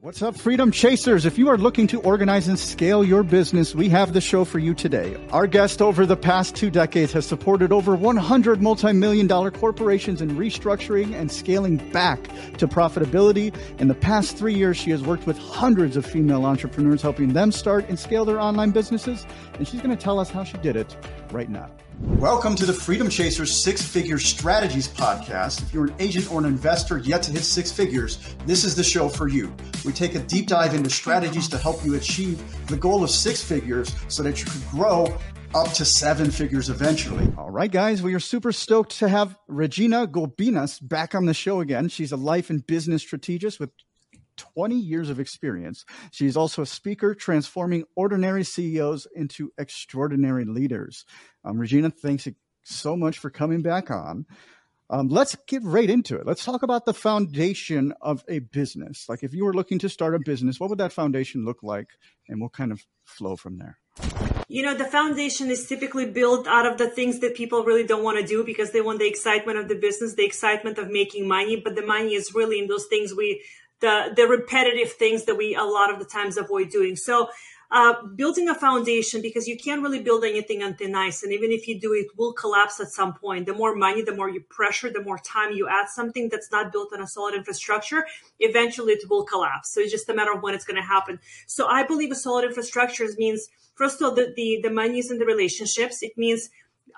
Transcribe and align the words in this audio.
What's 0.00 0.22
up, 0.22 0.36
Freedom 0.36 0.70
Chasers? 0.70 1.26
If 1.26 1.38
you 1.38 1.48
are 1.48 1.58
looking 1.58 1.88
to 1.88 2.00
organize 2.02 2.46
and 2.46 2.56
scale 2.56 3.02
your 3.02 3.24
business, 3.24 3.74
we 3.74 3.88
have 3.88 4.12
the 4.12 4.20
show 4.20 4.44
for 4.44 4.60
you 4.60 4.72
today. 4.72 5.16
Our 5.32 5.48
guest 5.48 5.82
over 5.82 6.06
the 6.06 6.16
past 6.16 6.54
two 6.54 6.70
decades 6.70 7.12
has 7.14 7.26
supported 7.26 7.72
over 7.72 7.96
100 7.96 8.62
multi-million 8.62 9.26
dollar 9.26 9.50
corporations 9.50 10.22
in 10.22 10.36
restructuring 10.36 11.14
and 11.14 11.32
scaling 11.32 11.78
back 11.90 12.22
to 12.58 12.68
profitability. 12.68 13.52
In 13.80 13.88
the 13.88 13.94
past 13.96 14.36
three 14.36 14.54
years, 14.54 14.76
she 14.76 14.92
has 14.92 15.02
worked 15.02 15.26
with 15.26 15.36
hundreds 15.36 15.96
of 15.96 16.06
female 16.06 16.46
entrepreneurs, 16.46 17.02
helping 17.02 17.32
them 17.32 17.50
start 17.50 17.84
and 17.88 17.98
scale 17.98 18.24
their 18.24 18.40
online 18.40 18.70
businesses. 18.70 19.26
And 19.54 19.66
she's 19.66 19.80
going 19.80 19.96
to 19.96 20.00
tell 20.00 20.20
us 20.20 20.30
how 20.30 20.44
she 20.44 20.58
did 20.58 20.76
it 20.76 20.96
right 21.32 21.50
now. 21.50 21.68
Welcome 22.00 22.54
to 22.56 22.64
the 22.64 22.72
Freedom 22.72 23.10
Chasers 23.10 23.52
Six 23.52 23.82
Figure 23.82 24.18
Strategies 24.18 24.86
Podcast. 24.86 25.62
If 25.62 25.74
you're 25.74 25.86
an 25.86 25.94
agent 25.98 26.30
or 26.30 26.38
an 26.38 26.44
investor 26.44 26.98
yet 26.98 27.24
to 27.24 27.32
hit 27.32 27.42
six 27.42 27.72
figures, 27.72 28.36
this 28.46 28.62
is 28.62 28.76
the 28.76 28.84
show 28.84 29.08
for 29.08 29.26
you. 29.26 29.52
We 29.84 29.92
take 29.92 30.14
a 30.14 30.20
deep 30.20 30.46
dive 30.46 30.74
into 30.74 30.90
strategies 30.90 31.48
to 31.48 31.58
help 31.58 31.84
you 31.84 31.96
achieve 31.96 32.40
the 32.68 32.76
goal 32.76 33.02
of 33.02 33.10
six 33.10 33.42
figures 33.42 33.92
so 34.06 34.22
that 34.22 34.38
you 34.38 34.46
can 34.48 34.60
grow 34.70 35.18
up 35.56 35.72
to 35.72 35.84
seven 35.84 36.30
figures 36.30 36.70
eventually. 36.70 37.32
All 37.36 37.50
right, 37.50 37.70
guys, 37.70 38.00
we 38.00 38.14
are 38.14 38.20
super 38.20 38.52
stoked 38.52 38.98
to 39.00 39.08
have 39.08 39.36
Regina 39.48 40.06
Gulbinas 40.06 40.78
back 40.80 41.16
on 41.16 41.26
the 41.26 41.34
show 41.34 41.58
again. 41.58 41.88
She's 41.88 42.12
a 42.12 42.16
life 42.16 42.48
and 42.48 42.64
business 42.64 43.02
strategist 43.02 43.58
with 43.58 43.70
20 44.38 44.76
years 44.76 45.10
of 45.10 45.20
experience. 45.20 45.84
She's 46.10 46.36
also 46.36 46.62
a 46.62 46.66
speaker, 46.66 47.14
transforming 47.14 47.84
ordinary 47.96 48.44
CEOs 48.44 49.06
into 49.14 49.52
extraordinary 49.58 50.44
leaders. 50.44 51.04
Um, 51.48 51.58
Regina, 51.58 51.90
thanks 51.90 52.28
so 52.62 52.94
much 52.94 53.18
for 53.18 53.30
coming 53.30 53.62
back 53.62 53.90
on. 53.90 54.26
Um, 54.90 55.08
let's 55.08 55.34
get 55.46 55.62
right 55.64 55.88
into 55.88 56.16
it. 56.16 56.26
Let's 56.26 56.44
talk 56.44 56.62
about 56.62 56.84
the 56.84 56.92
foundation 56.92 57.94
of 58.02 58.22
a 58.28 58.40
business. 58.40 59.06
Like, 59.08 59.22
if 59.22 59.32
you 59.32 59.46
were 59.46 59.54
looking 59.54 59.78
to 59.80 59.88
start 59.88 60.14
a 60.14 60.18
business, 60.18 60.60
what 60.60 60.68
would 60.68 60.78
that 60.78 60.92
foundation 60.92 61.46
look 61.46 61.62
like? 61.62 61.88
And 62.28 62.40
we'll 62.40 62.50
kind 62.50 62.70
of 62.70 62.84
flow 63.04 63.36
from 63.36 63.58
there. 63.58 63.78
You 64.48 64.62
know, 64.62 64.74
the 64.74 64.84
foundation 64.84 65.50
is 65.50 65.66
typically 65.66 66.06
built 66.06 66.46
out 66.46 66.66
of 66.66 66.76
the 66.76 66.88
things 66.88 67.20
that 67.20 67.34
people 67.34 67.64
really 67.64 67.84
don't 67.84 68.04
want 68.04 68.18
to 68.18 68.26
do 68.26 68.44
because 68.44 68.72
they 68.72 68.80
want 68.82 68.98
the 68.98 69.08
excitement 69.08 69.58
of 69.58 69.68
the 69.68 69.74
business, 69.74 70.14
the 70.14 70.26
excitement 70.26 70.76
of 70.78 70.90
making 70.90 71.28
money, 71.28 71.60
but 71.62 71.76
the 71.76 71.84
money 71.84 72.14
is 72.14 72.34
really 72.34 72.58
in 72.58 72.66
those 72.66 72.86
things 72.86 73.14
we 73.14 73.42
the 73.80 74.12
the 74.16 74.26
repetitive 74.26 74.92
things 74.92 75.24
that 75.26 75.36
we 75.36 75.54
a 75.54 75.62
lot 75.62 75.92
of 75.92 75.98
the 75.98 76.04
times 76.04 76.36
avoid 76.36 76.70
doing. 76.70 76.96
So 76.96 77.28
uh, 77.70 78.02
building 78.14 78.48
a 78.48 78.54
foundation 78.54 79.20
because 79.20 79.46
you 79.46 79.56
can't 79.56 79.82
really 79.82 80.00
build 80.00 80.24
anything 80.24 80.62
on 80.62 80.74
thin 80.74 80.94
ice, 80.94 81.22
and 81.22 81.32
even 81.32 81.50
if 81.50 81.68
you 81.68 81.78
do, 81.78 81.92
it 81.92 82.06
will 82.16 82.32
collapse 82.32 82.80
at 82.80 82.88
some 82.88 83.12
point. 83.12 83.44
The 83.44 83.52
more 83.52 83.74
money, 83.74 84.00
the 84.02 84.14
more 84.14 84.30
you 84.30 84.40
pressure, 84.40 84.90
the 84.90 85.02
more 85.02 85.18
time 85.18 85.52
you 85.52 85.68
add 85.68 85.88
something 85.88 86.30
that's 86.30 86.50
not 86.50 86.72
built 86.72 86.94
on 86.94 87.02
a 87.02 87.06
solid 87.06 87.34
infrastructure, 87.34 88.06
eventually 88.40 88.94
it 88.94 89.08
will 89.10 89.24
collapse. 89.24 89.70
So 89.70 89.80
it's 89.80 89.92
just 89.92 90.08
a 90.08 90.14
matter 90.14 90.32
of 90.32 90.42
when 90.42 90.54
it's 90.54 90.64
going 90.64 90.80
to 90.80 90.82
happen. 90.82 91.20
So 91.46 91.66
I 91.66 91.82
believe 91.84 92.10
a 92.10 92.14
solid 92.14 92.46
infrastructure 92.46 93.06
means 93.18 93.48
first 93.74 94.00
of 94.00 94.08
all 94.08 94.14
the 94.14 94.32
the, 94.34 94.60
the 94.62 94.70
money 94.70 94.98
is 94.98 95.10
in 95.10 95.18
the 95.18 95.26
relationships. 95.26 96.02
It 96.02 96.16
means 96.16 96.48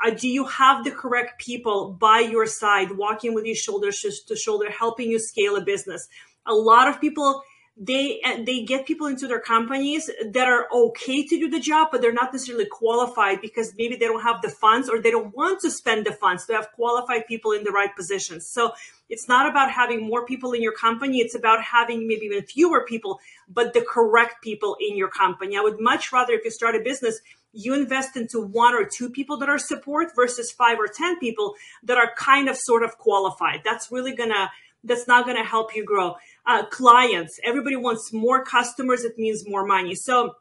uh, 0.04 0.10
do 0.10 0.28
you 0.28 0.44
have 0.44 0.84
the 0.84 0.92
correct 0.92 1.40
people 1.40 1.92
by 1.92 2.20
your 2.20 2.46
side, 2.46 2.96
walking 2.96 3.34
with 3.34 3.44
you 3.44 3.56
shoulder 3.56 3.90
to 3.90 4.36
shoulder, 4.36 4.70
helping 4.70 5.10
you 5.10 5.18
scale 5.18 5.56
a 5.56 5.60
business? 5.62 6.08
a 6.46 6.54
lot 6.54 6.88
of 6.88 7.00
people 7.00 7.42
they 7.82 8.20
uh, 8.26 8.36
they 8.44 8.62
get 8.62 8.84
people 8.84 9.06
into 9.06 9.26
their 9.26 9.40
companies 9.40 10.10
that 10.22 10.46
are 10.46 10.66
okay 10.70 11.26
to 11.26 11.38
do 11.38 11.48
the 11.48 11.58
job 11.58 11.88
but 11.90 12.02
they're 12.02 12.12
not 12.12 12.30
necessarily 12.30 12.66
qualified 12.66 13.40
because 13.40 13.72
maybe 13.78 13.96
they 13.96 14.04
don't 14.04 14.22
have 14.22 14.42
the 14.42 14.50
funds 14.50 14.90
or 14.90 15.00
they 15.00 15.10
don't 15.10 15.34
want 15.34 15.60
to 15.60 15.70
spend 15.70 16.04
the 16.04 16.12
funds 16.12 16.44
to 16.44 16.52
have 16.52 16.70
qualified 16.72 17.26
people 17.26 17.52
in 17.52 17.64
the 17.64 17.70
right 17.70 17.96
positions. 17.96 18.46
So 18.46 18.72
it's 19.08 19.28
not 19.28 19.48
about 19.48 19.70
having 19.70 20.06
more 20.06 20.26
people 20.26 20.52
in 20.52 20.62
your 20.62 20.74
company. 20.74 21.20
It's 21.20 21.34
about 21.34 21.62
having 21.62 22.06
maybe 22.06 22.26
even 22.26 22.42
fewer 22.44 22.84
people 22.84 23.18
but 23.48 23.72
the 23.72 23.80
correct 23.80 24.42
people 24.42 24.76
in 24.78 24.96
your 24.98 25.08
company. 25.08 25.56
I 25.56 25.62
would 25.62 25.80
much 25.80 26.12
rather 26.12 26.34
if 26.34 26.44
you 26.44 26.50
start 26.50 26.76
a 26.76 26.80
business 26.80 27.20
you 27.52 27.74
invest 27.74 28.16
into 28.16 28.40
one 28.40 28.74
or 28.74 28.84
two 28.84 29.10
people 29.10 29.36
that 29.38 29.48
are 29.48 29.58
support 29.58 30.14
versus 30.14 30.52
five 30.52 30.78
or 30.78 30.86
ten 30.86 31.18
people 31.18 31.54
that 31.82 31.98
are 31.98 32.12
kind 32.16 32.48
of 32.48 32.56
sort 32.56 32.84
of 32.84 32.96
qualified. 32.96 33.62
That's 33.64 33.90
really 33.90 34.14
gonna 34.14 34.50
that's 34.84 35.06
not 35.06 35.26
gonna 35.26 35.44
help 35.44 35.74
you 35.74 35.84
grow 35.84 36.16
uh, 36.46 36.64
clients. 36.66 37.38
Everybody 37.44 37.76
wants 37.76 38.12
more 38.12 38.44
customers. 38.44 39.04
It 39.04 39.18
means 39.18 39.48
more 39.48 39.66
money. 39.66 39.94
So 39.94 40.34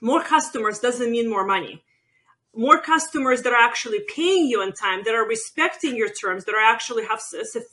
more 0.00 0.22
customers 0.22 0.78
doesn't 0.80 1.10
mean 1.10 1.30
more 1.30 1.46
money. 1.46 1.82
More 2.54 2.80
customers 2.80 3.42
that 3.42 3.52
are 3.52 3.64
actually 3.64 4.00
paying 4.00 4.46
you 4.46 4.60
on 4.60 4.72
time, 4.72 5.02
that 5.04 5.14
are 5.14 5.26
respecting 5.26 5.96
your 5.96 6.10
terms, 6.10 6.44
that 6.44 6.54
are 6.54 6.72
actually 6.74 7.04
have 7.04 7.22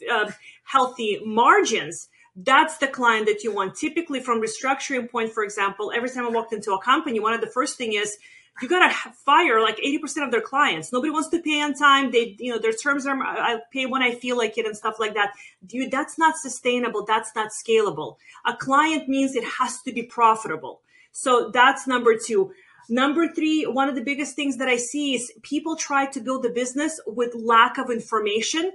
uh, 0.09 0.31
healthy 0.63 1.21
margins. 1.25 2.07
That's 2.35 2.77
the 2.77 2.87
client 2.87 3.25
that 3.25 3.43
you 3.43 3.53
want. 3.53 3.75
Typically, 3.75 4.21
from 4.21 4.41
restructuring 4.41 5.09
point, 5.09 5.33
for 5.33 5.43
example, 5.43 5.91
every 5.93 6.09
time 6.09 6.25
I 6.25 6.29
walked 6.29 6.53
into 6.53 6.71
a 6.71 6.81
company, 6.81 7.19
one 7.19 7.33
of 7.33 7.41
the 7.41 7.47
first 7.47 7.77
thing 7.77 7.93
is 7.93 8.17
you 8.61 8.67
gotta 8.67 8.93
fire 9.25 9.61
like 9.61 9.77
80% 9.77 10.25
of 10.25 10.31
their 10.31 10.41
clients. 10.41 10.91
Nobody 10.91 11.11
wants 11.11 11.29
to 11.29 11.41
pay 11.41 11.61
on 11.61 11.73
time. 11.73 12.11
They, 12.11 12.35
you 12.39 12.51
know, 12.51 12.59
their 12.59 12.73
terms 12.73 13.05
are, 13.05 13.15
I 13.21 13.59
pay 13.71 13.85
when 13.85 14.01
I 14.01 14.15
feel 14.15 14.37
like 14.37 14.57
it 14.57 14.65
and 14.65 14.75
stuff 14.75 14.95
like 14.99 15.13
that. 15.13 15.31
Dude, 15.65 15.91
that's 15.91 16.17
not 16.17 16.35
sustainable. 16.37 17.05
That's 17.05 17.31
not 17.35 17.51
scalable. 17.51 18.17
A 18.45 18.55
client 18.55 19.07
means 19.07 19.35
it 19.35 19.45
has 19.45 19.81
to 19.83 19.93
be 19.93 20.03
profitable. 20.03 20.81
So 21.11 21.51
that's 21.53 21.87
number 21.87 22.15
two. 22.17 22.51
Number 22.89 23.27
three, 23.27 23.65
one 23.65 23.87
of 23.87 23.95
the 23.95 24.03
biggest 24.03 24.35
things 24.35 24.57
that 24.57 24.67
I 24.67 24.77
see 24.77 25.13
is 25.13 25.31
people 25.43 25.75
try 25.75 26.07
to 26.07 26.19
build 26.19 26.45
a 26.45 26.49
business 26.49 26.99
with 27.05 27.35
lack 27.35 27.77
of 27.77 27.91
information 27.91 28.71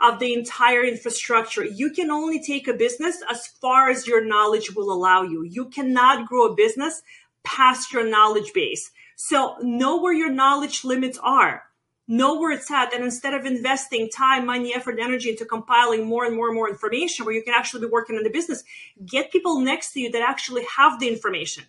of 0.00 0.18
the 0.18 0.34
entire 0.34 0.84
infrastructure. 0.84 1.64
You 1.64 1.90
can 1.90 2.10
only 2.10 2.42
take 2.42 2.68
a 2.68 2.74
business 2.74 3.22
as 3.30 3.46
far 3.46 3.90
as 3.90 4.06
your 4.06 4.24
knowledge 4.24 4.74
will 4.74 4.92
allow 4.92 5.22
you. 5.22 5.42
You 5.42 5.66
cannot 5.66 6.28
grow 6.28 6.52
a 6.52 6.54
business 6.54 7.02
past 7.44 7.92
your 7.92 8.06
knowledge 8.06 8.52
base. 8.52 8.90
So 9.16 9.56
know 9.62 10.00
where 10.00 10.12
your 10.12 10.30
knowledge 10.30 10.84
limits 10.84 11.18
are. 11.22 11.64
Know 12.06 12.38
where 12.38 12.52
it's 12.52 12.70
at. 12.70 12.94
And 12.94 13.02
instead 13.02 13.34
of 13.34 13.44
investing 13.44 14.08
time, 14.08 14.46
money, 14.46 14.74
effort, 14.74 14.98
energy 15.00 15.30
into 15.30 15.44
compiling 15.44 16.06
more 16.06 16.24
and 16.24 16.36
more 16.36 16.46
and 16.46 16.54
more 16.54 16.68
information 16.68 17.24
where 17.24 17.34
you 17.34 17.42
can 17.42 17.54
actually 17.54 17.80
be 17.80 17.90
working 17.90 18.16
on 18.16 18.22
the 18.22 18.30
business, 18.30 18.62
get 19.04 19.32
people 19.32 19.60
next 19.60 19.92
to 19.94 20.00
you 20.00 20.12
that 20.12 20.22
actually 20.22 20.64
have 20.76 21.00
the 21.00 21.08
information. 21.08 21.64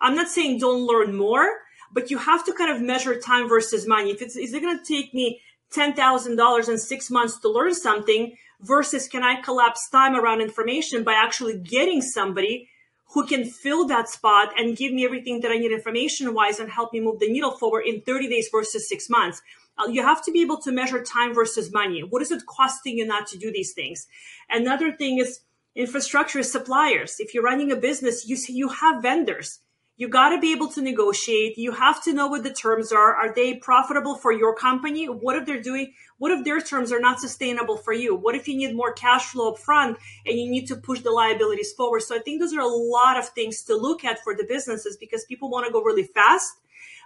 I'm 0.00 0.14
not 0.14 0.28
saying 0.28 0.58
don't 0.58 0.86
learn 0.86 1.16
more, 1.16 1.48
but 1.90 2.10
you 2.10 2.18
have 2.18 2.44
to 2.44 2.52
kind 2.52 2.70
of 2.70 2.82
measure 2.82 3.18
time 3.18 3.48
versus 3.48 3.88
money. 3.88 4.10
If 4.10 4.22
it's, 4.22 4.36
is 4.36 4.52
it 4.52 4.60
going 4.60 4.78
to 4.78 4.84
take 4.84 5.14
me 5.14 5.40
$10,000 5.74 6.68
in 6.68 6.78
six 6.78 7.10
months 7.10 7.40
to 7.40 7.48
learn 7.48 7.74
something 7.74 8.36
versus 8.60 9.08
can 9.08 9.22
I 9.22 9.40
collapse 9.40 9.88
time 9.88 10.14
around 10.14 10.42
information 10.42 11.02
by 11.04 11.14
actually 11.14 11.58
getting 11.58 12.02
somebody 12.02 12.68
who 13.10 13.26
can 13.26 13.44
fill 13.44 13.86
that 13.86 14.08
spot 14.08 14.52
and 14.58 14.76
give 14.76 14.92
me 14.92 15.04
everything 15.04 15.40
that 15.40 15.50
I 15.50 15.58
need 15.58 15.72
information 15.72 16.34
wise 16.34 16.58
and 16.58 16.70
help 16.70 16.92
me 16.92 17.00
move 17.00 17.20
the 17.20 17.30
needle 17.30 17.52
forward 17.52 17.84
in 17.86 18.00
30 18.00 18.28
days 18.28 18.48
versus 18.50 18.88
six 18.88 19.08
months. 19.08 19.42
Uh, 19.78 19.88
you 19.88 20.02
have 20.02 20.24
to 20.24 20.32
be 20.32 20.42
able 20.42 20.60
to 20.62 20.72
measure 20.72 21.02
time 21.02 21.34
versus 21.34 21.72
money. 21.72 22.00
What 22.00 22.22
is 22.22 22.30
it 22.30 22.46
costing 22.46 22.98
you 22.98 23.06
not 23.06 23.26
to 23.28 23.38
do 23.38 23.52
these 23.52 23.72
things? 23.72 24.06
Another 24.50 24.92
thing 24.92 25.18
is 25.18 25.40
infrastructure 25.74 26.38
is 26.38 26.50
suppliers. 26.50 27.16
If 27.20 27.34
you're 27.34 27.42
running 27.42 27.70
a 27.70 27.76
business, 27.76 28.26
you 28.26 28.36
you 28.48 28.68
have 28.68 29.02
vendors 29.02 29.60
you 29.98 30.08
got 30.08 30.28
to 30.30 30.38
be 30.38 30.52
able 30.52 30.68
to 30.72 30.82
negotiate. 30.82 31.56
You 31.56 31.72
have 31.72 32.02
to 32.04 32.12
know 32.12 32.26
what 32.26 32.42
the 32.42 32.52
terms 32.52 32.92
are. 32.92 33.14
Are 33.14 33.34
they 33.34 33.54
profitable 33.54 34.14
for 34.14 34.30
your 34.30 34.54
company? 34.54 35.06
What 35.06 35.36
if 35.36 35.46
they're 35.46 35.62
doing, 35.62 35.94
what 36.18 36.32
if 36.32 36.44
their 36.44 36.60
terms 36.60 36.92
are 36.92 37.00
not 37.00 37.18
sustainable 37.18 37.78
for 37.78 37.94
you? 37.94 38.14
What 38.14 38.34
if 38.34 38.46
you 38.46 38.56
need 38.56 38.76
more 38.76 38.92
cash 38.92 39.24
flow 39.26 39.52
up 39.52 39.58
front 39.58 39.96
and 40.26 40.38
you 40.38 40.50
need 40.50 40.66
to 40.66 40.76
push 40.76 41.00
the 41.00 41.10
liabilities 41.10 41.72
forward? 41.72 42.02
So 42.02 42.14
I 42.14 42.18
think 42.18 42.40
those 42.40 42.52
are 42.52 42.60
a 42.60 42.66
lot 42.66 43.18
of 43.18 43.28
things 43.30 43.62
to 43.64 43.74
look 43.74 44.04
at 44.04 44.22
for 44.22 44.34
the 44.34 44.44
businesses 44.44 44.98
because 44.98 45.24
people 45.24 45.50
want 45.50 45.66
to 45.66 45.72
go 45.72 45.82
really 45.82 46.04
fast. 46.04 46.58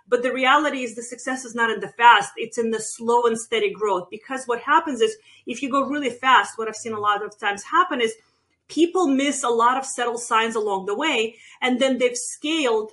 But 0.09 0.25
the 0.25 0.33
reality 0.33 0.83
is 0.83 0.97
the 0.97 1.03
success 1.03 1.45
is 1.45 1.55
not 1.55 1.71
in 1.71 1.79
the 1.79 1.89
fast. 1.89 2.33
It's 2.37 2.59
in 2.59 2.73
the 2.73 2.81
slow 2.81 3.23
and 3.27 3.39
steady 3.39 3.73
growth. 3.73 4.09
Because 4.11 4.47
what 4.47 4.63
happens 4.63 5.01
is 5.01 5.17
if 5.47 5.63
you 5.63 5.71
go 5.71 5.85
really 5.87 6.11
fast, 6.11 6.59
what 6.59 6.67
I've 6.67 6.75
seen 6.75 6.95
a 6.95 6.99
lot 6.99 7.25
of 7.25 7.39
times 7.39 7.63
happen 7.63 8.01
is 8.01 8.17
people 8.71 9.09
miss 9.09 9.43
a 9.43 9.49
lot 9.49 9.77
of 9.77 9.85
subtle 9.85 10.19
signs 10.19 10.57
along 10.57 10.87
the 10.87 10.95
way, 10.95 11.37
and 11.61 11.81
then 11.81 11.99
they've 11.99 12.17
scaled 12.17 12.93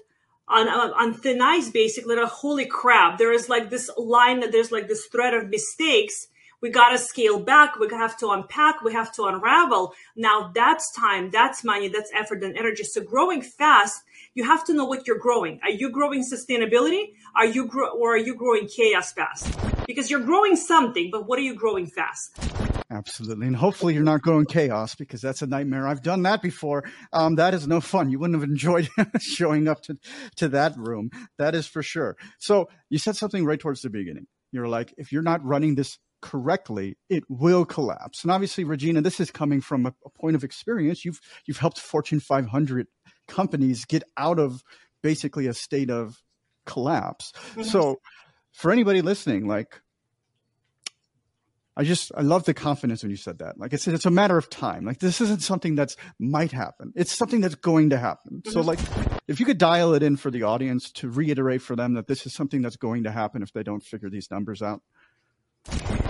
on 0.49 0.67
on 0.67 1.13
thin 1.13 1.41
ice 1.41 1.69
basically. 1.69 2.15
Like, 2.15 2.29
holy 2.29 2.65
crap! 2.65 3.17
There 3.17 3.31
is 3.31 3.47
like 3.47 3.69
this 3.69 3.89
line 3.97 4.41
that 4.41 4.51
there's 4.51 4.71
like 4.71 4.87
this 4.87 5.05
thread 5.05 5.33
of 5.33 5.49
mistakes. 5.49 6.27
We 6.59 6.71
gotta 6.71 6.97
scale 6.97 7.39
back. 7.39 7.77
We 7.77 7.87
have 7.89 8.17
to 8.17 8.29
unpack. 8.29 8.81
We 8.81 8.91
have 8.93 9.11
to 9.13 9.25
unravel. 9.25 9.93
Now 10.15 10.51
that's 10.55 10.91
time. 10.91 11.29
That's 11.29 11.63
money. 11.63 11.87
That's 11.87 12.11
effort 12.15 12.43
and 12.43 12.57
energy. 12.57 12.83
So 12.83 13.01
growing 13.01 13.43
fast, 13.43 14.01
you 14.33 14.43
have 14.43 14.65
to 14.65 14.73
know 14.73 14.85
what 14.85 15.05
you're 15.05 15.19
growing. 15.19 15.59
Are 15.61 15.69
you 15.69 15.91
growing 15.91 16.23
sustainability? 16.23 17.13
Are 17.35 17.45
you 17.45 17.67
grow 17.67 17.89
or 17.89 18.15
are 18.15 18.17
you 18.17 18.33
growing 18.33 18.67
chaos 18.67 19.13
fast? 19.13 19.55
Because 19.85 20.09
you're 20.09 20.25
growing 20.25 20.55
something, 20.55 21.09
but 21.11 21.27
what 21.27 21.37
are 21.37 21.43
you 21.43 21.53
growing 21.53 21.85
fast? 21.85 22.35
Absolutely. 22.89 23.47
And 23.47 23.55
hopefully 23.55 23.93
you're 23.93 24.03
not 24.03 24.21
going 24.21 24.45
chaos 24.45 24.95
because 24.95 25.21
that's 25.21 25.41
a 25.41 25.47
nightmare. 25.47 25.87
I've 25.87 26.01
done 26.01 26.23
that 26.23 26.41
before. 26.41 26.85
Um, 27.11 27.35
that 27.35 27.53
is 27.53 27.67
no 27.67 27.81
fun. 27.81 28.09
You 28.09 28.19
wouldn't 28.19 28.39
have 28.39 28.49
enjoyed 28.49 28.87
showing 29.19 29.67
up 29.67 29.81
to, 29.83 29.97
to 30.37 30.49
that 30.49 30.77
room. 30.77 31.09
That 31.37 31.53
is 31.53 31.67
for 31.67 31.83
sure. 31.83 32.15
So 32.39 32.69
you 32.89 32.97
said 32.97 33.17
something 33.17 33.45
right 33.45 33.59
towards 33.59 33.81
the 33.81 33.89
beginning. 33.89 34.27
You're 34.53 34.69
like, 34.69 34.93
if 34.97 35.11
you're 35.11 35.21
not 35.21 35.43
running 35.43 35.75
this 35.75 35.97
correctly, 36.21 36.97
it 37.09 37.23
will 37.27 37.65
collapse. 37.65 38.23
And 38.23 38.31
obviously, 38.31 38.63
Regina, 38.63 39.01
this 39.01 39.19
is 39.19 39.31
coming 39.31 39.59
from 39.59 39.85
a, 39.85 39.93
a 40.05 40.09
point 40.09 40.35
of 40.35 40.43
experience. 40.43 41.03
You've 41.03 41.19
you've 41.45 41.57
helped 41.57 41.79
Fortune 41.79 42.19
500 42.19 42.87
companies 43.27 43.85
get 43.85 44.03
out 44.15 44.39
of 44.39 44.63
basically 45.03 45.47
a 45.47 45.53
state 45.53 45.89
of 45.89 46.17
collapse. 46.65 47.33
Mm-hmm. 47.51 47.63
So, 47.63 47.99
for 48.53 48.71
anybody 48.71 49.01
listening, 49.01 49.47
like 49.47 49.81
I 51.77 51.83
just 51.83 52.11
I 52.17 52.21
love 52.21 52.45
the 52.45 52.55
confidence 52.55 53.03
when 53.03 53.11
you 53.11 53.17
said 53.17 53.37
that. 53.37 53.59
Like 53.59 53.71
I 53.71 53.77
said, 53.77 53.93
it's 53.93 54.07
a 54.07 54.11
matter 54.11 54.35
of 54.35 54.49
time. 54.49 54.83
Like 54.83 54.97
this 54.97 55.21
isn't 55.21 55.43
something 55.43 55.75
that's 55.75 55.95
might 56.17 56.51
happen. 56.51 56.91
It's 56.95 57.15
something 57.15 57.39
that's 57.39 57.53
going 57.53 57.91
to 57.91 57.99
happen. 57.99 58.41
Mm-hmm. 58.41 58.51
So 58.51 58.61
like 58.61 58.79
if 59.27 59.39
you 59.39 59.45
could 59.45 59.59
dial 59.59 59.93
it 59.93 60.01
in 60.01 60.17
for 60.17 60.31
the 60.31 60.41
audience 60.41 60.89
to 60.93 61.09
reiterate 61.09 61.61
for 61.61 61.75
them 61.75 61.93
that 61.93 62.07
this 62.07 62.25
is 62.25 62.33
something 62.33 62.63
that's 62.63 62.77
going 62.77 63.03
to 63.03 63.11
happen 63.11 63.43
if 63.43 63.53
they 63.53 63.61
don't 63.61 63.83
figure 63.83 64.09
these 64.09 64.31
numbers 64.31 64.63
out. 64.63 64.81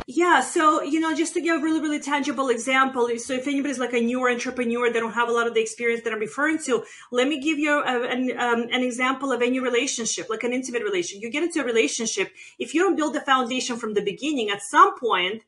Yeah, 0.10 0.40
so 0.40 0.82
you 0.84 1.02
know, 1.02 1.14
just 1.14 1.34
to 1.34 1.42
give 1.42 1.60
a 1.60 1.62
really, 1.62 1.82
really 1.82 2.00
tangible 2.00 2.48
example, 2.48 3.10
so 3.18 3.34
if 3.34 3.46
anybody's 3.46 3.78
like 3.78 3.92
a 3.92 4.00
newer 4.00 4.30
entrepreneur, 4.30 4.90
they 4.90 5.02
don't 5.02 5.12
have 5.12 5.28
a 5.28 5.34
lot 5.34 5.48
of 5.48 5.54
the 5.54 5.60
experience 5.60 6.04
that 6.04 6.14
I'm 6.14 6.20
referring 6.20 6.60
to. 6.60 6.86
Let 7.12 7.28
me 7.28 7.42
give 7.42 7.60
you 7.60 7.84
a, 7.84 8.08
an, 8.08 8.32
um, 8.38 8.68
an 8.72 8.84
example 8.84 9.34
of 9.34 9.42
any 9.42 9.60
relationship, 9.60 10.30
like 10.30 10.44
an 10.44 10.54
intimate 10.54 10.84
relationship. 10.84 11.24
You 11.24 11.30
get 11.30 11.44
into 11.44 11.60
a 11.60 11.66
relationship, 11.66 12.32
if 12.58 12.74
you 12.74 12.82
don't 12.82 12.96
build 12.96 13.16
the 13.16 13.22
foundation 13.22 13.76
from 13.76 13.96
the 13.96 14.02
beginning, 14.02 14.50
at 14.50 14.62
some 14.62 14.98
point, 14.98 15.44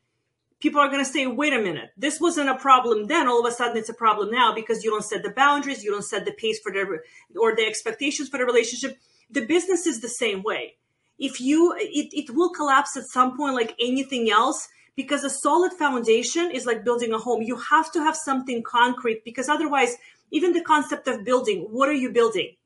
people 0.60 0.80
are 0.80 0.88
going 0.88 1.04
to 1.04 1.10
say, 1.10 1.26
wait 1.26 1.52
a 1.52 1.58
minute, 1.58 1.90
this 1.96 2.20
wasn't 2.20 2.48
a 2.48 2.56
problem 2.56 3.06
then. 3.06 3.26
All 3.26 3.44
of 3.44 3.50
a 3.50 3.54
sudden 3.54 3.76
it's 3.76 3.88
a 3.88 3.94
problem 3.94 4.30
now 4.30 4.54
because 4.54 4.84
you 4.84 4.90
don't 4.90 5.04
set 5.04 5.22
the 5.22 5.30
boundaries, 5.30 5.82
you 5.82 5.90
don't 5.90 6.04
set 6.04 6.24
the 6.24 6.32
pace 6.32 6.60
for 6.60 6.70
the, 6.72 7.00
or 7.38 7.56
the 7.56 7.66
expectations 7.66 8.28
for 8.28 8.38
the 8.38 8.44
relationship. 8.44 8.98
The 9.30 9.46
business 9.46 9.86
is 9.86 10.00
the 10.00 10.08
same 10.08 10.42
way. 10.42 10.76
If 11.18 11.40
you, 11.40 11.74
it, 11.76 12.08
it 12.12 12.34
will 12.34 12.50
collapse 12.50 12.96
at 12.96 13.04
some 13.04 13.36
point 13.36 13.54
like 13.54 13.74
anything 13.80 14.30
else 14.30 14.68
because 14.96 15.24
a 15.24 15.30
solid 15.30 15.72
foundation 15.72 16.50
is 16.50 16.66
like 16.66 16.84
building 16.84 17.12
a 17.12 17.18
home. 17.18 17.42
You 17.42 17.56
have 17.56 17.90
to 17.92 18.00
have 18.00 18.16
something 18.16 18.62
concrete 18.62 19.24
because 19.24 19.48
otherwise, 19.48 19.96
even 20.30 20.52
the 20.52 20.62
concept 20.62 21.08
of 21.08 21.24
building, 21.24 21.66
what 21.70 21.88
are 21.88 21.94
you 21.94 22.10
building? 22.10 22.56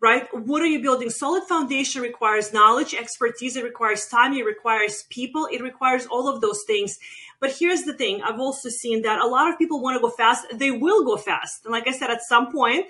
Right? 0.00 0.26
What 0.32 0.62
are 0.62 0.66
you 0.66 0.82
building? 0.82 1.10
Solid 1.10 1.44
foundation 1.44 2.02
requires 2.02 2.52
knowledge, 2.52 2.94
expertise, 2.94 3.56
it 3.56 3.64
requires 3.64 4.06
time, 4.06 4.34
it 4.34 4.44
requires 4.44 5.04
people, 5.10 5.48
it 5.50 5.62
requires 5.62 6.06
all 6.06 6.28
of 6.28 6.40
those 6.40 6.62
things. 6.66 6.98
But 7.40 7.52
here's 7.52 7.82
the 7.82 7.94
thing 7.94 8.22
I've 8.22 8.40
also 8.40 8.68
seen 8.68 9.02
that 9.02 9.20
a 9.20 9.26
lot 9.26 9.50
of 9.50 9.58
people 9.58 9.80
want 9.80 9.96
to 9.96 10.00
go 10.00 10.10
fast. 10.10 10.46
They 10.54 10.70
will 10.70 11.04
go 11.04 11.16
fast. 11.16 11.64
And 11.64 11.72
like 11.72 11.88
I 11.88 11.92
said, 11.92 12.10
at 12.10 12.22
some 12.22 12.52
point, 12.52 12.86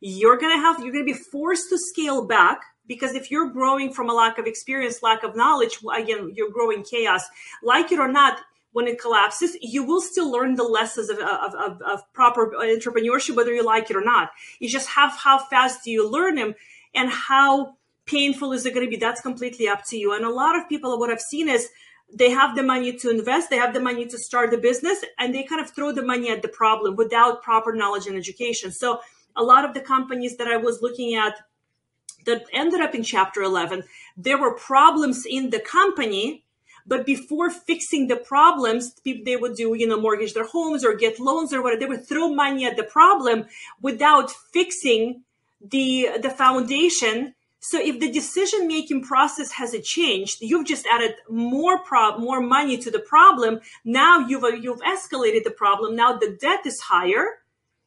you're 0.00 0.36
going 0.36 0.56
to 0.56 0.60
have, 0.60 0.80
you're 0.80 0.92
going 0.92 1.06
to 1.06 1.12
be 1.12 1.18
forced 1.18 1.68
to 1.70 1.78
scale 1.78 2.26
back 2.26 2.60
because 2.86 3.14
if 3.14 3.30
you're 3.30 3.50
growing 3.50 3.92
from 3.92 4.08
a 4.08 4.14
lack 4.14 4.38
of 4.38 4.46
experience, 4.46 5.02
lack 5.02 5.22
of 5.22 5.36
knowledge, 5.36 5.78
again, 5.94 6.32
you're 6.34 6.50
growing 6.50 6.82
chaos. 6.82 7.22
Like 7.62 7.92
it 7.92 7.98
or 7.98 8.08
not, 8.08 8.40
when 8.72 8.86
it 8.86 9.00
collapses, 9.00 9.56
you 9.60 9.82
will 9.82 10.00
still 10.00 10.30
learn 10.30 10.54
the 10.54 10.62
lessons 10.62 11.08
of, 11.08 11.18
of, 11.18 11.54
of, 11.54 11.82
of 11.82 12.12
proper 12.12 12.52
entrepreneurship, 12.58 13.34
whether 13.34 13.54
you 13.54 13.64
like 13.64 13.90
it 13.90 13.96
or 13.96 14.04
not. 14.04 14.30
You 14.60 14.68
just 14.68 14.88
have 14.90 15.12
how 15.12 15.38
fast 15.38 15.84
do 15.84 15.90
you 15.90 16.08
learn 16.08 16.34
them 16.34 16.54
and 16.94 17.10
how 17.10 17.76
painful 18.04 18.52
is 18.52 18.66
it 18.66 18.74
going 18.74 18.86
to 18.86 18.90
be? 18.90 18.96
That's 18.96 19.20
completely 19.20 19.68
up 19.68 19.84
to 19.86 19.96
you. 19.96 20.12
And 20.14 20.24
a 20.24 20.30
lot 20.30 20.56
of 20.56 20.68
people, 20.68 20.98
what 20.98 21.10
I've 21.10 21.20
seen 21.20 21.48
is 21.48 21.68
they 22.12 22.30
have 22.30 22.56
the 22.56 22.62
money 22.62 22.96
to 22.96 23.10
invest, 23.10 23.50
they 23.50 23.56
have 23.56 23.74
the 23.74 23.80
money 23.80 24.06
to 24.06 24.18
start 24.18 24.50
the 24.50 24.58
business, 24.58 25.04
and 25.18 25.34
they 25.34 25.42
kind 25.42 25.60
of 25.60 25.70
throw 25.70 25.92
the 25.92 26.04
money 26.04 26.30
at 26.30 26.42
the 26.42 26.48
problem 26.48 26.96
without 26.96 27.42
proper 27.42 27.74
knowledge 27.74 28.06
and 28.06 28.16
education. 28.16 28.70
So 28.70 29.00
a 29.36 29.42
lot 29.42 29.64
of 29.64 29.74
the 29.74 29.80
companies 29.80 30.36
that 30.38 30.48
I 30.48 30.56
was 30.56 30.80
looking 30.82 31.14
at 31.14 31.34
that 32.24 32.46
ended 32.52 32.80
up 32.80 32.94
in 32.94 33.02
chapter 33.02 33.42
11, 33.42 33.84
there 34.16 34.38
were 34.38 34.54
problems 34.54 35.24
in 35.26 35.50
the 35.50 35.60
company 35.60 36.44
but 36.88 37.04
before 37.04 37.50
fixing 37.50 38.08
the 38.08 38.16
problems, 38.16 38.94
they 39.04 39.36
would 39.36 39.54
do, 39.54 39.74
you 39.74 39.86
know, 39.86 40.00
mortgage 40.00 40.32
their 40.32 40.46
homes 40.46 40.84
or 40.84 40.94
get 40.94 41.20
loans 41.20 41.52
or 41.52 41.62
whatever. 41.62 41.80
They 41.80 41.86
would 41.86 42.08
throw 42.08 42.30
money 42.30 42.64
at 42.64 42.78
the 42.78 42.82
problem 42.82 43.44
without 43.82 44.30
fixing 44.30 45.22
the, 45.60 46.08
the 46.22 46.30
foundation. 46.30 47.34
So 47.60 47.78
if 47.78 48.00
the 48.00 48.10
decision 48.10 48.66
making 48.66 49.02
process 49.02 49.52
hasn't 49.52 49.84
changed, 49.84 50.38
you've 50.40 50.66
just 50.66 50.86
added 50.90 51.14
more 51.28 51.78
prob, 51.80 52.20
more 52.20 52.40
money 52.40 52.78
to 52.78 52.90
the 52.90 53.00
problem. 53.00 53.60
Now 53.84 54.20
you've, 54.20 54.44
you've 54.62 54.80
escalated 54.80 55.44
the 55.44 55.54
problem. 55.54 55.94
Now 55.94 56.16
the 56.16 56.38
debt 56.40 56.64
is 56.64 56.80
higher. 56.80 57.40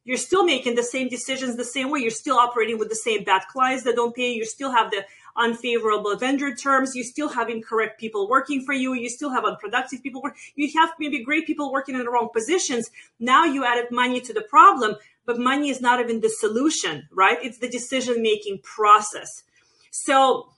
You're 0.03 0.17
still 0.17 0.43
making 0.43 0.75
the 0.75 0.83
same 0.83 1.09
decisions 1.09 1.55
the 1.55 1.63
same 1.63 1.89
way. 1.89 2.01
You're 2.01 2.11
still 2.11 2.37
operating 2.37 2.77
with 2.77 2.89
the 2.89 2.95
same 2.95 3.23
bad 3.23 3.43
clients 3.51 3.83
that 3.83 3.95
don't 3.95 4.15
pay. 4.15 4.31
You 4.31 4.45
still 4.45 4.71
have 4.71 4.91
the 4.91 5.05
unfavorable 5.35 6.15
vendor 6.15 6.55
terms. 6.55 6.95
You 6.95 7.03
still 7.03 7.29
have 7.29 7.49
incorrect 7.49 7.99
people 7.99 8.29
working 8.29 8.63
for 8.65 8.73
you. 8.73 8.93
You 8.93 9.09
still 9.09 9.31
have 9.31 9.45
unproductive 9.45 10.03
people. 10.03 10.23
You 10.55 10.71
have 10.79 10.91
maybe 10.99 11.23
great 11.23 11.45
people 11.45 11.71
working 11.71 11.95
in 11.95 12.03
the 12.03 12.09
wrong 12.09 12.29
positions. 12.33 12.89
Now 13.19 13.45
you 13.45 13.65
added 13.65 13.91
money 13.91 14.21
to 14.21 14.33
the 14.33 14.41
problem, 14.41 14.95
but 15.25 15.39
money 15.39 15.69
is 15.69 15.81
not 15.81 15.99
even 15.99 16.21
the 16.21 16.29
solution, 16.29 17.07
right? 17.11 17.37
It's 17.41 17.59
the 17.59 17.69
decision 17.69 18.21
making 18.21 18.59
process. 18.63 19.43
So 19.91 20.49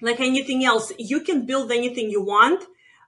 like 0.00 0.20
anything 0.20 0.64
else, 0.64 0.92
you 0.98 1.20
can 1.20 1.46
build 1.46 1.70
anything 1.70 2.10
you 2.10 2.22
want, 2.22 2.64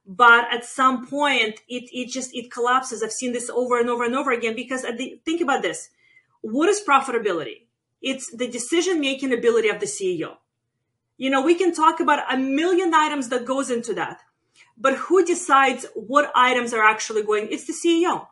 but 0.07 0.47
at 0.53 0.65
some 0.65 1.07
point 1.07 1.61
it, 1.69 1.85
it 1.93 2.09
just, 2.11 2.35
it 2.35 2.51
collapses. 2.51 3.03
I've 3.03 3.13
seen 3.13 3.33
this 3.33 3.51
over 3.51 3.79
and 3.79 3.91
over 3.91 4.05
and 4.05 4.15
over 4.15 4.31
again 4.31 4.55
because 4.55 4.83
the, 4.83 5.21
think 5.25 5.41
about 5.41 5.63
this. 5.63 5.91
What 6.43 6.69
is 6.69 6.83
profitability? 6.87 7.63
It's 8.03 8.31
the 8.31 8.47
decision 8.47 9.01
making 9.01 9.33
ability 9.33 9.71
of 9.71 9.81
the 9.81 9.87
CEO. 9.87 10.37
You 11.17 11.31
know, 11.31 11.43
we 11.43 11.55
can 11.55 11.75
talk 11.75 12.01
about 12.01 12.33
a 12.33 12.37
million 12.37 12.93
items 12.93 13.29
that 13.29 13.45
goes 13.45 13.71
into 13.71 13.95
that. 13.95 14.21
But 14.77 14.95
who 14.95 15.25
decides 15.25 15.87
what 15.95 16.33
items 16.35 16.73
are 16.73 16.83
actually 16.83 17.23
going? 17.23 17.49
It's 17.51 17.67
the 17.67 17.73
CEO. 17.73 18.27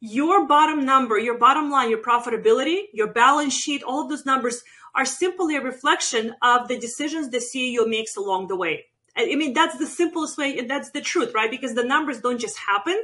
Your 0.00 0.46
bottom 0.46 0.84
number, 0.84 1.18
your 1.18 1.38
bottom 1.38 1.70
line, 1.70 1.90
your 1.90 2.02
profitability, 2.02 2.84
your 2.92 3.12
balance 3.12 3.54
sheet, 3.54 3.82
all 3.82 4.02
of 4.02 4.08
those 4.08 4.26
numbers 4.26 4.62
are 4.94 5.04
simply 5.04 5.56
a 5.56 5.60
reflection 5.60 6.34
of 6.42 6.68
the 6.68 6.78
decisions 6.78 7.30
the 7.30 7.38
CEO 7.38 7.88
makes 7.88 8.16
along 8.16 8.48
the 8.48 8.56
way. 8.56 8.86
I 9.16 9.34
mean, 9.36 9.52
that's 9.52 9.78
the 9.78 9.86
simplest 9.86 10.38
way. 10.38 10.58
And 10.58 10.68
that's 10.70 10.90
the 10.90 11.00
truth, 11.00 11.32
right? 11.34 11.50
Because 11.50 11.74
the 11.74 11.84
numbers 11.84 12.20
don't 12.20 12.40
just 12.40 12.58
happen. 12.58 13.00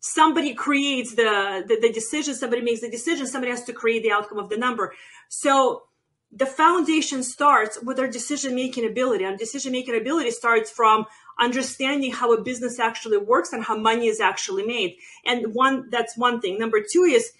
Somebody 0.00 0.54
creates 0.54 1.14
the, 1.14 1.64
the, 1.66 1.78
the 1.80 1.92
decision. 1.92 2.34
Somebody 2.34 2.62
makes 2.62 2.80
the 2.80 2.90
decision. 2.90 3.26
Somebody 3.26 3.50
has 3.50 3.64
to 3.64 3.72
create 3.72 4.02
the 4.02 4.12
outcome 4.12 4.38
of 4.38 4.48
the 4.48 4.56
number. 4.56 4.94
So 5.28 5.84
the 6.30 6.46
foundation 6.46 7.22
starts 7.22 7.80
with 7.82 7.98
our 7.98 8.06
decision 8.06 8.54
making 8.54 8.86
ability. 8.86 9.24
And 9.24 9.38
decision 9.38 9.72
making 9.72 9.96
ability 9.96 10.30
starts 10.30 10.70
from 10.70 11.06
understanding 11.40 12.12
how 12.12 12.32
a 12.32 12.42
business 12.42 12.78
actually 12.78 13.18
works 13.18 13.52
and 13.52 13.64
how 13.64 13.76
money 13.76 14.08
is 14.08 14.20
actually 14.20 14.66
made. 14.66 14.96
And 15.24 15.54
one 15.54 15.88
that's 15.90 16.16
one 16.16 16.40
thing. 16.40 16.58
Number 16.58 16.80
two 16.80 17.02
is 17.04 17.32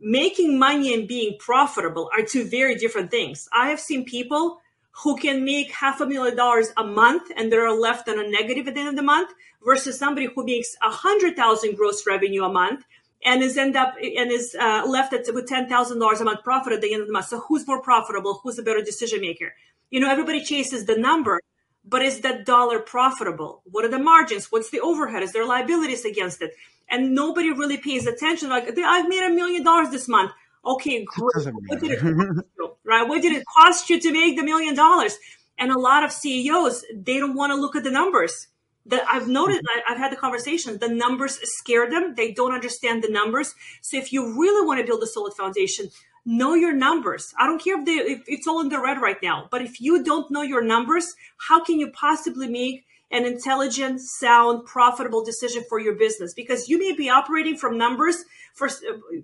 making 0.00 0.58
money 0.58 0.94
and 0.94 1.06
being 1.06 1.36
profitable 1.38 2.10
are 2.16 2.24
two 2.24 2.44
very 2.44 2.74
different 2.74 3.10
things. 3.10 3.48
I 3.52 3.70
have 3.70 3.80
seen 3.80 4.04
people 4.04 4.60
who 5.02 5.16
can 5.16 5.44
make 5.44 5.70
half 5.70 6.00
a 6.00 6.06
million 6.06 6.36
dollars 6.36 6.72
a 6.76 6.84
month 6.84 7.30
and 7.36 7.52
they're 7.52 7.70
left 7.70 8.08
on 8.08 8.18
a 8.18 8.28
negative 8.28 8.66
at 8.66 8.74
the 8.74 8.80
end 8.80 8.88
of 8.90 8.96
the 8.96 9.02
month 9.02 9.30
versus 9.64 9.98
somebody 9.98 10.26
who 10.26 10.44
makes 10.44 10.76
a 10.82 10.90
hundred 10.90 11.36
thousand 11.36 11.76
gross 11.76 12.06
revenue 12.06 12.44
a 12.44 12.52
month 12.52 12.84
and 13.24 13.42
is 13.42 13.56
end 13.56 13.76
up 13.76 13.94
and 13.96 14.30
is 14.30 14.56
uh, 14.58 14.84
left 14.86 15.12
at, 15.12 15.32
with 15.34 15.46
ten 15.46 15.68
thousand 15.68 15.98
dollars 15.98 16.20
a 16.20 16.24
month 16.24 16.42
profit 16.44 16.72
at 16.72 16.80
the 16.80 16.92
end 16.92 17.02
of 17.02 17.06
the 17.06 17.12
month. 17.12 17.26
So 17.26 17.40
who's 17.40 17.66
more 17.66 17.82
profitable? 17.82 18.40
Who's 18.42 18.58
a 18.58 18.62
better 18.62 18.82
decision 18.82 19.20
maker? 19.20 19.54
You 19.90 20.00
know, 20.00 20.10
everybody 20.10 20.42
chases 20.44 20.84
the 20.84 20.96
number, 20.96 21.40
but 21.84 22.02
is 22.02 22.20
that 22.20 22.44
dollar 22.44 22.78
profitable? 22.78 23.62
What 23.64 23.84
are 23.84 23.90
the 23.90 23.98
margins? 23.98 24.52
What's 24.52 24.70
the 24.70 24.80
overhead? 24.80 25.22
Is 25.22 25.32
there 25.32 25.46
liabilities 25.46 26.04
against 26.04 26.42
it? 26.42 26.52
And 26.90 27.14
nobody 27.14 27.52
really 27.52 27.76
pays 27.76 28.06
attention. 28.06 28.48
Like 28.50 28.68
I've 28.78 29.08
made 29.08 29.22
a 29.22 29.30
million 29.30 29.64
dollars 29.64 29.90
this 29.90 30.08
month. 30.08 30.32
Okay, 30.64 31.04
great. 31.04 31.54
What 31.66 31.80
did 31.80 31.92
it 31.92 32.02
you? 32.02 32.42
Right? 32.84 33.06
What 33.06 33.22
did 33.22 33.32
it 33.32 33.44
cost 33.56 33.90
you 33.90 34.00
to 34.00 34.12
make 34.12 34.36
the 34.36 34.42
million 34.42 34.74
dollars? 34.74 35.18
And 35.58 35.72
a 35.72 35.78
lot 35.78 36.04
of 36.04 36.12
CEOs, 36.12 36.84
they 36.94 37.18
don't 37.18 37.34
want 37.34 37.50
to 37.50 37.56
look 37.56 37.74
at 37.74 37.82
the 37.82 37.90
numbers 37.90 38.46
that 38.88 39.04
I've 39.10 39.28
noticed, 39.28 39.60
mm-hmm. 39.60 39.92
I've 39.92 39.98
had 39.98 40.12
the 40.12 40.16
conversation, 40.16 40.78
the 40.78 40.88
numbers 40.88 41.38
scare 41.42 41.88
them. 41.88 42.14
They 42.14 42.32
don't 42.32 42.52
understand 42.52 43.02
the 43.02 43.10
numbers. 43.10 43.54
So 43.80 43.96
if 43.96 44.12
you 44.12 44.38
really 44.38 44.66
want 44.66 44.80
to 44.80 44.86
build 44.86 45.02
a 45.02 45.06
solid 45.06 45.34
foundation, 45.34 45.88
know 46.24 46.54
your 46.54 46.74
numbers. 46.74 47.32
I 47.38 47.46
don't 47.46 47.62
care 47.62 47.78
if, 47.78 47.86
they, 47.86 47.92
if 47.92 48.22
it's 48.26 48.46
all 48.46 48.60
in 48.60 48.68
the 48.68 48.80
red 48.80 49.00
right 49.00 49.22
now, 49.22 49.48
but 49.50 49.62
if 49.62 49.80
you 49.80 50.04
don't 50.04 50.30
know 50.30 50.42
your 50.42 50.62
numbers, 50.62 51.14
how 51.48 51.62
can 51.62 51.78
you 51.78 51.90
possibly 51.90 52.48
make 52.48 52.84
an 53.10 53.24
intelligent, 53.24 54.00
sound, 54.00 54.66
profitable 54.66 55.24
decision 55.24 55.64
for 55.68 55.78
your 55.78 55.94
business? 55.94 56.34
Because 56.34 56.68
you 56.68 56.78
may 56.78 56.92
be 56.92 57.08
operating 57.08 57.56
from 57.56 57.78
numbers 57.78 58.24
for 58.58 58.68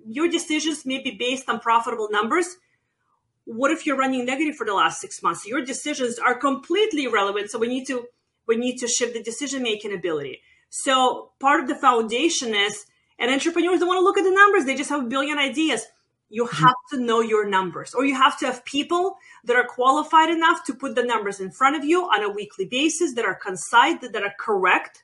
your 0.07 0.29
decisions 0.29 0.85
may 0.85 0.99
be 0.99 1.11
based 1.11 1.49
on 1.49 1.59
profitable 1.59 2.07
numbers. 2.09 2.55
What 3.43 3.69
if 3.69 3.85
you're 3.85 3.97
running 3.97 4.25
negative 4.25 4.55
for 4.55 4.65
the 4.65 4.73
last 4.73 5.01
six 5.01 5.21
months? 5.21 5.45
Your 5.45 5.63
decisions 5.63 6.17
are 6.17 6.35
completely 6.35 7.03
irrelevant. 7.03 7.51
So 7.51 7.59
we 7.59 7.67
need 7.67 7.85
to 7.87 8.07
we 8.47 8.55
need 8.55 8.77
to 8.77 8.87
shift 8.87 9.13
the 9.13 9.23
decision 9.23 9.63
making 9.63 9.93
ability. 9.93 10.41
So 10.69 11.31
part 11.39 11.61
of 11.61 11.67
the 11.67 11.75
foundation 11.75 12.53
is, 12.53 12.85
and 13.17 13.31
entrepreneurs 13.31 13.79
don't 13.79 13.87
want 13.87 13.99
to 13.99 14.03
look 14.03 14.17
at 14.17 14.23
the 14.23 14.31
numbers. 14.31 14.65
They 14.65 14.75
just 14.75 14.89
have 14.89 15.05
a 15.05 15.07
billion 15.07 15.37
ideas. 15.37 15.85
You 16.29 16.45
mm-hmm. 16.45 16.63
have 16.63 16.75
to 16.91 16.99
know 16.99 17.21
your 17.21 17.47
numbers 17.47 17.93
or 17.93 18.05
you 18.05 18.15
have 18.15 18.37
to 18.39 18.45
have 18.47 18.65
people 18.65 19.17
that 19.45 19.55
are 19.55 19.65
qualified 19.65 20.29
enough 20.29 20.65
to 20.65 20.73
put 20.73 20.95
the 20.95 21.03
numbers 21.03 21.39
in 21.39 21.51
front 21.51 21.75
of 21.75 21.85
you 21.85 22.03
on 22.03 22.23
a 22.23 22.29
weekly 22.29 22.65
basis 22.65 23.13
that 23.13 23.25
are 23.25 23.35
concise, 23.35 24.01
that 24.01 24.23
are 24.23 24.33
correct. 24.39 25.03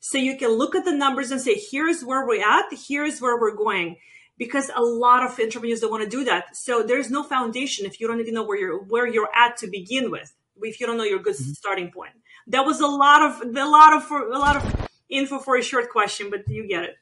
So 0.00 0.18
you 0.18 0.36
can 0.36 0.50
look 0.50 0.74
at 0.74 0.84
the 0.84 0.92
numbers 0.92 1.30
and 1.30 1.40
say, 1.40 1.54
here's 1.54 2.04
where 2.04 2.26
we're 2.26 2.46
at, 2.46 2.66
here's 2.88 3.20
where 3.20 3.40
we're 3.40 3.56
going. 3.56 3.96
Because 4.36 4.70
a 4.76 4.82
lot 4.82 5.24
of 5.24 5.38
entrepreneurs 5.40 5.80
don't 5.80 5.90
want 5.90 6.04
to 6.04 6.08
do 6.08 6.24
that. 6.24 6.56
So 6.56 6.84
there's 6.84 7.10
no 7.10 7.24
foundation 7.24 7.86
if 7.86 7.98
you 7.98 8.06
don't 8.06 8.20
even 8.20 8.34
know 8.34 8.44
where 8.44 8.56
you're 8.56 8.78
where 8.84 9.06
you're 9.06 9.30
at 9.34 9.56
to 9.58 9.66
begin 9.66 10.12
with. 10.12 10.32
If 10.62 10.80
you 10.80 10.86
don't 10.86 10.96
know 10.96 11.04
your 11.04 11.20
good 11.20 11.34
mm-hmm. 11.34 11.52
starting 11.52 11.90
point. 11.90 12.12
That 12.48 12.64
was 12.64 12.80
a 12.80 12.86
lot 12.86 13.22
of 13.22 13.56
a 13.56 13.68
lot 13.68 13.92
of 13.94 14.04
for, 14.04 14.26
a 14.26 14.38
lot 14.38 14.56
of 14.56 14.88
info 15.08 15.38
for 15.38 15.56
a 15.56 15.62
short 15.62 15.90
question, 15.90 16.30
but 16.30 16.48
you 16.48 16.66
get 16.66 16.84
it. 16.84 16.96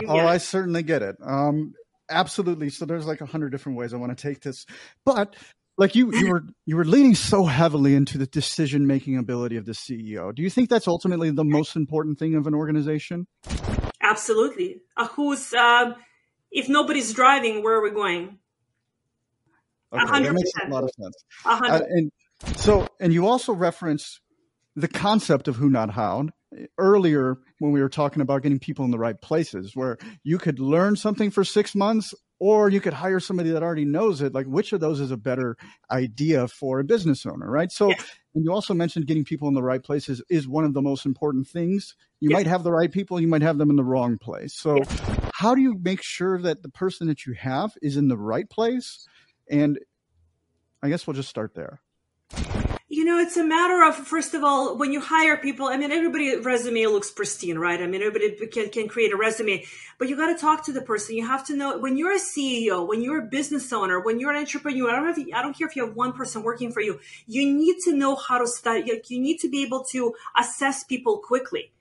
You 0.00 0.08
oh, 0.08 0.14
get 0.14 0.24
it. 0.24 0.28
I 0.28 0.38
certainly 0.38 0.82
get 0.82 1.02
it. 1.02 1.16
Um, 1.22 1.74
absolutely. 2.10 2.70
So 2.70 2.84
there's 2.84 3.06
like 3.06 3.20
a 3.20 3.26
hundred 3.26 3.50
different 3.50 3.78
ways 3.78 3.94
I 3.94 3.96
want 3.96 4.16
to 4.16 4.20
take 4.20 4.40
this, 4.40 4.66
but 5.04 5.36
like 5.78 5.94
you 5.94 6.12
you 6.12 6.30
were 6.30 6.44
you 6.66 6.76
were 6.76 6.84
leaning 6.84 7.14
so 7.14 7.44
heavily 7.44 7.94
into 7.94 8.18
the 8.18 8.26
decision 8.26 8.86
making 8.86 9.16
ability 9.16 9.56
of 9.56 9.64
the 9.64 9.72
CEO. 9.72 10.34
Do 10.34 10.42
you 10.42 10.50
think 10.50 10.68
that's 10.68 10.88
ultimately 10.88 11.30
the 11.30 11.44
most 11.44 11.76
important 11.76 12.18
thing 12.18 12.34
of 12.34 12.46
an 12.46 12.54
organization? 12.54 13.26
Absolutely. 14.00 14.80
Uh, 14.96 15.06
who's 15.08 15.52
uh, 15.54 15.94
if 16.50 16.68
nobody's 16.68 17.12
driving, 17.12 17.62
where 17.62 17.74
are 17.74 17.82
we 17.82 17.90
going? 17.90 18.38
Okay, 19.92 20.04
100%. 20.04 20.22
that 20.22 20.32
makes 20.32 20.50
a 20.64 20.68
lot 20.68 20.84
of 20.84 20.90
sense. 20.98 21.14
Uh, 21.44 21.80
and 21.88 22.10
so, 22.56 22.88
and 23.00 23.12
you 23.12 23.26
also 23.26 23.52
reference 23.52 24.20
the 24.76 24.88
concept 24.88 25.48
of 25.48 25.56
who 25.56 25.68
not 25.68 25.90
how 25.90 26.28
earlier 26.78 27.38
when 27.58 27.72
we 27.72 27.80
were 27.80 27.88
talking 27.88 28.22
about 28.22 28.42
getting 28.42 28.58
people 28.58 28.84
in 28.84 28.90
the 28.90 28.98
right 28.98 29.20
places 29.20 29.74
where 29.74 29.98
you 30.22 30.38
could 30.38 30.58
learn 30.58 30.96
something 30.96 31.30
for 31.30 31.44
six 31.44 31.74
months 31.74 32.14
or 32.38 32.68
you 32.68 32.80
could 32.80 32.92
hire 32.92 33.20
somebody 33.20 33.50
that 33.50 33.62
already 33.62 33.84
knows 33.84 34.20
it 34.20 34.34
like 34.34 34.46
which 34.46 34.72
of 34.72 34.80
those 34.80 35.00
is 35.00 35.10
a 35.10 35.16
better 35.16 35.56
idea 35.90 36.48
for 36.48 36.80
a 36.80 36.84
business 36.84 37.24
owner 37.24 37.50
right 37.50 37.72
so 37.72 37.88
yeah. 37.88 37.96
and 38.34 38.44
you 38.44 38.52
also 38.52 38.74
mentioned 38.74 39.06
getting 39.06 39.24
people 39.24 39.48
in 39.48 39.54
the 39.54 39.62
right 39.62 39.82
places 39.82 40.22
is 40.28 40.46
one 40.46 40.64
of 40.64 40.74
the 40.74 40.82
most 40.82 41.06
important 41.06 41.46
things 41.46 41.94
you 42.20 42.30
yeah. 42.30 42.36
might 42.36 42.46
have 42.46 42.62
the 42.62 42.72
right 42.72 42.92
people 42.92 43.20
you 43.20 43.28
might 43.28 43.42
have 43.42 43.58
them 43.58 43.70
in 43.70 43.76
the 43.76 43.84
wrong 43.84 44.18
place 44.18 44.54
so 44.54 44.76
yeah. 44.76 44.84
how 45.32 45.54
do 45.54 45.62
you 45.62 45.78
make 45.82 46.02
sure 46.02 46.40
that 46.40 46.62
the 46.62 46.68
person 46.68 47.06
that 47.06 47.24
you 47.24 47.32
have 47.32 47.72
is 47.80 47.96
in 47.96 48.08
the 48.08 48.18
right 48.18 48.50
place 48.50 49.06
and 49.48 49.78
i 50.82 50.88
guess 50.88 51.06
we'll 51.06 51.14
just 51.14 51.30
start 51.30 51.54
there 51.54 51.80
you 52.92 53.06
know, 53.06 53.18
it's 53.18 53.38
a 53.38 53.42
matter 53.42 53.82
of 53.82 53.96
first 53.96 54.34
of 54.34 54.44
all, 54.44 54.76
when 54.76 54.92
you 54.92 55.00
hire 55.00 55.38
people. 55.38 55.66
I 55.66 55.78
mean, 55.78 55.90
everybody 55.90 56.36
resume 56.36 56.86
looks 56.88 57.10
pristine, 57.10 57.58
right? 57.58 57.80
I 57.80 57.86
mean, 57.86 58.02
everybody 58.02 58.46
can 58.48 58.68
can 58.68 58.86
create 58.86 59.14
a 59.14 59.16
resume, 59.16 59.64
but 59.98 60.10
you 60.10 60.16
got 60.16 60.30
to 60.30 60.38
talk 60.38 60.66
to 60.66 60.72
the 60.72 60.82
person. 60.82 61.16
You 61.16 61.26
have 61.26 61.46
to 61.46 61.56
know 61.56 61.78
when 61.78 61.96
you're 61.96 62.12
a 62.12 62.20
CEO, 62.20 62.86
when 62.86 63.00
you're 63.00 63.20
a 63.20 63.26
business 63.26 63.72
owner, 63.72 63.98
when 63.98 64.20
you're 64.20 64.30
an 64.30 64.36
entrepreneur. 64.36 64.90
I 64.90 64.96
don't 64.96 65.18
if 65.18 65.34
I 65.34 65.40
don't 65.40 65.56
care 65.56 65.66
if 65.66 65.74
you 65.74 65.86
have 65.86 65.96
one 65.96 66.12
person 66.12 66.42
working 66.42 66.70
for 66.70 66.82
you. 66.82 67.00
You 67.26 67.50
need 67.50 67.76
to 67.84 67.96
know 67.96 68.14
how 68.14 68.36
to 68.36 68.46
study. 68.46 69.00
You 69.08 69.20
need 69.20 69.38
to 69.38 69.48
be 69.48 69.62
able 69.62 69.84
to 69.92 70.14
assess 70.38 70.84
people 70.84 71.16
quickly 71.18 71.72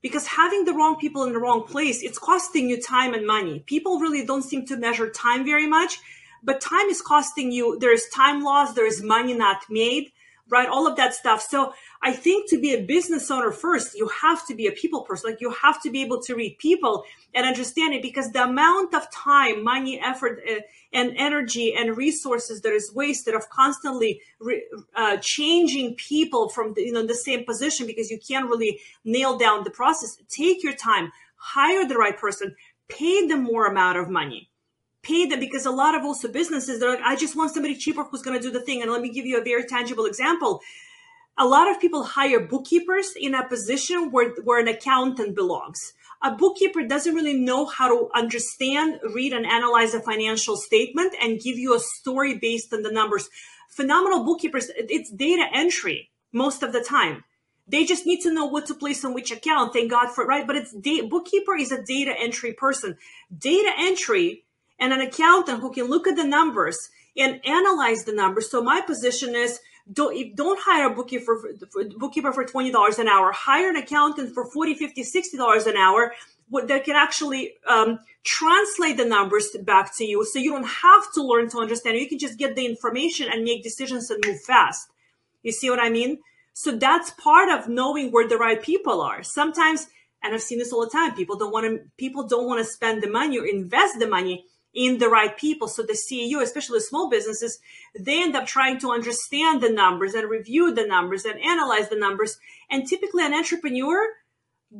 because 0.00 0.26
having 0.26 0.64
the 0.64 0.74
wrong 0.74 0.96
people 0.96 1.24
in 1.24 1.32
the 1.32 1.38
wrong 1.38 1.64
place 1.64 2.02
it's 2.02 2.18
costing 2.18 2.68
you 2.68 2.80
time 2.80 3.14
and 3.14 3.24
money 3.26 3.60
people 3.66 4.00
really 4.00 4.26
don't 4.26 4.42
seem 4.42 4.66
to 4.66 4.76
measure 4.76 5.08
time 5.08 5.44
very 5.44 5.66
much 5.66 6.00
but 6.42 6.60
time 6.60 6.88
is 6.88 7.00
costing 7.00 7.52
you 7.52 7.78
there's 7.78 8.08
time 8.08 8.42
loss 8.42 8.74
there's 8.74 9.02
money 9.02 9.34
not 9.34 9.62
made 9.68 10.12
right? 10.52 10.68
All 10.68 10.86
of 10.86 10.96
that 10.96 11.14
stuff. 11.14 11.40
So 11.40 11.72
I 12.02 12.12
think 12.12 12.50
to 12.50 12.60
be 12.60 12.74
a 12.74 12.82
business 12.82 13.30
owner 13.30 13.50
first, 13.50 13.96
you 13.96 14.08
have 14.20 14.46
to 14.48 14.54
be 14.54 14.66
a 14.66 14.72
people 14.72 15.02
person. 15.02 15.30
Like 15.30 15.40
you 15.40 15.50
have 15.50 15.80
to 15.82 15.90
be 15.90 16.02
able 16.02 16.20
to 16.22 16.34
read 16.34 16.58
people 16.58 17.04
and 17.34 17.46
understand 17.46 17.94
it 17.94 18.02
because 18.02 18.30
the 18.32 18.44
amount 18.44 18.94
of 18.94 19.10
time, 19.10 19.64
money, 19.64 19.98
effort, 19.98 20.40
uh, 20.48 20.60
and 20.92 21.14
energy 21.16 21.74
and 21.74 21.96
resources 21.96 22.60
that 22.60 22.72
is 22.72 22.92
wasted 22.94 23.34
of 23.34 23.48
constantly 23.48 24.20
re, 24.40 24.62
uh, 24.94 25.16
changing 25.22 25.94
people 25.94 26.50
from 26.50 26.74
the, 26.74 26.82
you 26.82 26.92
know 26.92 27.06
the 27.06 27.14
same 27.14 27.44
position 27.44 27.86
because 27.86 28.10
you 28.10 28.18
can't 28.18 28.48
really 28.48 28.78
nail 29.04 29.38
down 29.38 29.64
the 29.64 29.70
process. 29.70 30.18
Take 30.28 30.62
your 30.62 30.74
time, 30.74 31.12
hire 31.36 31.88
the 31.88 31.96
right 31.96 32.16
person, 32.16 32.54
pay 32.88 33.26
them 33.26 33.44
more 33.44 33.66
amount 33.66 33.96
of 33.96 34.10
money 34.10 34.50
pay 35.02 35.26
them 35.26 35.40
because 35.40 35.66
a 35.66 35.70
lot 35.70 35.94
of 35.94 36.04
also 36.04 36.28
businesses 36.28 36.78
they're 36.78 36.90
like 36.90 37.00
i 37.04 37.16
just 37.16 37.36
want 37.36 37.50
somebody 37.52 37.74
cheaper 37.74 38.04
who's 38.04 38.22
going 38.22 38.38
to 38.38 38.42
do 38.42 38.52
the 38.52 38.60
thing 38.60 38.82
and 38.82 38.90
let 38.90 39.00
me 39.00 39.10
give 39.10 39.26
you 39.26 39.38
a 39.38 39.44
very 39.44 39.64
tangible 39.64 40.06
example. 40.06 40.60
A 41.38 41.46
lot 41.46 41.70
of 41.70 41.80
people 41.80 42.04
hire 42.04 42.40
bookkeepers 42.40 43.14
in 43.18 43.34
a 43.34 43.48
position 43.48 44.10
where, 44.10 44.30
where 44.44 44.60
an 44.60 44.68
accountant 44.68 45.34
belongs. 45.34 45.94
A 46.22 46.30
bookkeeper 46.30 46.82
doesn't 46.84 47.14
really 47.14 47.38
know 47.38 47.66
how 47.66 47.88
to 47.88 48.10
understand 48.14 49.00
read 49.14 49.32
and 49.32 49.46
analyze 49.46 49.94
a 49.94 50.00
financial 50.00 50.56
statement 50.56 51.14
and 51.20 51.40
give 51.40 51.58
you 51.58 51.74
a 51.74 51.80
story 51.80 52.38
based 52.38 52.72
on 52.72 52.82
the 52.82 52.92
numbers. 52.92 53.28
Phenomenal 53.70 54.24
bookkeepers 54.24 54.70
it's 54.76 55.10
data 55.10 55.46
entry 55.52 56.10
most 56.32 56.62
of 56.62 56.72
the 56.72 56.84
time. 56.84 57.24
They 57.66 57.84
just 57.84 58.06
need 58.06 58.20
to 58.20 58.32
know 58.32 58.44
what 58.44 58.66
to 58.66 58.74
place 58.74 59.04
on 59.04 59.14
which 59.14 59.32
account 59.32 59.72
thank 59.72 59.90
god 59.90 60.10
for 60.14 60.26
right? 60.26 60.46
But 60.46 60.56
it's 60.56 60.72
da- 60.72 61.08
bookkeeper 61.08 61.56
is 61.56 61.72
a 61.72 61.82
data 61.82 62.14
entry 62.16 62.52
person. 62.52 62.98
Data 63.36 63.72
entry 63.78 64.44
and 64.82 64.92
an 64.92 65.00
accountant 65.00 65.60
who 65.60 65.70
can 65.70 65.86
look 65.86 66.08
at 66.08 66.16
the 66.16 66.24
numbers 66.24 66.90
and 67.16 67.40
analyze 67.46 68.02
the 68.02 68.12
numbers. 68.12 68.50
So 68.50 68.60
my 68.60 68.80
position 68.80 69.36
is 69.36 69.60
don't, 69.92 70.34
don't 70.34 70.58
hire 70.60 70.88
a 70.88 70.94
bookkeeper 70.94 71.38
for, 71.38 71.86
bookkeeper 71.96 72.32
for 72.32 72.44
$20 72.44 72.98
an 72.98 73.06
hour. 73.06 73.30
Hire 73.30 73.70
an 73.70 73.76
accountant 73.76 74.34
for 74.34 74.44
$40, 74.50 74.76
$50, 74.80 74.98
$60 74.98 75.66
an 75.68 75.76
hour 75.76 76.12
that 76.66 76.84
can 76.84 76.96
actually 76.96 77.54
um, 77.68 78.00
translate 78.24 78.96
the 78.96 79.04
numbers 79.04 79.56
back 79.62 79.96
to 79.98 80.04
you 80.04 80.24
so 80.24 80.40
you 80.40 80.50
don't 80.50 80.66
have 80.66 81.12
to 81.14 81.22
learn 81.22 81.48
to 81.50 81.58
understand. 81.58 81.96
You 81.96 82.08
can 82.08 82.18
just 82.18 82.36
get 82.36 82.56
the 82.56 82.66
information 82.66 83.28
and 83.32 83.44
make 83.44 83.62
decisions 83.62 84.10
and 84.10 84.22
move 84.26 84.40
fast. 84.42 84.88
You 85.44 85.52
see 85.52 85.70
what 85.70 85.78
I 85.78 85.90
mean? 85.90 86.18
So 86.54 86.76
that's 86.76 87.10
part 87.12 87.48
of 87.50 87.68
knowing 87.68 88.10
where 88.10 88.28
the 88.28 88.36
right 88.36 88.60
people 88.60 89.00
are. 89.00 89.22
Sometimes, 89.22 89.86
and 90.24 90.34
I've 90.34 90.42
seen 90.42 90.58
this 90.58 90.72
all 90.72 90.84
the 90.84 90.90
time, 90.90 91.14
people 91.14 91.38
don't 91.38 91.52
want 91.52 91.66
to, 91.66 91.84
people 91.96 92.26
don't 92.26 92.48
want 92.48 92.58
to 92.58 92.64
spend 92.64 93.00
the 93.00 93.08
money 93.08 93.38
or 93.38 93.46
invest 93.46 94.00
the 94.00 94.08
money 94.08 94.44
in 94.74 94.98
the 94.98 95.08
right 95.08 95.36
people. 95.36 95.68
So 95.68 95.82
the 95.82 95.92
CEO, 95.92 96.42
especially 96.42 96.80
small 96.80 97.10
businesses, 97.10 97.58
they 97.98 98.22
end 98.22 98.36
up 98.36 98.46
trying 98.46 98.78
to 98.80 98.90
understand 98.90 99.60
the 99.60 99.70
numbers 99.70 100.14
and 100.14 100.28
review 100.28 100.72
the 100.72 100.86
numbers 100.86 101.24
and 101.24 101.40
analyze 101.40 101.88
the 101.88 101.98
numbers. 101.98 102.38
And 102.70 102.86
typically 102.86 103.24
an 103.24 103.34
entrepreneur 103.34 104.08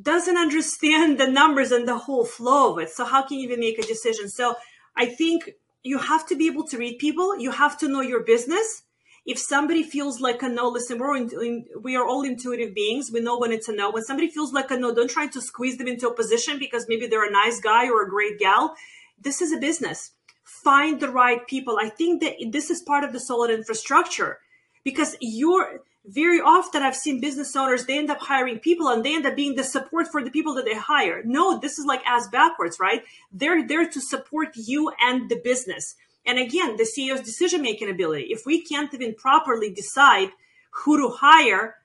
doesn't 0.01 0.39
understand 0.39 1.19
the 1.19 1.29
numbers 1.29 1.71
and 1.71 1.87
the 1.87 1.99
whole 1.99 2.25
flow 2.25 2.73
of 2.73 2.79
it. 2.79 2.91
So 2.91 3.05
how 3.05 3.23
can 3.23 3.39
you 3.39 3.45
even 3.45 3.61
make 3.61 3.79
a 3.79 3.83
decision? 3.83 4.29
So 4.29 4.57
I 4.97 5.07
think 5.07 5.51
you 5.83 5.99
have 5.99 6.27
to 6.29 6.37
be 6.37 6.47
able 6.47 6.67
to 6.69 6.79
read 6.79 6.99
people. 6.99 7.39
You 7.39 7.51
have 7.51 7.79
to 7.79 7.89
know 7.89 8.01
your 8.01 8.23
business. 8.23 8.83
If 9.25 9.39
somebody 9.39 9.85
feels 9.85 10.21
like 10.21 10.43
a 10.43 10.49
no, 10.49 10.69
listen, 10.69 10.99
we're 10.99 11.17
in, 11.17 11.67
we 11.81 11.95
are 11.95 12.05
all 12.05 12.23
intuitive 12.23 12.75
beings. 12.75 13.11
We 13.13 13.21
know 13.21 13.39
when 13.39 13.53
it's 13.53 13.69
a 13.69 13.73
no. 13.73 13.91
When 13.91 14.03
somebody 14.03 14.29
feels 14.29 14.53
like 14.53 14.71
a 14.71 14.77
no, 14.77 14.93
don't 14.93 15.11
try 15.11 15.29
to 15.29 15.41
squeeze 15.41 15.77
them 15.77 15.87
into 15.87 16.09
a 16.09 16.15
position 16.15 16.59
because 16.59 16.87
maybe 16.89 17.07
they're 17.07 17.29
a 17.29 17.31
nice 17.31 17.61
guy 17.61 17.89
or 17.89 18.03
a 18.03 18.11
great 18.11 18.39
gal 18.39 18.75
this 19.23 19.41
is 19.41 19.53
a 19.53 19.59
business. 19.59 20.13
Find 20.45 21.01
the 21.01 21.09
right 21.09 21.47
people. 21.47 21.79
I 21.81 21.89
think 21.89 22.21
that 22.23 22.35
this 22.51 22.71
is 22.71 22.83
part 22.83 23.05
of 23.05 23.13
the 23.13 23.21
solid 23.21 23.51
infrastructure 23.51 24.39
because 24.85 25.17
you're 25.21 25.81
very 26.05 26.41
often 26.41 26.83
I've 26.83 26.97
seen 26.97 27.21
business 27.21 27.55
owners, 27.55 27.87
they 27.87 27.97
end 27.97 28.11
up 28.11 28.19
hiring 28.21 28.59
people 28.59 28.89
and 28.89 29.05
they 29.05 29.15
end 29.15 29.25
up 29.25 29.37
being 29.37 29.55
the 29.55 29.63
support 29.63 30.09
for 30.09 30.23
the 30.23 30.31
people 30.31 30.55
that 30.55 30.65
they 30.65 30.75
hire. 30.75 31.23
No, 31.25 31.59
this 31.59 31.79
is 31.79 31.87
like 31.87 32.05
ass 32.05 32.29
backwards, 32.29 32.79
right? 32.81 33.05
They're 33.33 33.67
there 33.67 33.89
to 33.89 34.01
support 34.01 34.49
you 34.57 34.93
and 35.01 35.29
the 35.29 35.41
business. 35.43 35.95
And 36.27 36.39
again, 36.39 36.77
the 36.77 36.85
CEO's 36.85 37.21
decision 37.21 37.63
making 37.63 37.89
ability. 37.89 38.27
If 38.31 38.47
we 38.47 38.63
can't 38.63 38.93
even 38.93 39.15
properly 39.15 39.71
decide 39.71 40.31
who 40.71 40.99
to 40.99 41.17
hire, 41.17 41.77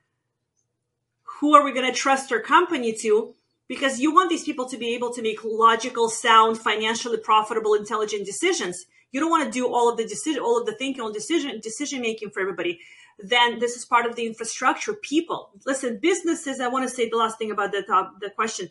who 1.39 1.53
are 1.55 1.63
we 1.63 1.73
going 1.73 1.91
to 1.91 1.97
trust 1.97 2.31
our 2.31 2.39
company 2.39 2.93
to? 3.01 3.35
Because 3.67 3.99
you 3.99 4.13
want 4.13 4.29
these 4.29 4.43
people 4.43 4.67
to 4.69 4.77
be 4.77 4.95
able 4.95 5.13
to 5.13 5.21
make 5.21 5.43
logical, 5.43 6.09
sound, 6.09 6.57
financially 6.57 7.17
profitable, 7.17 7.73
intelligent 7.73 8.25
decisions. 8.25 8.85
You 9.11 9.19
don't 9.19 9.29
want 9.29 9.45
to 9.45 9.51
do 9.51 9.67
all 9.67 9.89
of 9.89 9.97
the 9.97 10.05
decision, 10.05 10.41
all 10.41 10.59
of 10.59 10.65
the 10.65 10.75
thinking 10.75 11.01
on 11.01 11.13
decision 11.13 11.59
decision 11.61 12.01
making 12.01 12.29
for 12.31 12.41
everybody. 12.41 12.79
Then 13.19 13.59
this 13.59 13.75
is 13.75 13.85
part 13.85 14.05
of 14.05 14.15
the 14.15 14.27
infrastructure. 14.27 14.93
People, 14.93 15.49
listen, 15.65 15.97
businesses. 15.97 16.59
I 16.59 16.67
want 16.67 16.87
to 16.87 16.93
say 16.93 17.09
the 17.09 17.17
last 17.17 17.37
thing 17.37 17.51
about 17.51 17.71
the 17.71 17.83
the 18.21 18.29
question. 18.29 18.69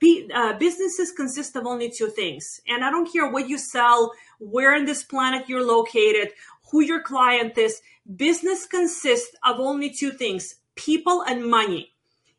Be, 0.00 0.28
uh, 0.34 0.54
businesses 0.54 1.12
consist 1.12 1.54
of 1.54 1.64
only 1.64 1.88
two 1.88 2.08
things, 2.08 2.60
and 2.66 2.84
I 2.84 2.90
don't 2.90 3.10
care 3.10 3.30
what 3.30 3.48
you 3.48 3.56
sell, 3.56 4.12
where 4.40 4.74
in 4.74 4.84
this 4.84 5.04
planet 5.04 5.48
you're 5.48 5.64
located, 5.64 6.32
who 6.72 6.80
your 6.80 7.00
client 7.00 7.56
is. 7.56 7.80
Business 8.16 8.66
consists 8.66 9.36
of 9.44 9.60
only 9.60 9.90
two 9.90 10.10
things: 10.10 10.56
people 10.74 11.22
and 11.22 11.46
money. 11.46 11.92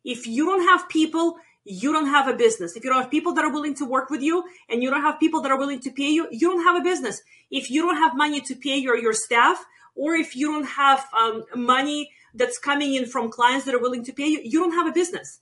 If 0.04 0.28
you 0.28 0.46
don't 0.46 0.68
have 0.68 0.90
people, 0.90 1.38
you 1.66 1.94
don't 1.94 2.08
have 2.08 2.28
a 2.28 2.34
business. 2.34 2.76
If 2.76 2.84
you 2.84 2.90
don't 2.90 3.02
have 3.02 3.12
people 3.12 3.34
that 3.34 3.46
are 3.46 3.52
willing 3.52 3.76
to 3.76 3.86
work 3.86 4.10
with 4.10 4.22
you 4.22 4.44
and 4.70 4.84
you 4.84 4.90
don't 4.90 5.02
have 5.02 5.20
people 5.20 5.42
that 5.42 5.52
are 5.52 5.58
willing 5.58 5.80
to 5.82 5.92
pay 5.92 6.10
you, 6.10 6.28
you 6.32 6.50
don't 6.50 6.64
have 6.64 6.76
a 6.76 6.84
business. 6.84 7.22
If 7.50 7.72
you 7.72 7.82
don't 7.82 7.98
have 7.98 8.16
money 8.16 8.42
to 8.42 8.56
pay 8.56 8.78
your, 8.78 8.98
your 8.98 9.14
staff, 9.14 9.66
or 9.96 10.16
if 10.16 10.36
you 10.36 10.52
don't 10.52 10.66
have 10.66 11.06
um, 11.18 11.44
money 11.56 12.12
that's 12.34 12.58
coming 12.58 12.96
in 12.96 13.06
from 13.06 13.30
clients 13.30 13.66
that 13.66 13.76
are 13.76 13.80
willing 13.80 14.04
to 14.06 14.14
pay 14.14 14.28
you, 14.28 14.42
you 14.44 14.60
don't 14.60 14.74
have 14.74 14.88
a 14.88 14.92
business. 14.92 15.40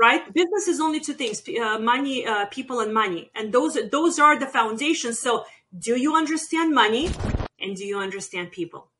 Right? 0.00 0.22
Business 0.32 0.68
is 0.68 0.80
only 0.80 1.00
two 1.00 1.14
things: 1.14 1.42
uh, 1.60 1.78
money, 1.80 2.24
uh, 2.24 2.46
people, 2.46 2.78
and 2.78 2.94
money, 2.94 3.32
and 3.34 3.52
those 3.52 3.76
those 3.90 4.20
are 4.20 4.38
the 4.38 4.46
foundations. 4.46 5.18
So, 5.18 5.44
do 5.76 5.98
you 5.98 6.14
understand 6.14 6.72
money, 6.72 7.10
and 7.58 7.74
do 7.74 7.84
you 7.84 7.98
understand 7.98 8.52
people? 8.52 8.90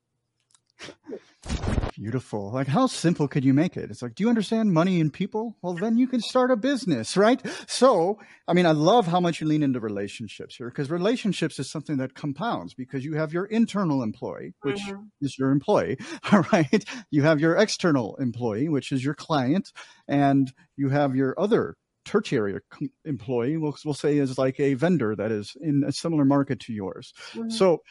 Beautiful. 2.01 2.53
Like, 2.53 2.69
how 2.69 2.87
simple 2.87 3.27
could 3.27 3.45
you 3.45 3.53
make 3.53 3.77
it? 3.77 3.91
It's 3.91 4.03
like, 4.03 4.15
do 4.15 4.23
you 4.23 4.29
understand 4.29 4.73
money 4.73 5.01
and 5.01 5.13
people? 5.13 5.57
Well, 5.63 5.75
then 5.75 5.99
you 5.99 6.07
can 6.07 6.21
start 6.21 6.53
a 6.53 6.57
business, 6.57 7.17
right? 7.17 7.45
So, 7.67 8.21
I 8.47 8.53
mean, 8.53 8.67
I 8.67 8.71
love 8.71 9.09
how 9.09 9.19
much 9.19 9.41
you 9.41 9.49
lean 9.49 9.65
into 9.65 9.81
relationships 9.81 10.55
here 10.55 10.69
because 10.69 10.91
relationships 10.91 11.59
is 11.59 11.69
something 11.69 11.97
that 11.97 12.15
compounds 12.15 12.73
because 12.73 13.05
you 13.05 13.15
have 13.15 13.33
your 13.33 13.47
internal 13.47 14.05
employee, 14.05 14.55
which 14.63 14.81
mm-hmm. 14.81 15.07
is 15.21 15.37
your 15.37 15.51
employee, 15.51 15.99
all 16.33 16.45
right? 16.53 16.85
You 17.11 17.23
have 17.23 17.41
your 17.41 17.57
external 17.57 18.15
employee, 18.17 18.69
which 18.69 18.93
is 18.93 19.05
your 19.05 19.15
client, 19.15 19.73
and 20.07 20.53
you 20.77 20.91
have 20.91 21.17
your 21.17 21.35
other 21.37 21.75
tertiary 22.05 22.59
employee, 23.05 23.57
we'll, 23.57 23.77
we'll 23.85 23.93
say 23.93 24.19
is 24.19 24.39
like 24.39 24.59
a 24.61 24.75
vendor 24.75 25.15
that 25.17 25.31
is 25.31 25.57
in 25.61 25.83
a 25.87 25.93
similar 25.93 26.25
market 26.25 26.61
to 26.61 26.73
yours. 26.73 27.13
Mm-hmm. 27.35 27.51
So, 27.51 27.83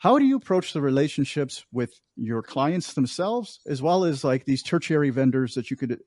how 0.00 0.18
do 0.18 0.24
you 0.24 0.36
approach 0.36 0.72
the 0.72 0.80
relationships 0.80 1.66
with 1.72 2.00
your 2.16 2.42
clients 2.42 2.94
themselves 2.94 3.60
as 3.66 3.82
well 3.82 4.04
as 4.04 4.24
like 4.24 4.46
these 4.46 4.62
tertiary 4.62 5.10
vendors 5.10 5.54
that 5.54 5.70
you 5.70 5.76
could 5.76 6.00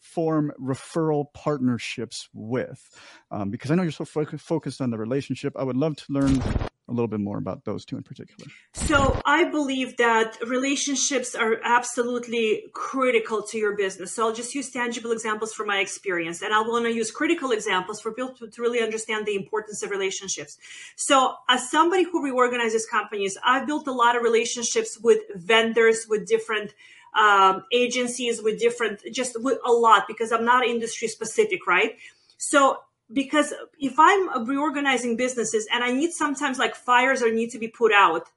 form 0.00 0.52
referral 0.60 1.26
partnerships 1.34 2.28
with? 2.32 2.88
Um, 3.32 3.50
because 3.50 3.72
i 3.72 3.74
know 3.74 3.82
you're 3.82 3.90
so 3.90 4.04
fo- 4.04 4.24
focused 4.38 4.80
on 4.80 4.90
the 4.90 4.98
relationship. 4.98 5.54
I 5.56 5.64
would 5.64 5.76
love 5.76 5.96
to 5.96 6.04
learn 6.08 6.40
a 6.88 6.92
little 6.92 7.08
bit 7.08 7.20
more 7.20 7.38
about 7.38 7.64
those 7.64 7.84
two 7.84 7.96
in 7.96 8.02
particular. 8.02 8.50
So, 8.74 9.20
I 9.24 9.44
believe 9.44 9.96
that 9.96 10.38
relationships 10.46 11.34
are 11.34 11.58
absolutely 11.64 12.64
critical 12.72 13.42
to 13.42 13.58
your 13.58 13.76
business. 13.76 14.14
So, 14.14 14.26
I'll 14.26 14.34
just 14.34 14.54
use 14.54 14.70
tangible 14.70 15.12
examples 15.12 15.52
from 15.52 15.66
my 15.66 15.80
experience, 15.80 16.42
and 16.42 16.54
I 16.54 16.60
want 16.60 16.84
to 16.84 16.92
use 16.94 17.10
critical 17.10 17.50
examples 17.50 18.00
for 18.00 18.12
people 18.12 18.34
to, 18.34 18.48
to 18.48 18.62
really 18.62 18.80
understand 18.80 19.26
the 19.26 19.34
importance 19.34 19.82
of 19.82 19.90
relationships. 19.90 20.58
So, 20.96 21.34
as 21.48 21.70
somebody 21.70 22.04
who 22.04 22.22
reorganizes 22.22 22.86
companies, 22.86 23.36
I've 23.44 23.66
built 23.66 23.86
a 23.88 23.92
lot 23.92 24.16
of 24.16 24.22
relationships 24.22 24.98
with 25.02 25.20
vendors, 25.34 26.06
with 26.08 26.26
different 26.26 26.72
um, 27.16 27.64
agencies, 27.72 28.42
with 28.42 28.60
different, 28.60 29.02
just 29.12 29.42
with 29.42 29.58
a 29.64 29.72
lot 29.72 30.04
because 30.06 30.32
I'm 30.32 30.44
not 30.44 30.64
industry 30.66 31.08
specific, 31.08 31.66
right? 31.66 31.96
So 32.38 32.78
because 33.12 33.54
if 33.78 33.94
I'm 33.98 34.46
reorganizing 34.46 35.16
businesses 35.16 35.66
and 35.72 35.84
I 35.84 35.92
need 35.92 36.12
sometimes 36.12 36.58
like 36.58 36.74
fires 36.74 37.22
or 37.22 37.32
need 37.32 37.50
to 37.50 37.58
be 37.58 37.68
put 37.68 37.92
out, 37.92 38.28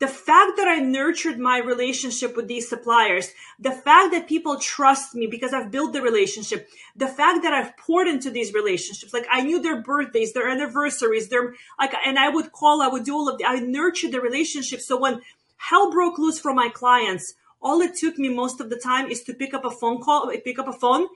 the 0.00 0.06
fact 0.06 0.52
that 0.56 0.68
I 0.68 0.78
nurtured 0.78 1.40
my 1.40 1.58
relationship 1.58 2.36
with 2.36 2.46
these 2.46 2.68
suppliers, 2.68 3.32
the 3.58 3.72
fact 3.72 4.12
that 4.12 4.28
people 4.28 4.58
trust 4.60 5.14
me 5.14 5.26
because 5.26 5.52
I've 5.52 5.72
built 5.72 5.92
the 5.92 6.00
relationship, 6.00 6.68
the 6.94 7.08
fact 7.08 7.42
that 7.42 7.52
I've 7.52 7.76
poured 7.76 8.06
into 8.06 8.30
these 8.30 8.54
relationships, 8.54 9.12
like 9.12 9.26
I 9.30 9.42
knew 9.42 9.60
their 9.60 9.82
birthdays, 9.82 10.32
their 10.32 10.48
anniversaries, 10.48 11.28
their 11.28 11.54
like, 11.80 11.94
and 12.06 12.16
I 12.16 12.28
would 12.28 12.52
call, 12.52 12.80
I 12.80 12.86
would 12.86 13.04
do 13.04 13.14
all 13.14 13.28
of 13.28 13.38
the, 13.38 13.44
I 13.44 13.56
nurtured 13.56 14.12
the 14.12 14.20
relationship. 14.20 14.80
So 14.80 14.98
when 15.00 15.20
hell 15.56 15.90
broke 15.90 16.16
loose 16.16 16.38
for 16.38 16.54
my 16.54 16.68
clients, 16.68 17.34
all 17.60 17.80
it 17.80 17.96
took 17.96 18.18
me 18.18 18.28
most 18.28 18.60
of 18.60 18.70
the 18.70 18.76
time 18.76 19.10
is 19.10 19.24
to 19.24 19.34
pick 19.34 19.52
up 19.52 19.64
a 19.64 19.70
phone 19.70 20.00
call, 20.00 20.30
pick 20.44 20.60
up 20.60 20.68
a 20.68 20.72
phone 20.72 21.08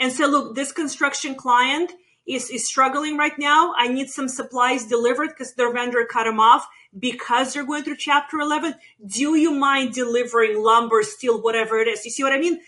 and 0.00 0.10
say, 0.10 0.26
look, 0.26 0.56
this 0.56 0.72
construction 0.72 1.36
client 1.36 1.92
is, 2.26 2.50
is 2.50 2.66
struggling 2.66 3.16
right 3.16 3.38
now. 3.38 3.74
I 3.76 3.88
need 3.88 4.08
some 4.08 4.28
supplies 4.28 4.86
delivered 4.86 5.30
because 5.30 5.54
their 5.54 5.72
vendor 5.72 6.06
cut 6.10 6.24
them 6.24 6.40
off 6.40 6.66
because 6.98 7.52
they're 7.52 7.66
going 7.66 7.84
through 7.84 7.96
chapter 7.96 8.38
11. 8.38 8.74
Do 9.06 9.36
you 9.36 9.52
mind 9.52 9.92
delivering 9.92 10.62
lumber, 10.62 11.02
steel, 11.02 11.40
whatever 11.40 11.78
it 11.78 11.88
is? 11.88 12.04
You 12.04 12.10
see 12.10 12.22
what 12.22 12.32
I 12.32 12.38
mean? 12.38 12.60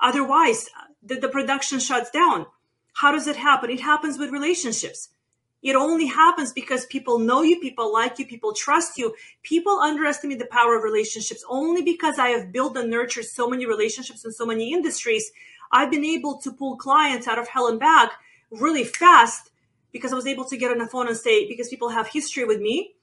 Otherwise, 0.00 0.68
the, 1.02 1.16
the 1.16 1.28
production 1.28 1.78
shuts 1.78 2.10
down. 2.10 2.46
How 2.94 3.12
does 3.12 3.26
it 3.26 3.36
happen? 3.36 3.70
It 3.70 3.80
happens 3.80 4.18
with 4.18 4.30
relationships. 4.30 5.10
It 5.62 5.76
only 5.76 6.06
happens 6.06 6.52
because 6.52 6.84
people 6.84 7.18
know 7.18 7.42
you, 7.42 7.58
people 7.58 7.90
like 7.90 8.18
you, 8.18 8.26
people 8.26 8.52
trust 8.52 8.98
you. 8.98 9.14
People 9.42 9.78
underestimate 9.78 10.38
the 10.38 10.46
power 10.46 10.76
of 10.76 10.84
relationships 10.84 11.42
only 11.48 11.80
because 11.80 12.18
I 12.18 12.28
have 12.28 12.52
built 12.52 12.76
and 12.76 12.90
nurtured 12.90 13.24
so 13.24 13.48
many 13.48 13.64
relationships 13.64 14.24
in 14.24 14.32
so 14.32 14.44
many 14.44 14.74
industries. 14.74 15.32
I've 15.72 15.90
been 15.90 16.04
able 16.04 16.36
to 16.38 16.52
pull 16.52 16.76
clients 16.76 17.26
out 17.26 17.38
of 17.38 17.48
hell 17.48 17.68
and 17.68 17.80
back 17.80 18.12
really 18.50 18.84
fast 18.84 19.50
because 19.92 20.12
I 20.12 20.16
was 20.16 20.26
able 20.26 20.44
to 20.46 20.56
get 20.56 20.70
on 20.70 20.78
the 20.78 20.86
phone 20.86 21.06
and 21.06 21.16
say, 21.16 21.46
because 21.48 21.68
people 21.68 21.90
have 21.90 22.08
history 22.08 22.44
with 22.44 22.60
me, 22.60 22.94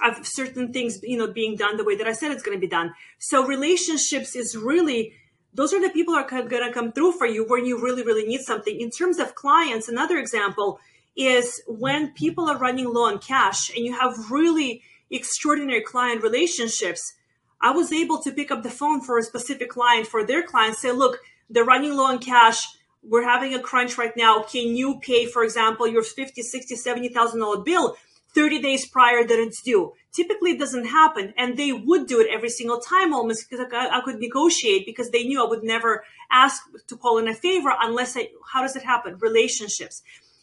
I've 0.00 0.26
certain 0.26 0.72
things, 0.72 1.00
you 1.02 1.18
know, 1.18 1.26
being 1.26 1.56
done 1.56 1.76
the 1.76 1.84
way 1.84 1.96
that 1.96 2.06
I 2.06 2.12
said 2.12 2.30
it's 2.30 2.42
going 2.42 2.56
to 2.56 2.60
be 2.60 2.68
done. 2.68 2.94
So 3.18 3.44
relationships 3.44 4.36
is 4.36 4.56
really, 4.56 5.12
those 5.52 5.72
are 5.72 5.80
the 5.80 5.90
people 5.90 6.14
are 6.14 6.28
going 6.28 6.48
to 6.48 6.72
come 6.72 6.92
through 6.92 7.12
for 7.12 7.26
you 7.26 7.44
when 7.44 7.66
you 7.66 7.82
really, 7.82 8.02
really 8.02 8.26
need 8.26 8.40
something. 8.40 8.80
In 8.80 8.90
terms 8.90 9.18
of 9.18 9.34
clients, 9.34 9.88
another 9.88 10.18
example 10.18 10.80
is 11.16 11.60
when 11.66 12.12
people 12.12 12.48
are 12.48 12.56
running 12.56 12.86
low 12.86 13.06
on 13.06 13.18
cash 13.18 13.74
and 13.74 13.84
you 13.84 13.92
have 13.98 14.30
really 14.30 14.82
extraordinary 15.10 15.82
client 15.82 16.22
relationships. 16.22 17.14
I 17.60 17.72
was 17.72 17.92
able 17.92 18.22
to 18.22 18.30
pick 18.30 18.52
up 18.52 18.62
the 18.62 18.70
phone 18.70 19.00
for 19.00 19.18
a 19.18 19.22
specific 19.24 19.70
client 19.70 20.06
for 20.06 20.24
their 20.24 20.44
client, 20.44 20.76
say, 20.76 20.92
look, 20.92 21.18
they're 21.50 21.64
running 21.64 21.96
low 21.96 22.04
on 22.04 22.20
cash 22.20 22.64
we're 23.02 23.24
having 23.24 23.54
a 23.54 23.60
crunch 23.60 23.96
right 23.96 24.16
now. 24.16 24.42
Can 24.42 24.76
you 24.76 25.00
pay, 25.00 25.26
for 25.26 25.44
example, 25.44 25.86
your 25.86 26.02
50, 26.02 26.42
60, 26.42 26.76
70,000 26.76 27.40
dollar 27.40 27.62
bill 27.62 27.96
30 28.34 28.60
days 28.60 28.86
prior 28.86 29.24
that 29.24 29.38
it's 29.38 29.62
due? 29.62 29.92
Typically 30.12 30.52
it 30.52 30.58
doesn't 30.58 30.86
happen. 30.86 31.32
And 31.36 31.56
they 31.56 31.72
would 31.72 32.06
do 32.06 32.20
it 32.20 32.28
every 32.30 32.50
single 32.50 32.80
time 32.80 33.14
almost 33.14 33.48
because 33.48 33.64
I, 33.72 33.98
I 33.98 34.00
could 34.04 34.18
negotiate 34.18 34.86
because 34.86 35.10
they 35.10 35.24
knew 35.24 35.44
I 35.44 35.48
would 35.48 35.62
never 35.62 36.04
ask 36.30 36.62
to 36.88 36.96
call 36.96 37.18
in 37.18 37.28
a 37.28 37.34
favor 37.34 37.72
unless 37.80 38.16
I, 38.16 38.28
how 38.52 38.62
does 38.62 38.76
it 38.76 38.82
happen? 38.82 39.16
Relationships. 39.20 40.02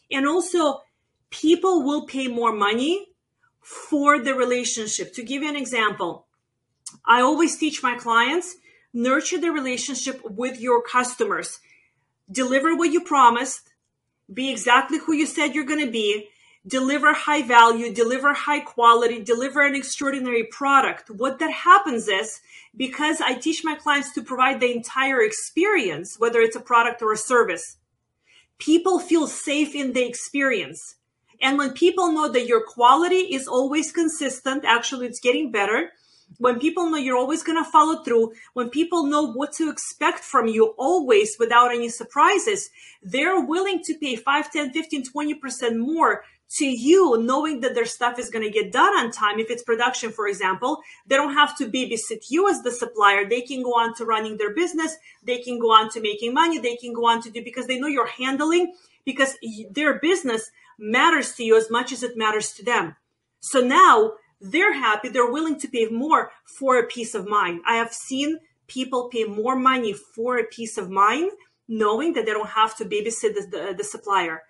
And 0.09 0.25
also 0.27 0.81
people 1.29 1.83
will 1.83 2.05
pay 2.05 2.27
more 2.27 2.53
money 2.53 3.07
for 3.61 4.19
the 4.19 4.33
relationship. 4.33 5.13
To 5.15 5.23
give 5.23 5.41
you 5.41 5.49
an 5.49 5.55
example, 5.55 6.27
I 7.03 7.21
always 7.21 7.57
teach 7.57 7.83
my 7.83 7.95
clients, 7.95 8.55
nurture 8.93 9.39
the 9.39 9.51
relationship 9.51 10.21
with 10.23 10.59
your 10.59 10.81
customers 10.81 11.59
deliver 12.31 12.75
what 12.75 12.91
you 12.91 13.01
promised, 13.01 13.73
be 14.33 14.51
exactly 14.51 14.99
who 14.99 15.13
you 15.13 15.25
said 15.25 15.53
you're 15.53 15.65
going 15.65 15.85
to 15.85 15.91
be, 15.91 16.29
deliver 16.67 17.13
high 17.13 17.43
value, 17.43 17.93
deliver 17.93 18.33
high 18.33 18.59
quality, 18.59 19.21
deliver 19.21 19.61
an 19.61 19.75
extraordinary 19.75 20.43
product. 20.43 21.09
What 21.09 21.39
that 21.39 21.51
happens 21.51 22.07
is 22.07 22.41
because 22.75 23.21
I 23.21 23.35
teach 23.35 23.63
my 23.63 23.75
clients 23.75 24.11
to 24.13 24.23
provide 24.23 24.59
the 24.59 24.73
entire 24.73 25.21
experience, 25.21 26.19
whether 26.19 26.39
it's 26.39 26.55
a 26.55 26.61
product 26.61 27.01
or 27.01 27.13
a 27.13 27.17
service, 27.17 27.77
people 28.57 28.99
feel 28.99 29.27
safe 29.27 29.75
in 29.75 29.93
the 29.93 30.05
experience. 30.05 30.95
And 31.41 31.57
when 31.57 31.73
people 31.73 32.11
know 32.11 32.29
that 32.29 32.47
your 32.47 32.65
quality 32.65 33.33
is 33.35 33.47
always 33.47 33.91
consistent, 33.91 34.65
actually 34.65 35.07
it's 35.07 35.19
getting 35.19 35.51
better 35.51 35.91
when 36.37 36.59
people 36.59 36.89
know 36.89 36.97
you're 36.97 37.17
always 37.17 37.43
going 37.43 37.63
to 37.63 37.69
follow 37.69 38.03
through, 38.03 38.33
when 38.53 38.69
people 38.69 39.05
know 39.05 39.31
what 39.31 39.53
to 39.53 39.69
expect 39.69 40.19
from 40.19 40.47
you 40.47 40.73
always 40.77 41.37
without 41.39 41.71
any 41.71 41.89
surprises, 41.89 42.69
they're 43.01 43.39
willing 43.39 43.81
to 43.83 43.97
pay 43.97 44.15
5, 44.15 44.51
10, 44.51 44.71
15, 44.71 45.03
20% 45.05 45.77
more 45.77 46.23
to 46.57 46.65
you, 46.65 47.17
knowing 47.21 47.61
that 47.61 47.73
their 47.73 47.85
stuff 47.85 48.19
is 48.19 48.29
going 48.29 48.43
to 48.43 48.51
get 48.51 48.71
done 48.71 48.95
on 48.97 49.11
time. 49.11 49.39
If 49.39 49.49
it's 49.49 49.63
production, 49.63 50.11
for 50.11 50.27
example, 50.27 50.79
they 51.07 51.15
don't 51.15 51.33
have 51.33 51.57
to 51.57 51.65
babysit 51.65 52.29
you 52.29 52.49
as 52.49 52.61
the 52.61 52.71
supplier. 52.71 53.27
They 53.27 53.41
can 53.41 53.63
go 53.63 53.71
on 53.71 53.95
to 53.95 54.05
running 54.05 54.37
their 54.37 54.53
business. 54.53 54.95
They 55.23 55.39
can 55.39 55.59
go 55.59 55.71
on 55.71 55.89
to 55.91 56.01
making 56.01 56.33
money. 56.33 56.59
They 56.59 56.75
can 56.75 56.93
go 56.93 57.07
on 57.07 57.21
to 57.23 57.31
do 57.31 57.43
because 57.43 57.67
they 57.67 57.79
know 57.79 57.87
you're 57.87 58.07
handling 58.07 58.75
because 59.05 59.35
their 59.71 59.99
business 59.99 60.51
matters 60.77 61.33
to 61.35 61.43
you 61.43 61.57
as 61.57 61.71
much 61.71 61.91
as 61.91 62.03
it 62.03 62.17
matters 62.17 62.53
to 62.53 62.63
them. 62.63 62.95
So 63.39 63.61
now 63.61 64.13
they're 64.41 64.73
happy, 64.73 65.09
they're 65.09 65.31
willing 65.31 65.59
to 65.59 65.67
pay 65.67 65.87
more 65.87 66.31
for 66.45 66.77
a 66.77 66.87
peace 66.87 67.15
of 67.15 67.27
mind. 67.27 67.61
I 67.67 67.77
have 67.77 67.93
seen 67.93 68.39
people 68.67 69.09
pay 69.09 69.23
more 69.23 69.55
money 69.55 69.93
for 69.93 70.37
a 70.37 70.43
peace 70.43 70.77
of 70.77 70.89
mind, 70.89 71.31
knowing 71.67 72.13
that 72.13 72.25
they 72.25 72.31
don't 72.31 72.49
have 72.49 72.75
to 72.77 72.85
babysit 72.85 73.33
the, 73.33 73.47
the, 73.49 73.75
the 73.77 73.83
supplier. 73.83 74.43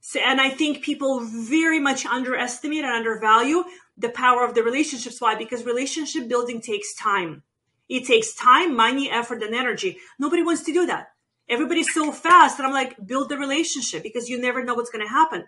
So, 0.00 0.20
and 0.20 0.40
I 0.40 0.50
think 0.50 0.82
people 0.82 1.20
very 1.20 1.80
much 1.80 2.06
underestimate 2.06 2.84
and 2.84 2.92
undervalue 2.92 3.64
the 3.98 4.08
power 4.08 4.44
of 4.44 4.54
the 4.54 4.62
relationships. 4.62 5.20
Why? 5.20 5.34
Because 5.34 5.64
relationship 5.64 6.28
building 6.28 6.60
takes 6.60 6.94
time. 6.94 7.42
It 7.88 8.04
takes 8.04 8.34
time, 8.34 8.76
money, 8.76 9.10
effort, 9.10 9.42
and 9.42 9.54
energy. 9.54 9.98
Nobody 10.18 10.42
wants 10.42 10.62
to 10.64 10.72
do 10.72 10.86
that. 10.86 11.08
Everybody's 11.48 11.92
so 11.92 12.12
fast. 12.12 12.58
And 12.58 12.66
I'm 12.66 12.72
like, 12.72 13.04
build 13.06 13.28
the 13.28 13.38
relationship 13.38 14.02
because 14.02 14.28
you 14.28 14.40
never 14.40 14.64
know 14.64 14.74
what's 14.74 14.90
going 14.90 15.04
to 15.04 15.10
happen. 15.10 15.44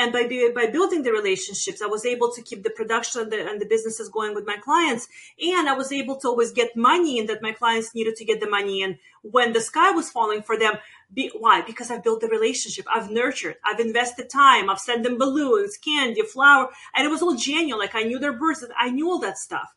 And 0.00 0.14
by, 0.14 0.22
by 0.54 0.70
building 0.70 1.02
the 1.02 1.12
relationships, 1.12 1.82
I 1.82 1.86
was 1.86 2.06
able 2.06 2.32
to 2.32 2.40
keep 2.40 2.62
the 2.62 2.70
production 2.70 3.20
and 3.20 3.30
the, 3.30 3.46
and 3.46 3.60
the 3.60 3.66
businesses 3.66 4.08
going 4.08 4.34
with 4.34 4.46
my 4.46 4.56
clients. 4.56 5.06
And 5.38 5.68
I 5.68 5.74
was 5.74 5.92
able 5.92 6.16
to 6.20 6.28
always 6.28 6.52
get 6.52 6.74
money 6.74 7.18
in 7.18 7.26
that 7.26 7.42
my 7.42 7.52
clients 7.52 7.94
needed 7.94 8.16
to 8.16 8.24
get 8.24 8.40
the 8.40 8.48
money 8.48 8.80
in 8.80 8.98
when 9.20 9.52
the 9.52 9.60
sky 9.60 9.90
was 9.90 10.08
falling 10.08 10.40
for 10.40 10.58
them. 10.58 10.76
Be, 11.12 11.30
why? 11.38 11.60
Because 11.60 11.90
I've 11.90 12.02
built 12.02 12.22
the 12.22 12.28
relationship. 12.28 12.86
I've 12.90 13.10
nurtured. 13.10 13.56
I've 13.62 13.78
invested 13.78 14.30
time. 14.30 14.70
I've 14.70 14.80
sent 14.80 15.02
them 15.02 15.18
balloons, 15.18 15.76
candy, 15.76 16.22
flower 16.22 16.70
And 16.94 17.06
it 17.06 17.10
was 17.10 17.20
all 17.20 17.36
genuine. 17.36 17.78
Like 17.78 17.94
I 17.94 18.04
knew 18.04 18.18
their 18.18 18.32
births. 18.32 18.64
I 18.78 18.88
knew 18.88 19.06
all 19.06 19.18
that 19.18 19.36
stuff. 19.36 19.74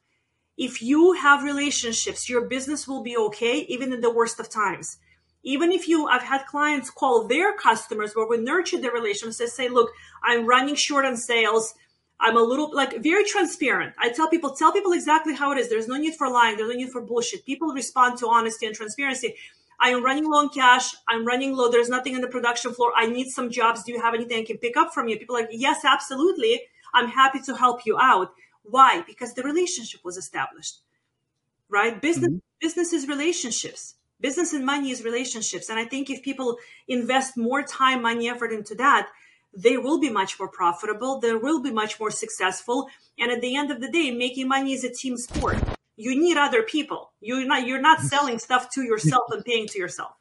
If 0.57 0.81
you 0.81 1.13
have 1.13 1.43
relationships, 1.43 2.29
your 2.29 2.47
business 2.47 2.87
will 2.87 3.03
be 3.03 3.17
okay, 3.17 3.57
even 3.67 3.91
in 3.91 3.99
the 3.99 4.13
worst 4.13 4.39
of 4.39 4.47
times 4.49 4.99
even 5.43 5.71
if 5.71 5.87
you 5.87 6.07
i've 6.07 6.23
had 6.23 6.45
clients 6.45 6.89
call 6.89 7.27
their 7.27 7.55
customers 7.57 8.13
where 8.13 8.27
we 8.27 8.37
nurture 8.37 8.79
the 8.79 8.91
relationships 8.91 9.37
they 9.37 9.45
say 9.45 9.69
look 9.69 9.91
i'm 10.23 10.45
running 10.45 10.75
short 10.75 11.05
on 11.05 11.15
sales 11.15 11.75
I'm 12.19 12.37
a 12.37 12.41
little 12.41 12.73
like 12.73 13.03
very 13.03 13.25
transparent. 13.25 13.95
I 13.97 14.09
tell 14.09 14.29
people, 14.29 14.55
tell 14.55 14.71
people 14.71 14.93
exactly 14.93 15.35
how 15.35 15.51
it 15.51 15.57
is. 15.57 15.69
There's 15.69 15.89
no 15.89 15.97
need 15.97 16.15
for 16.15 16.29
lying. 16.29 16.55
There's 16.55 16.69
no 16.69 16.75
need 16.75 16.89
for 16.89 17.01
bullshit. 17.01 17.45
People 17.45 17.73
respond 17.73 18.17
to 18.19 18.27
honesty 18.27 18.65
and 18.65 18.73
transparency. 18.73 19.35
I 19.79 19.89
am 19.89 20.03
running 20.03 20.29
low 20.29 20.37
on 20.37 20.49
cash. 20.49 20.95
I'm 21.09 21.25
running 21.25 21.53
low. 21.53 21.69
There's 21.69 21.89
nothing 21.89 22.15
in 22.15 22.21
the 22.21 22.29
production 22.29 22.73
floor. 22.73 22.93
I 22.95 23.07
need 23.07 23.29
some 23.29 23.49
jobs. 23.49 23.83
Do 23.83 23.91
you 23.91 24.01
have 24.01 24.13
anything 24.13 24.39
I 24.39 24.45
can 24.45 24.57
pick 24.57 24.77
up 24.77 24.93
from 24.93 25.09
you? 25.09 25.19
People 25.19 25.35
like, 25.35 25.49
yes, 25.51 25.83
absolutely. 25.83 26.61
I'm 26.93 27.09
happy 27.09 27.41
to 27.41 27.55
help 27.55 27.85
you 27.85 27.97
out. 27.99 28.31
Why? 28.63 29.03
Because 29.05 29.33
the 29.33 29.43
relationship 29.43 30.01
was 30.05 30.15
established, 30.15 30.79
right? 31.67 32.01
Business, 32.01 32.29
mm-hmm. 32.29 32.37
business 32.61 32.93
is 32.93 33.07
relationships. 33.07 33.95
Business 34.19 34.53
and 34.53 34.65
money 34.65 34.91
is 34.91 35.03
relationships. 35.03 35.69
And 35.69 35.79
I 35.79 35.85
think 35.85 36.09
if 36.09 36.23
people 36.23 36.57
invest 36.87 37.37
more 37.37 37.63
time, 37.63 38.01
money, 38.01 38.29
effort 38.29 38.51
into 38.51 38.75
that, 38.75 39.09
they 39.55 39.77
will 39.77 39.99
be 39.99 40.09
much 40.09 40.39
more 40.39 40.49
profitable. 40.49 41.19
They 41.19 41.35
will 41.35 41.61
be 41.61 41.71
much 41.71 41.99
more 41.99 42.11
successful. 42.11 42.87
And 43.19 43.31
at 43.31 43.41
the 43.41 43.55
end 43.55 43.71
of 43.71 43.81
the 43.81 43.89
day, 43.89 44.11
making 44.11 44.47
money 44.47 44.73
is 44.73 44.83
a 44.83 44.91
team 44.91 45.17
sport. 45.17 45.57
You 45.95 46.19
need 46.19 46.37
other 46.37 46.63
people. 46.63 47.11
You're 47.21 47.45
not, 47.45 47.67
you're 47.67 47.81
not 47.81 48.01
selling 48.01 48.39
stuff 48.39 48.69
to 48.71 48.81
yourself 48.81 49.25
and 49.29 49.45
paying 49.45 49.67
to 49.67 49.77
yourself. 49.77 50.13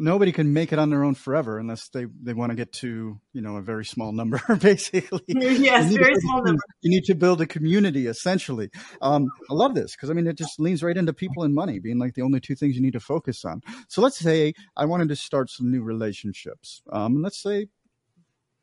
Nobody 0.00 0.32
can 0.32 0.52
make 0.52 0.72
it 0.72 0.78
on 0.78 0.90
their 0.90 1.04
own 1.04 1.14
forever 1.14 1.58
unless 1.58 1.88
they, 1.90 2.06
they 2.22 2.32
want 2.32 2.50
to 2.50 2.56
get 2.56 2.72
to, 2.74 3.20
you 3.32 3.40
know, 3.42 3.56
a 3.56 3.62
very 3.62 3.84
small 3.84 4.12
number, 4.12 4.40
basically. 4.60 5.20
Yes, 5.28 5.92
very 5.92 6.14
small 6.16 6.42
number. 6.42 6.62
You 6.80 6.90
need 6.90 7.04
to 7.04 7.14
build 7.14 7.40
a 7.40 7.46
community, 7.46 8.06
essentially. 8.06 8.70
Um, 9.02 9.26
I 9.50 9.54
love 9.54 9.74
this 9.74 9.94
because, 9.94 10.10
I 10.10 10.14
mean, 10.14 10.26
it 10.26 10.38
just 10.38 10.58
leans 10.58 10.82
right 10.82 10.96
into 10.96 11.12
people 11.12 11.42
and 11.42 11.54
money 11.54 11.78
being 11.78 11.98
like 11.98 12.14
the 12.14 12.22
only 12.22 12.40
two 12.40 12.54
things 12.54 12.76
you 12.76 12.82
need 12.82 12.94
to 12.94 13.00
focus 13.00 13.44
on. 13.44 13.60
So 13.88 14.00
let's 14.00 14.18
say 14.18 14.54
I 14.76 14.86
wanted 14.86 15.08
to 15.10 15.16
start 15.16 15.50
some 15.50 15.70
new 15.70 15.82
relationships. 15.82 16.82
Um, 16.90 17.22
let's 17.22 17.42
say 17.42 17.68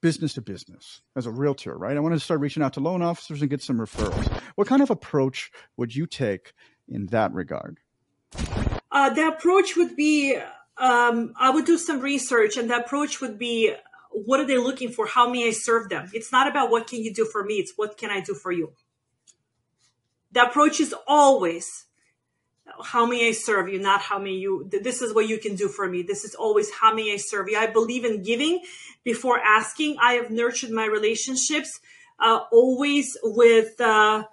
business 0.01 0.33
to 0.33 0.41
business 0.41 1.01
as 1.15 1.25
a 1.25 1.31
realtor, 1.31 1.77
right? 1.77 1.97
I 1.97 1.99
want 1.99 2.15
to 2.15 2.19
start 2.19 2.39
reaching 2.39 2.63
out 2.63 2.73
to 2.73 2.79
loan 2.79 3.01
officers 3.01 3.41
and 3.41 3.49
get 3.49 3.61
some 3.61 3.77
referrals. 3.77 4.41
What 4.55 4.67
kind 4.67 4.81
of 4.81 4.89
approach 4.89 5.51
would 5.75 5.95
you 5.95 6.07
take 6.07 6.53
in 6.87 7.07
that 7.07 7.33
regard? 7.33 7.79
Uh, 8.91 9.09
the 9.09 9.27
approach 9.27 9.75
would 9.75 9.95
be 9.95 10.39
um, 10.79 11.33
I 11.39 11.49
would 11.49 11.65
do 11.65 11.77
some 11.77 12.01
research, 12.01 12.57
and 12.57 12.69
the 12.69 12.77
approach 12.77 13.21
would 13.21 13.37
be 13.37 13.73
what 14.11 14.39
are 14.39 14.45
they 14.45 14.57
looking 14.57 14.89
for? 14.89 15.05
How 15.05 15.29
may 15.29 15.47
I 15.47 15.51
serve 15.51 15.89
them? 15.89 16.09
It's 16.13 16.31
not 16.31 16.47
about 16.47 16.71
what 16.71 16.87
can 16.87 17.03
you 17.03 17.13
do 17.13 17.25
for 17.25 17.43
me, 17.43 17.55
it's 17.55 17.73
what 17.75 17.97
can 17.97 18.09
I 18.09 18.21
do 18.21 18.33
for 18.33 18.51
you. 18.51 18.73
The 20.31 20.47
approach 20.47 20.79
is 20.79 20.93
always 21.07 21.85
how 22.83 23.05
may 23.05 23.29
I 23.29 23.31
serve 23.31 23.69
you, 23.69 23.79
not 23.79 24.01
how 24.01 24.19
may 24.19 24.31
you, 24.31 24.69
this 24.69 25.01
is 25.01 25.13
what 25.13 25.27
you 25.27 25.37
can 25.37 25.55
do 25.55 25.67
for 25.69 25.87
me. 25.87 26.01
This 26.01 26.25
is 26.25 26.35
always 26.35 26.69
how 26.71 26.93
may 26.93 27.13
I 27.13 27.17
serve 27.17 27.47
you. 27.47 27.57
I 27.57 27.67
believe 27.67 28.03
in 28.03 28.23
giving 28.23 28.61
before 29.03 29.39
asking. 29.39 29.97
I 30.01 30.13
have 30.13 30.29
nurtured 30.29 30.71
my 30.71 30.85
relationships 30.85 31.79
uh, 32.19 32.41
always 32.51 33.17
with 33.23 33.79
uh, 33.79 34.23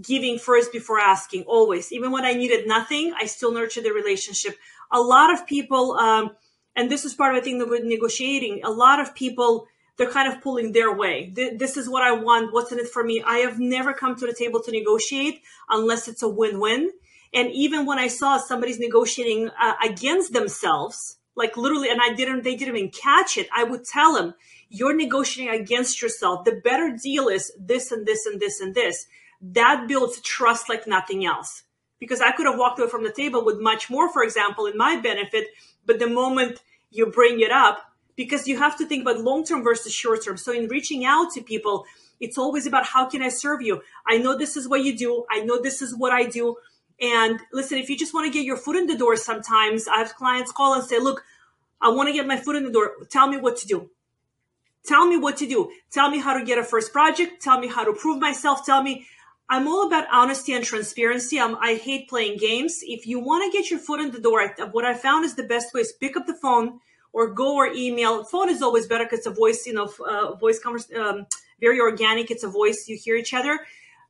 giving 0.00 0.38
first 0.38 0.72
before 0.72 0.98
asking, 0.98 1.42
always. 1.42 1.92
Even 1.92 2.10
when 2.12 2.24
I 2.24 2.32
needed 2.32 2.66
nothing, 2.66 3.12
I 3.18 3.26
still 3.26 3.52
nurtured 3.52 3.84
the 3.84 3.92
relationship. 3.92 4.56
A 4.92 5.00
lot 5.00 5.32
of 5.32 5.46
people, 5.46 5.94
um, 5.94 6.36
and 6.76 6.90
this 6.90 7.04
is 7.04 7.14
part 7.14 7.34
of 7.34 7.40
the 7.40 7.44
thing 7.44 7.58
that 7.58 7.68
with 7.68 7.84
negotiating, 7.84 8.60
a 8.62 8.70
lot 8.70 9.00
of 9.00 9.14
people, 9.14 9.66
they're 9.96 10.10
kind 10.10 10.32
of 10.32 10.40
pulling 10.42 10.72
their 10.72 10.94
way. 10.94 11.32
This 11.34 11.76
is 11.76 11.88
what 11.88 12.02
I 12.02 12.12
want. 12.12 12.52
What's 12.52 12.72
in 12.72 12.78
it 12.78 12.88
for 12.88 13.02
me? 13.02 13.22
I 13.26 13.38
have 13.38 13.58
never 13.58 13.92
come 13.92 14.16
to 14.16 14.26
the 14.26 14.34
table 14.34 14.62
to 14.62 14.70
negotiate 14.70 15.42
unless 15.68 16.08
it's 16.08 16.22
a 16.22 16.28
win-win 16.28 16.90
and 17.34 17.50
even 17.52 17.86
when 17.86 17.98
I 17.98 18.08
saw 18.08 18.36
somebody's 18.36 18.78
negotiating 18.78 19.50
uh, 19.60 19.74
against 19.82 20.32
themselves, 20.32 21.16
like 21.34 21.56
literally, 21.56 21.88
and 21.88 22.00
I 22.02 22.12
didn't, 22.12 22.44
they 22.44 22.56
didn't 22.56 22.76
even 22.76 22.90
catch 22.90 23.38
it. 23.38 23.48
I 23.54 23.64
would 23.64 23.84
tell 23.84 24.14
them, 24.14 24.34
you're 24.68 24.94
negotiating 24.94 25.60
against 25.60 26.02
yourself. 26.02 26.44
The 26.44 26.60
better 26.62 26.96
deal 27.02 27.28
is 27.28 27.52
this 27.58 27.90
and 27.90 28.06
this 28.06 28.26
and 28.26 28.40
this 28.40 28.60
and 28.60 28.74
this. 28.74 29.06
That 29.40 29.86
builds 29.88 30.20
trust 30.20 30.68
like 30.68 30.86
nothing 30.86 31.24
else. 31.24 31.64
Because 32.02 32.20
I 32.20 32.32
could 32.32 32.46
have 32.46 32.58
walked 32.58 32.80
away 32.80 32.88
from 32.88 33.04
the 33.04 33.12
table 33.12 33.44
with 33.44 33.60
much 33.60 33.88
more, 33.88 34.12
for 34.12 34.24
example, 34.24 34.66
in 34.66 34.76
my 34.76 34.96
benefit. 35.00 35.46
But 35.86 36.00
the 36.00 36.08
moment 36.08 36.60
you 36.90 37.06
bring 37.06 37.38
it 37.38 37.52
up, 37.52 37.78
because 38.16 38.48
you 38.48 38.58
have 38.58 38.76
to 38.78 38.86
think 38.86 39.02
about 39.02 39.20
long 39.20 39.44
term 39.44 39.62
versus 39.62 39.92
short 39.92 40.24
term. 40.24 40.36
So 40.36 40.50
in 40.52 40.66
reaching 40.66 41.04
out 41.04 41.32
to 41.34 41.42
people, 41.42 41.84
it's 42.18 42.36
always 42.36 42.66
about 42.66 42.86
how 42.86 43.08
can 43.08 43.22
I 43.22 43.28
serve 43.28 43.62
you? 43.62 43.82
I 44.04 44.18
know 44.18 44.36
this 44.36 44.56
is 44.56 44.68
what 44.68 44.82
you 44.82 44.98
do. 44.98 45.24
I 45.30 45.44
know 45.44 45.62
this 45.62 45.80
is 45.80 45.94
what 45.94 46.12
I 46.12 46.24
do. 46.24 46.56
And 47.00 47.38
listen, 47.52 47.78
if 47.78 47.88
you 47.88 47.96
just 47.96 48.12
want 48.12 48.26
to 48.26 48.36
get 48.36 48.44
your 48.44 48.56
foot 48.56 48.74
in 48.74 48.88
the 48.88 48.98
door, 48.98 49.14
sometimes 49.14 49.86
I 49.86 49.98
have 49.98 50.16
clients 50.16 50.50
call 50.50 50.74
and 50.74 50.82
say, 50.82 50.98
look, 50.98 51.22
I 51.80 51.90
want 51.90 52.08
to 52.08 52.12
get 52.12 52.26
my 52.26 52.36
foot 52.36 52.56
in 52.56 52.64
the 52.64 52.72
door. 52.72 52.94
Tell 53.10 53.28
me 53.28 53.36
what 53.36 53.56
to 53.58 53.66
do. 53.68 53.90
Tell 54.84 55.06
me 55.06 55.18
what 55.18 55.36
to 55.36 55.46
do. 55.46 55.70
Tell 55.92 56.10
me 56.10 56.18
how 56.18 56.36
to 56.36 56.44
get 56.44 56.58
a 56.58 56.64
first 56.64 56.92
project. 56.92 57.40
Tell 57.40 57.60
me 57.60 57.68
how 57.68 57.84
to 57.84 57.92
prove 57.92 58.20
myself. 58.20 58.66
Tell 58.66 58.82
me. 58.82 59.06
I'm 59.52 59.68
all 59.68 59.86
about 59.86 60.06
honesty 60.10 60.52
and 60.54 60.64
transparency. 60.64 61.38
I'm, 61.38 61.56
i 61.56 61.74
hate 61.74 62.08
playing 62.08 62.38
games. 62.38 62.80
If 62.82 63.06
you 63.06 63.20
want 63.20 63.40
to 63.44 63.56
get 63.56 63.70
your 63.70 63.78
foot 63.78 64.00
in 64.00 64.10
the 64.10 64.18
door, 64.18 64.40
what 64.72 64.86
I 64.86 64.94
found 64.94 65.26
is 65.26 65.34
the 65.34 65.42
best 65.54 65.74
way 65.74 65.82
is 65.82 65.92
pick 65.92 66.16
up 66.16 66.26
the 66.26 66.34
phone 66.34 66.80
or 67.12 67.34
go 67.42 67.56
or 67.56 67.66
email. 67.66 68.24
Phone 68.24 68.48
is 68.48 68.62
always 68.62 68.86
better 68.86 69.04
because 69.04 69.20
it's 69.20 69.26
a 69.26 69.30
voice, 69.44 69.66
you 69.66 69.74
know, 69.74 69.92
uh, 70.08 70.34
voice 70.36 70.58
conversation, 70.58 71.02
um, 71.02 71.26
very 71.60 71.78
organic. 71.80 72.30
It's 72.30 72.44
a 72.44 72.48
voice. 72.48 72.88
You 72.88 72.96
hear 72.96 73.14
each 73.14 73.34
other 73.34 73.60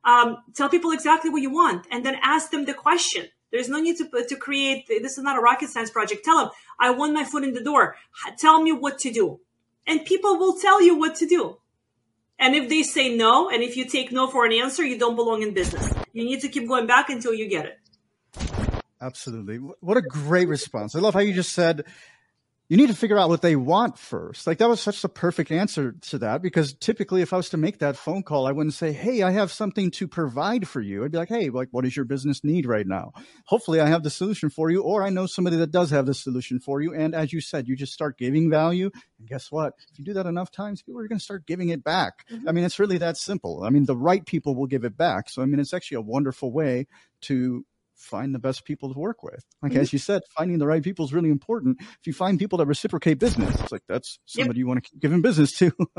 um, 0.04 0.38
tell 0.54 0.68
people 0.68 0.92
exactly 0.92 1.30
what 1.30 1.42
you 1.42 1.50
want 1.50 1.86
and 1.90 2.04
then 2.04 2.16
ask 2.22 2.50
them 2.50 2.64
the 2.64 2.74
question. 2.74 3.26
There's 3.50 3.68
no 3.68 3.80
need 3.80 3.98
to, 3.98 4.24
to 4.28 4.36
create, 4.36 4.86
this 4.88 5.18
is 5.18 5.24
not 5.24 5.36
a 5.36 5.40
rocket 5.40 5.68
science 5.68 5.90
project. 5.90 6.24
Tell 6.24 6.38
them, 6.38 6.50
I 6.80 6.90
want 6.90 7.12
my 7.12 7.24
foot 7.24 7.44
in 7.44 7.52
the 7.52 7.62
door. 7.62 7.96
Tell 8.38 8.62
me 8.62 8.72
what 8.72 8.98
to 9.00 9.12
do. 9.12 9.40
And 9.86 10.04
people 10.04 10.38
will 10.38 10.58
tell 10.58 10.80
you 10.82 10.96
what 10.96 11.16
to 11.16 11.26
do. 11.26 11.58
And 12.42 12.56
if 12.56 12.68
they 12.68 12.82
say 12.82 13.14
no, 13.14 13.48
and 13.48 13.62
if 13.62 13.76
you 13.76 13.84
take 13.84 14.10
no 14.10 14.26
for 14.26 14.44
an 14.44 14.52
answer, 14.52 14.84
you 14.84 14.98
don't 14.98 15.14
belong 15.14 15.42
in 15.42 15.54
business. 15.54 15.88
You 16.12 16.24
need 16.24 16.40
to 16.40 16.48
keep 16.48 16.66
going 16.66 16.88
back 16.88 17.08
until 17.08 17.32
you 17.32 17.48
get 17.48 17.66
it. 17.66 17.78
Absolutely. 19.00 19.58
What 19.58 19.96
a 19.96 20.02
great 20.02 20.48
response. 20.48 20.96
I 20.96 20.98
love 20.98 21.14
how 21.14 21.20
you 21.20 21.34
just 21.34 21.52
said 21.52 21.84
you 22.72 22.78
need 22.78 22.88
to 22.88 22.96
figure 22.96 23.18
out 23.18 23.28
what 23.28 23.42
they 23.42 23.54
want 23.54 23.98
first. 23.98 24.46
Like 24.46 24.56
that 24.56 24.68
was 24.70 24.80
such 24.80 25.04
a 25.04 25.08
perfect 25.10 25.50
answer 25.52 25.92
to 26.08 26.18
that 26.20 26.40
because 26.40 26.72
typically 26.72 27.20
if 27.20 27.34
I 27.34 27.36
was 27.36 27.50
to 27.50 27.58
make 27.58 27.80
that 27.80 27.98
phone 27.98 28.22
call, 28.22 28.46
I 28.46 28.52
wouldn't 28.52 28.72
say, 28.72 28.92
Hey, 28.92 29.20
I 29.20 29.30
have 29.32 29.52
something 29.52 29.90
to 29.90 30.08
provide 30.08 30.66
for 30.66 30.80
you. 30.80 31.04
I'd 31.04 31.12
be 31.12 31.18
like, 31.18 31.28
Hey, 31.28 31.50
like 31.50 31.68
what 31.70 31.84
does 31.84 31.94
your 31.94 32.06
business 32.06 32.42
need 32.42 32.64
right 32.64 32.86
now? 32.86 33.12
Hopefully 33.44 33.78
I 33.78 33.88
have 33.88 34.02
the 34.02 34.08
solution 34.08 34.48
for 34.48 34.70
you, 34.70 34.80
or 34.80 35.02
I 35.02 35.10
know 35.10 35.26
somebody 35.26 35.56
that 35.56 35.70
does 35.70 35.90
have 35.90 36.06
the 36.06 36.14
solution 36.14 36.60
for 36.60 36.80
you. 36.80 36.94
And 36.94 37.14
as 37.14 37.30
you 37.30 37.42
said, 37.42 37.68
you 37.68 37.76
just 37.76 37.92
start 37.92 38.16
giving 38.16 38.48
value. 38.48 38.90
And 39.18 39.28
guess 39.28 39.52
what? 39.52 39.74
If 39.90 39.98
you 39.98 40.06
do 40.06 40.14
that 40.14 40.24
enough 40.24 40.50
times, 40.50 40.80
people 40.80 40.98
are 40.98 41.08
going 41.08 41.18
to 41.18 41.24
start 41.24 41.44
giving 41.44 41.68
it 41.68 41.84
back. 41.84 42.26
Mm-hmm. 42.32 42.48
I 42.48 42.52
mean, 42.52 42.64
it's 42.64 42.78
really 42.78 42.96
that 42.96 43.18
simple. 43.18 43.64
I 43.64 43.68
mean, 43.68 43.84
the 43.84 43.98
right 43.98 44.24
people 44.24 44.54
will 44.54 44.66
give 44.66 44.84
it 44.84 44.96
back. 44.96 45.28
So, 45.28 45.42
I 45.42 45.44
mean, 45.44 45.60
it's 45.60 45.74
actually 45.74 45.96
a 45.96 46.00
wonderful 46.00 46.50
way 46.50 46.86
to 47.24 47.66
find 48.02 48.34
the 48.34 48.38
best 48.38 48.64
people 48.64 48.92
to 48.92 48.98
work 48.98 49.22
with. 49.22 49.44
Like 49.62 49.72
mm-hmm. 49.72 49.80
as 49.80 49.92
you 49.92 49.98
said, 49.98 50.22
finding 50.36 50.58
the 50.58 50.66
right 50.66 50.82
people 50.82 51.04
is 51.04 51.12
really 51.12 51.30
important. 51.30 51.78
If 51.80 52.06
you 52.06 52.12
find 52.12 52.38
people 52.38 52.58
that 52.58 52.66
reciprocate 52.66 53.18
business, 53.18 53.58
it's 53.60 53.72
like 53.72 53.82
that's 53.88 54.18
somebody 54.26 54.58
yep. 54.58 54.62
you 54.62 54.66
want 54.66 54.84
to 54.84 54.90
give 54.98 55.10
them 55.10 55.22
business 55.22 55.52
to. 55.58 55.72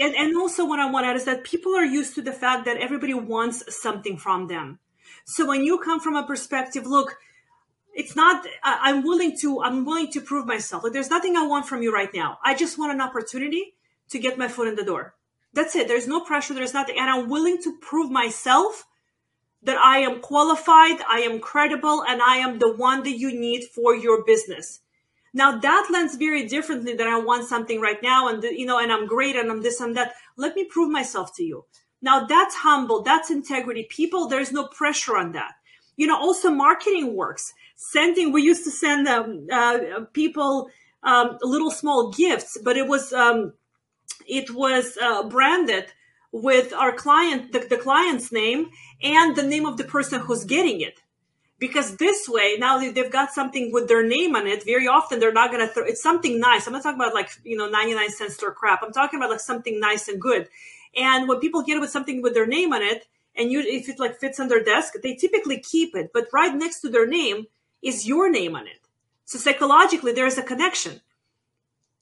and, 0.00 0.14
and 0.14 0.36
also 0.36 0.64
what 0.64 0.80
I 0.80 0.90
want 0.90 1.04
to 1.04 1.08
add 1.08 1.16
is 1.16 1.24
that 1.24 1.44
people 1.44 1.74
are 1.76 1.84
used 1.84 2.14
to 2.16 2.22
the 2.22 2.32
fact 2.32 2.64
that 2.66 2.78
everybody 2.78 3.14
wants 3.14 3.62
something 3.80 4.16
from 4.16 4.48
them. 4.48 4.78
So 5.26 5.46
when 5.46 5.62
you 5.62 5.78
come 5.78 6.00
from 6.00 6.16
a 6.16 6.26
perspective, 6.26 6.86
look, 6.86 7.16
it's 7.94 8.16
not 8.16 8.44
I, 8.62 8.80
i'm 8.90 9.04
willing 9.04 9.36
to 9.40 9.62
i'm 9.62 9.84
willing 9.84 10.10
to 10.12 10.20
prove 10.20 10.46
myself 10.46 10.82
like 10.82 10.92
there's 10.92 11.10
nothing 11.10 11.36
i 11.36 11.46
want 11.46 11.66
from 11.66 11.82
you 11.82 11.94
right 11.94 12.12
now 12.12 12.38
i 12.44 12.54
just 12.54 12.78
want 12.78 12.92
an 12.92 13.00
opportunity 13.00 13.74
to 14.10 14.18
get 14.18 14.36
my 14.36 14.48
foot 14.48 14.68
in 14.68 14.74
the 14.74 14.84
door 14.84 15.14
that's 15.52 15.76
it 15.76 15.86
there's 15.86 16.08
no 16.08 16.20
pressure 16.20 16.54
there's 16.54 16.74
nothing 16.74 16.96
and 16.98 17.08
i'm 17.08 17.28
willing 17.28 17.56
to 17.62 17.78
prove 17.80 18.10
myself 18.10 18.84
that 19.64 19.78
I 19.78 19.98
am 19.98 20.20
qualified, 20.20 21.00
I 21.08 21.20
am 21.20 21.40
credible, 21.40 22.04
and 22.06 22.22
I 22.22 22.36
am 22.36 22.58
the 22.58 22.72
one 22.72 23.02
that 23.02 23.18
you 23.18 23.38
need 23.38 23.64
for 23.64 23.94
your 23.94 24.24
business. 24.24 24.80
Now 25.34 25.58
that 25.58 25.88
lends 25.90 26.14
very 26.14 26.46
differently 26.46 26.94
than 26.94 27.08
I 27.08 27.18
want 27.18 27.48
something 27.48 27.80
right 27.80 28.00
now 28.02 28.28
and, 28.28 28.42
you 28.42 28.66
know, 28.66 28.78
and 28.78 28.92
I'm 28.92 29.06
great 29.06 29.34
and 29.34 29.50
I'm 29.50 29.62
this 29.62 29.80
and 29.80 29.96
that. 29.96 30.14
Let 30.36 30.54
me 30.54 30.64
prove 30.64 30.90
myself 30.90 31.34
to 31.36 31.42
you. 31.42 31.64
Now 32.00 32.24
that's 32.24 32.54
humble. 32.54 33.02
That's 33.02 33.32
integrity. 33.32 33.88
People, 33.90 34.28
there's 34.28 34.52
no 34.52 34.68
pressure 34.68 35.16
on 35.16 35.32
that. 35.32 35.54
You 35.96 36.06
know, 36.06 36.16
also 36.16 36.50
marketing 36.50 37.16
works. 37.16 37.52
Sending, 37.74 38.32
we 38.32 38.42
used 38.42 38.62
to 38.64 38.70
send 38.70 39.08
um, 39.08 39.48
uh, 39.52 40.04
people 40.12 40.70
um, 41.02 41.36
little 41.42 41.72
small 41.72 42.10
gifts, 42.12 42.56
but 42.62 42.76
it 42.76 42.86
was, 42.86 43.12
um, 43.12 43.54
it 44.28 44.54
was 44.54 44.96
uh, 45.02 45.24
branded 45.28 45.92
with 46.34 46.72
our 46.72 46.90
client, 46.90 47.52
the, 47.52 47.60
the 47.60 47.76
client's 47.76 48.32
name 48.32 48.70
and 49.00 49.36
the 49.36 49.42
name 49.42 49.64
of 49.66 49.76
the 49.76 49.84
person 49.84 50.18
who's 50.18 50.44
getting 50.44 50.80
it. 50.80 51.00
Because 51.60 51.96
this 51.96 52.28
way 52.28 52.56
now 52.58 52.76
they've 52.76 53.10
got 53.10 53.30
something 53.30 53.72
with 53.72 53.86
their 53.86 54.04
name 54.04 54.34
on 54.34 54.48
it 54.48 54.64
very 54.64 54.88
often 54.88 55.20
they're 55.20 55.32
not 55.32 55.52
going 55.52 55.64
to 55.64 55.72
throw 55.72 55.84
it's 55.84 56.02
something 56.02 56.40
nice. 56.40 56.66
I'm 56.66 56.72
not 56.72 56.82
talking 56.82 57.00
about 57.00 57.14
like 57.14 57.30
you 57.44 57.56
know 57.56 57.70
99 57.70 58.10
cent 58.10 58.32
store 58.32 58.50
crap. 58.50 58.82
I'm 58.82 58.92
talking 58.92 59.20
about 59.20 59.30
like 59.30 59.38
something 59.38 59.78
nice 59.78 60.08
and 60.08 60.20
good. 60.20 60.48
And 60.96 61.28
when 61.28 61.38
people 61.38 61.62
get 61.62 61.76
it 61.76 61.80
with 61.80 61.90
something 61.90 62.20
with 62.20 62.34
their 62.34 62.46
name 62.46 62.72
on 62.72 62.82
it 62.82 63.06
and 63.36 63.52
you 63.52 63.60
if 63.60 63.88
it 63.88 64.00
like 64.00 64.18
fits 64.18 64.40
on 64.40 64.48
their 64.48 64.64
desk 64.64 64.94
they 65.04 65.14
typically 65.14 65.60
keep 65.60 65.94
it. 65.94 66.10
But 66.12 66.26
right 66.32 66.52
next 66.52 66.80
to 66.80 66.88
their 66.88 67.06
name 67.06 67.46
is 67.80 68.08
your 68.08 68.28
name 68.28 68.56
on 68.56 68.66
it. 68.66 68.80
So 69.24 69.38
psychologically 69.38 70.12
there's 70.12 70.36
a 70.36 70.42
connection 70.42 71.00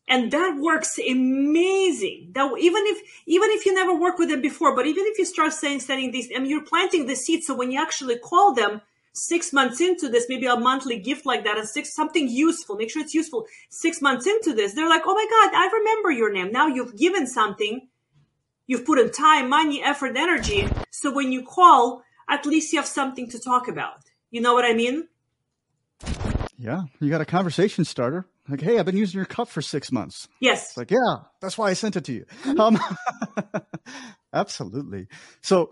and 0.09 0.31
that 0.33 0.59
works 0.59 0.99
amazing. 0.99 2.33
That 2.33 2.53
even 2.59 2.83
if 2.87 2.99
even 3.27 3.51
if 3.51 3.67
you 3.67 3.75
never 3.75 3.95
work 3.95 4.19
with 4.19 4.29
them 4.29 4.43
before 4.43 4.75
but 4.75 4.87
even 4.87 5.05
if 5.07 5.19
you 5.19 5.25
start 5.25 5.53
saying 5.53 5.81
setting 5.81 6.11
these 6.11 6.29
I 6.35 6.39
mean 6.39 6.51
you're 6.51 6.65
planting 6.65 7.07
the 7.07 7.15
seed 7.15 7.45
so 7.45 7.55
when 7.55 7.71
you 7.71 7.81
actually 7.81 8.19
call 8.19 8.55
them 8.55 8.81
six 9.15 9.53
months 9.53 9.81
into 9.81 10.09
this 10.09 10.27
maybe 10.29 10.47
a 10.47 10.57
monthly 10.57 10.99
gift 10.99 11.27
like 11.27 11.45
that 11.45 11.59
and 11.59 11.69
six 11.69 11.95
something 11.95 12.29
useful 12.29 12.77
make 12.77 12.91
sure 12.91 13.03
it's 13.03 13.13
useful 13.13 13.47
six 13.69 14.01
months 14.01 14.27
into 14.27 14.55
this 14.55 14.73
they're 14.73 14.89
like 14.89 15.03
oh 15.05 15.15
my 15.15 15.27
god 15.29 15.55
i 15.55 15.71
remember 15.73 16.11
your 16.11 16.33
name. 16.33 16.51
Now 16.51 16.67
you've 16.67 16.97
given 16.97 17.27
something. 17.27 17.89
You've 18.67 18.87
put 18.87 18.99
in 18.99 19.11
time 19.11 19.51
money 19.51 19.83
effort 19.83 20.17
energy. 20.17 20.69
So 20.91 21.13
when 21.13 21.33
you 21.33 21.45
call 21.45 22.03
at 22.29 22.47
least 22.47 22.73
you 22.73 22.79
have 22.79 22.87
something 22.87 23.29
to 23.31 23.39
talk 23.39 23.69
about. 23.69 24.03
You 24.31 24.41
know 24.41 24.55
what 24.55 24.65
i 24.65 24.73
mean? 24.73 25.09
Yeah 26.59 26.83
you 27.01 27.09
got 27.09 27.21
a 27.21 27.27
conversation 27.27 27.85
starter 27.85 28.27
like, 28.49 28.61
hey, 28.61 28.79
I've 28.79 28.87
been 28.87 28.97
using 28.97 29.19
your 29.19 29.27
cup 29.27 29.49
for 29.49 29.63
six 29.63 29.93
months. 29.93 30.29
Yes. 30.41 30.71
It's 30.71 30.77
like, 30.77 30.91
yeah, 30.91 31.17
that's 31.41 31.57
why 31.57 31.71
I 31.71 31.75
sent 31.75 31.97
it 31.97 32.05
to 32.05 32.13
you. 32.13 32.27
Um, 32.59 32.79
absolutely. 34.33 35.09
So 35.43 35.71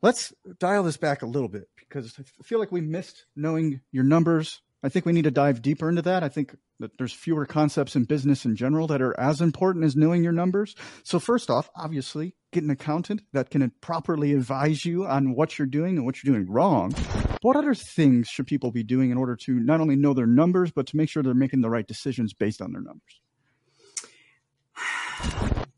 let's 0.00 0.32
dial 0.58 0.84
this 0.84 0.96
back 0.96 1.22
a 1.22 1.26
little 1.26 1.48
bit 1.48 1.68
because 1.76 2.14
I 2.18 2.42
feel 2.42 2.58
like 2.58 2.72
we 2.72 2.80
missed 2.80 3.26
knowing 3.34 3.80
your 3.90 4.04
numbers. 4.04 4.60
I 4.82 4.88
think 4.88 5.06
we 5.06 5.12
need 5.12 5.24
to 5.24 5.30
dive 5.30 5.62
deeper 5.62 5.88
into 5.88 6.02
that. 6.02 6.22
I 6.24 6.28
think 6.28 6.56
that 6.80 6.98
there's 6.98 7.12
fewer 7.12 7.46
concepts 7.46 7.94
in 7.94 8.04
business 8.04 8.44
in 8.44 8.56
general 8.56 8.88
that 8.88 9.00
are 9.00 9.18
as 9.18 9.40
important 9.40 9.84
as 9.84 9.96
knowing 9.96 10.24
your 10.24 10.32
numbers. 10.32 10.74
So 11.04 11.18
first 11.18 11.50
off, 11.50 11.70
obviously, 11.76 12.34
get 12.52 12.64
an 12.64 12.70
accountant 12.70 13.22
that 13.32 13.50
can 13.50 13.70
properly 13.80 14.32
advise 14.32 14.84
you 14.84 15.06
on 15.06 15.34
what 15.34 15.58
you're 15.58 15.66
doing 15.66 15.96
and 15.96 16.04
what 16.04 16.22
you're 16.22 16.34
doing 16.34 16.50
wrong. 16.50 16.92
What 17.42 17.56
other 17.56 17.74
things 17.74 18.28
should 18.28 18.46
people 18.46 18.70
be 18.70 18.84
doing 18.84 19.10
in 19.10 19.18
order 19.18 19.34
to 19.34 19.52
not 19.52 19.80
only 19.80 19.96
know 19.96 20.14
their 20.14 20.28
numbers, 20.28 20.70
but 20.70 20.86
to 20.86 20.96
make 20.96 21.08
sure 21.08 21.24
they're 21.24 21.34
making 21.34 21.60
the 21.60 21.70
right 21.70 21.86
decisions 21.86 22.32
based 22.32 22.62
on 22.62 22.72
their 22.72 22.80
numbers? 22.80 23.20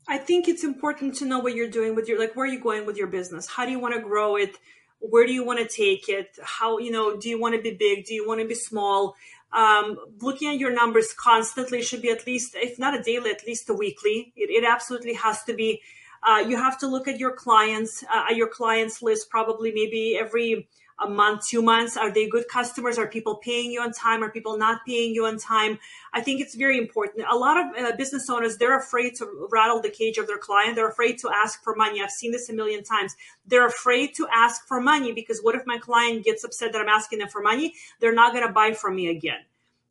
I 0.07 0.19
think 0.19 0.47
it's 0.47 0.63
important 0.63 1.15
to 1.15 1.25
know 1.25 1.39
what 1.39 1.55
you're 1.55 1.69
doing 1.69 1.95
with 1.95 2.07
your, 2.07 2.19
like, 2.19 2.35
where 2.35 2.45
are 2.45 2.49
you 2.49 2.59
going 2.59 2.85
with 2.85 2.97
your 2.97 3.07
business? 3.07 3.47
How 3.47 3.65
do 3.65 3.71
you 3.71 3.79
want 3.79 3.95
to 3.95 3.99
grow 3.99 4.35
it? 4.35 4.57
Where 4.99 5.25
do 5.25 5.33
you 5.33 5.43
want 5.43 5.59
to 5.59 5.67
take 5.67 6.07
it? 6.07 6.37
How, 6.43 6.77
you 6.77 6.91
know, 6.91 7.17
do 7.17 7.29
you 7.29 7.41
want 7.41 7.55
to 7.55 7.61
be 7.61 7.71
big? 7.71 8.05
Do 8.05 8.13
you 8.13 8.27
want 8.27 8.41
to 8.41 8.47
be 8.47 8.53
small? 8.55 9.15
Um, 9.51 9.97
looking 10.21 10.49
at 10.49 10.59
your 10.59 10.71
numbers 10.71 11.13
constantly 11.13 11.81
should 11.81 12.03
be 12.03 12.11
at 12.11 12.27
least, 12.27 12.55
if 12.55 12.77
not 12.77 12.93
a 12.93 13.01
daily, 13.01 13.31
at 13.31 13.45
least 13.47 13.69
a 13.69 13.73
weekly. 13.73 14.31
It, 14.35 14.51
it 14.51 14.67
absolutely 14.67 15.13
has 15.15 15.43
to 15.45 15.55
be. 15.55 15.81
Uh, 16.21 16.39
you 16.47 16.57
have 16.57 16.77
to 16.79 16.87
look 16.87 17.07
at 17.07 17.19
your 17.19 17.31
clients, 17.31 18.03
uh, 18.13 18.25
your 18.33 18.47
clients 18.47 19.01
list 19.01 19.29
probably 19.29 19.71
maybe 19.71 20.17
every 20.19 20.67
a 20.99 21.09
month, 21.09 21.47
two 21.47 21.61
months? 21.61 21.97
Are 21.97 22.11
they 22.11 22.27
good 22.27 22.47
customers? 22.47 22.97
Are 22.97 23.07
people 23.07 23.35
paying 23.35 23.71
you 23.71 23.81
on 23.81 23.91
time? 23.91 24.23
Are 24.23 24.29
people 24.29 24.57
not 24.57 24.85
paying 24.85 25.13
you 25.13 25.25
on 25.25 25.37
time? 25.37 25.79
I 26.13 26.21
think 26.21 26.39
it's 26.39 26.55
very 26.55 26.77
important. 26.77 27.25
A 27.29 27.35
lot 27.35 27.57
of 27.57 27.65
uh, 27.77 27.95
business 27.97 28.29
owners, 28.29 28.57
they're 28.57 28.77
afraid 28.77 29.15
to 29.15 29.47
rattle 29.51 29.81
the 29.81 29.89
cage 29.89 30.17
of 30.17 30.27
their 30.27 30.37
client. 30.37 30.75
They're 30.75 30.87
afraid 30.89 31.17
to 31.19 31.29
ask 31.29 31.61
for 31.63 31.75
money. 31.75 32.01
I've 32.01 32.11
seen 32.11 32.31
this 32.31 32.49
a 32.49 32.53
million 32.53 32.83
times. 32.83 33.15
They're 33.45 33.67
afraid 33.67 34.15
to 34.15 34.27
ask 34.33 34.65
for 34.67 34.79
money 34.79 35.11
because 35.11 35.41
what 35.41 35.55
if 35.55 35.65
my 35.65 35.77
client 35.77 36.23
gets 36.23 36.43
upset 36.43 36.71
that 36.71 36.81
I'm 36.81 36.89
asking 36.89 37.19
them 37.19 37.27
for 37.27 37.41
money? 37.41 37.73
They're 37.99 38.13
not 38.13 38.31
going 38.33 38.47
to 38.47 38.53
buy 38.53 38.71
from 38.71 38.95
me 38.95 39.09
again. 39.09 39.39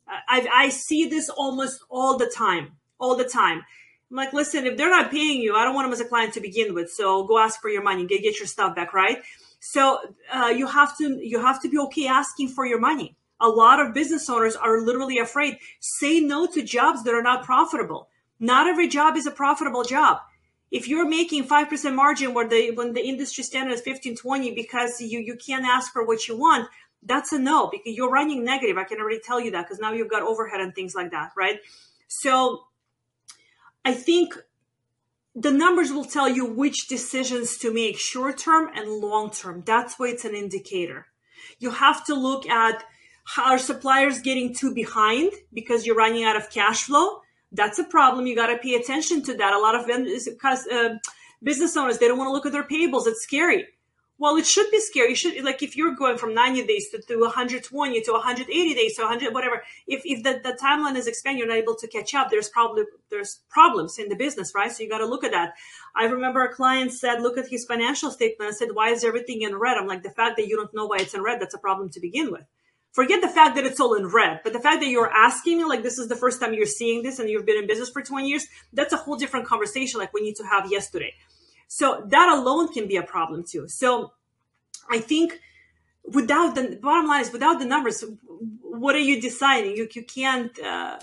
I, 0.07 0.47
I 0.53 0.69
see 0.69 1.07
this 1.07 1.29
almost 1.29 1.83
all 1.89 2.17
the 2.17 2.27
time, 2.27 2.73
all 2.99 3.15
the 3.15 3.25
time. 3.25 3.63
I'm 4.11 4.17
like, 4.17 4.33
listen, 4.33 4.65
if 4.65 4.77
they're 4.77 4.89
not 4.89 5.09
paying 5.09 5.41
you, 5.41 5.55
I 5.55 5.63
don't 5.63 5.73
want 5.73 5.85
them 5.85 5.93
as 5.93 5.99
a 5.99 6.05
client 6.05 6.33
to 6.35 6.41
begin 6.41 6.73
with. 6.73 6.91
So 6.91 7.25
go 7.25 7.39
ask 7.39 7.59
for 7.59 7.69
your 7.69 7.81
money, 7.81 8.05
get, 8.05 8.21
get 8.21 8.39
your 8.39 8.47
stuff 8.47 8.75
back, 8.75 8.93
right? 8.93 9.23
So 9.67 9.97
uh, 10.31 10.53
you 10.55 10.67
have 10.67 10.95
to 10.99 11.19
you 11.23 11.39
have 11.39 11.59
to 11.63 11.69
be 11.69 11.79
okay 11.79 12.05
asking 12.05 12.49
for 12.49 12.67
your 12.67 12.79
money. 12.79 13.15
A 13.41 13.47
lot 13.49 13.79
of 13.79 13.95
business 13.95 14.29
owners 14.29 14.55
are 14.55 14.79
literally 14.79 15.17
afraid. 15.17 15.57
Say 15.79 16.19
no 16.19 16.45
to 16.45 16.61
jobs 16.61 17.03
that 17.03 17.15
are 17.15 17.23
not 17.23 17.43
profitable. 17.43 18.07
Not 18.39 18.67
every 18.67 18.87
job 18.87 19.17
is 19.17 19.25
a 19.25 19.31
profitable 19.31 19.83
job. 19.83 20.19
If 20.69 20.87
you're 20.87 21.07
making 21.07 21.47
5% 21.47 21.95
margin 21.95 22.35
where 22.35 22.47
the 22.47 22.71
when 22.75 22.93
the 22.93 23.01
industry 23.01 23.43
standard 23.43 23.73
is 23.73 23.81
15, 23.81 24.17
20 24.17 24.53
because 24.53 25.01
you, 25.01 25.19
you 25.19 25.35
can't 25.35 25.65
ask 25.65 25.91
for 25.91 26.05
what 26.05 26.27
you 26.27 26.37
want, 26.37 26.69
that's 27.01 27.31
a 27.31 27.39
no 27.39 27.67
because 27.67 27.95
you're 27.95 28.11
running 28.11 28.45
negative. 28.45 28.77
I 28.77 28.83
can 28.83 28.99
already 28.99 29.19
tell 29.19 29.39
you 29.39 29.49
that 29.51 29.63
because 29.63 29.79
now 29.79 29.93
you've 29.93 30.11
got 30.11 30.21
overhead 30.21 30.61
and 30.61 30.75
things 30.75 30.93
like 30.93 31.09
that, 31.09 31.31
right? 31.35 31.59
So 32.07 32.65
I 33.83 33.93
think 33.93 34.35
the 35.35 35.51
numbers 35.51 35.91
will 35.91 36.05
tell 36.05 36.29
you 36.29 36.45
which 36.45 36.87
decisions 36.87 37.57
to 37.57 37.73
make 37.73 37.97
short 37.97 38.37
term 38.37 38.69
and 38.73 38.89
long 38.89 39.31
term. 39.31 39.63
That's 39.65 39.99
why 39.99 40.07
it's 40.07 40.25
an 40.25 40.33
indicator. 40.33 41.07
You 41.59 41.71
have 41.71 42.05
to 42.05 42.15
look 42.15 42.47
at 42.47 42.83
are 43.37 43.57
suppliers 43.57 44.21
getting 44.21 44.53
too 44.53 44.73
behind 44.73 45.31
because 45.53 45.85
you're 45.85 45.95
running 45.95 46.23
out 46.23 46.35
of 46.35 46.49
cash 46.49 46.83
flow. 46.83 47.21
That's 47.51 47.79
a 47.79 47.83
problem. 47.83 48.27
You 48.27 48.35
got 48.35 48.47
to 48.47 48.57
pay 48.57 48.75
attention 48.75 49.23
to 49.23 49.33
that. 49.35 49.53
A 49.53 49.59
lot 49.59 49.75
of 49.75 49.87
vendors, 49.87 50.27
uh, 50.43 50.89
business 51.43 51.75
owners, 51.75 51.97
they 51.97 52.07
don't 52.07 52.17
want 52.17 52.29
to 52.29 52.33
look 52.33 52.45
at 52.45 52.51
their 52.51 52.67
payables. 52.67 53.07
It's 53.07 53.23
scary 53.23 53.65
well, 54.17 54.37
it 54.37 54.45
should 54.45 54.71
be 54.71 54.79
scary. 54.79 55.09
You 55.09 55.15
should 55.15 55.43
like 55.43 55.61
if 55.61 55.75
you're 55.75 55.93
going 55.93 56.17
from 56.17 56.33
90 56.33 56.65
days 56.65 56.89
to, 56.91 57.01
to 57.01 57.19
120 57.19 58.01
to 58.01 58.11
180 58.11 58.73
days 58.73 58.95
to 58.95 59.01
100 59.01 59.33
whatever. 59.33 59.63
If 59.87 60.03
if 60.05 60.23
the, 60.23 60.39
the 60.41 60.57
timeline 60.57 60.95
is 60.95 61.07
expanding, 61.07 61.39
you're 61.39 61.47
not 61.47 61.57
able 61.57 61.75
to 61.75 61.87
catch 61.87 62.15
up. 62.15 62.29
There's 62.29 62.47
probably 62.47 62.83
there's 63.09 63.41
problems 63.49 63.99
in 63.99 64.07
the 64.07 64.15
business, 64.15 64.53
right? 64.55 64.71
So 64.71 64.83
you 64.83 64.89
got 64.89 64.99
to 64.99 65.05
look 65.05 65.25
at 65.25 65.31
that. 65.31 65.53
I 65.95 66.05
remember 66.05 66.43
a 66.43 66.53
client 66.53 66.93
said, 66.93 67.21
look 67.21 67.37
at 67.37 67.49
his 67.49 67.65
financial 67.65 68.09
statement 68.09 68.49
and 68.49 68.57
said, 68.57 68.69
why 68.73 68.89
is 68.89 69.03
everything 69.03 69.41
in 69.41 69.57
red? 69.57 69.77
I'm 69.77 69.87
like, 69.87 70.03
the 70.03 70.09
fact 70.09 70.37
that 70.37 70.47
you 70.47 70.55
don't 70.55 70.73
know 70.73 70.85
why 70.85 70.97
it's 70.99 71.13
in 71.13 71.21
red, 71.21 71.41
that's 71.41 71.53
a 71.53 71.59
problem 71.59 71.89
to 71.89 71.99
begin 71.99 72.31
with. 72.31 72.43
Forget 72.93 73.21
the 73.21 73.27
fact 73.27 73.57
that 73.57 73.65
it's 73.65 73.81
all 73.81 73.95
in 73.95 74.07
red, 74.07 74.39
but 74.45 74.53
the 74.53 74.61
fact 74.61 74.79
that 74.79 74.87
you're 74.87 75.11
asking 75.11 75.57
me 75.57 75.65
like 75.65 75.83
this 75.83 75.97
is 75.97 76.07
the 76.07 76.15
first 76.15 76.39
time 76.39 76.53
you're 76.53 76.65
seeing 76.65 77.03
this 77.03 77.19
and 77.19 77.29
you've 77.29 77.45
been 77.45 77.57
in 77.57 77.67
business 77.67 77.89
for 77.89 78.01
20 78.01 78.25
years, 78.25 78.47
that's 78.71 78.93
a 78.93 78.97
whole 78.97 79.17
different 79.17 79.45
conversation 79.45 79.99
like 79.99 80.13
we 80.13 80.21
need 80.21 80.37
to 80.37 80.45
have 80.45 80.71
yesterday. 80.71 81.13
So 81.67 82.03
that 82.07 82.29
alone 82.29 82.71
can 82.71 82.87
be 82.87 82.97
a 82.97 83.03
problem 83.03 83.43
too. 83.43 83.67
So 83.67 84.13
I 84.89 84.99
think 84.99 85.39
without 86.03 86.55
the 86.55 86.77
bottom 86.81 87.07
line 87.07 87.21
is 87.21 87.31
without 87.31 87.59
the 87.59 87.65
numbers, 87.65 88.03
what 88.61 88.95
are 88.95 88.99
you 88.99 89.21
deciding? 89.21 89.75
You, 89.75 89.87
you 89.91 90.03
can't, 90.03 90.57
uh, 90.59 90.99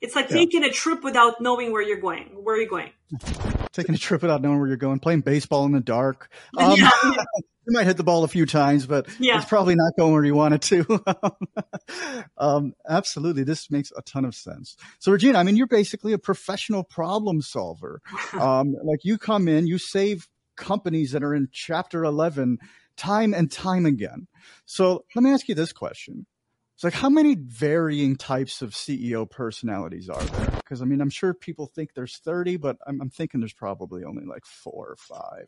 it's 0.00 0.16
like 0.16 0.30
yeah. 0.30 0.36
taking 0.36 0.64
a 0.64 0.70
trip 0.70 1.04
without 1.04 1.40
knowing 1.40 1.72
where 1.72 1.82
you're 1.82 2.00
going. 2.00 2.28
Where 2.42 2.56
are 2.56 2.60
you 2.60 2.68
going? 2.68 2.90
Taking 3.72 3.94
a 3.94 3.98
trip 3.98 4.22
without 4.22 4.42
knowing 4.42 4.58
where 4.58 4.68
you're 4.68 4.76
going, 4.76 4.98
playing 4.98 5.22
baseball 5.22 5.64
in 5.64 5.72
the 5.72 5.80
dark. 5.80 6.30
Um, 6.58 6.76
yeah, 6.76 6.90
you 7.66 7.72
might 7.72 7.86
hit 7.86 7.96
the 7.96 8.04
ball 8.04 8.24
a 8.24 8.28
few 8.28 8.44
times, 8.44 8.86
but 8.86 9.06
yeah. 9.18 9.36
it's 9.36 9.48
probably 9.48 9.74
not 9.74 9.92
going 9.98 10.12
where 10.12 10.24
you 10.24 10.34
want 10.34 10.54
it 10.54 10.62
to. 10.62 11.02
um, 12.36 12.74
absolutely. 12.88 13.44
This 13.44 13.70
makes 13.70 13.90
a 13.96 14.02
ton 14.02 14.24
of 14.24 14.34
sense. 14.34 14.76
So 14.98 15.12
Regina, 15.12 15.38
I 15.38 15.44
mean, 15.44 15.56
you're 15.56 15.66
basically 15.66 16.12
a 16.12 16.18
professional 16.18 16.84
problem 16.84 17.40
solver. 17.40 18.00
Um, 18.32 18.74
like 18.84 19.00
you 19.04 19.16
come 19.16 19.48
in, 19.48 19.66
you 19.66 19.78
save 19.78 20.28
companies 20.56 21.12
that 21.12 21.22
are 21.22 21.34
in 21.34 21.48
chapter 21.52 22.04
11 22.04 22.58
time 22.96 23.32
and 23.32 23.50
time 23.50 23.86
again. 23.86 24.26
So 24.66 25.04
let 25.14 25.22
me 25.22 25.30
ask 25.30 25.48
you 25.48 25.54
this 25.54 25.72
question. 25.72 26.26
It's 26.82 26.94
like, 26.94 27.00
how 27.00 27.10
many 27.10 27.36
varying 27.36 28.16
types 28.16 28.60
of 28.60 28.70
CEO 28.70 29.30
personalities 29.30 30.08
are 30.08 30.20
there? 30.20 30.50
Because 30.56 30.82
I 30.82 30.84
mean, 30.84 31.00
I'm 31.00 31.10
sure 31.10 31.32
people 31.32 31.66
think 31.68 31.94
there's 31.94 32.16
30, 32.16 32.56
but 32.56 32.76
I'm, 32.84 33.00
I'm, 33.00 33.08
thinking 33.08 33.38
there's 33.38 33.52
probably 33.52 34.02
only 34.02 34.24
like 34.24 34.44
four 34.44 34.88
or 34.88 34.96
five. 34.96 35.46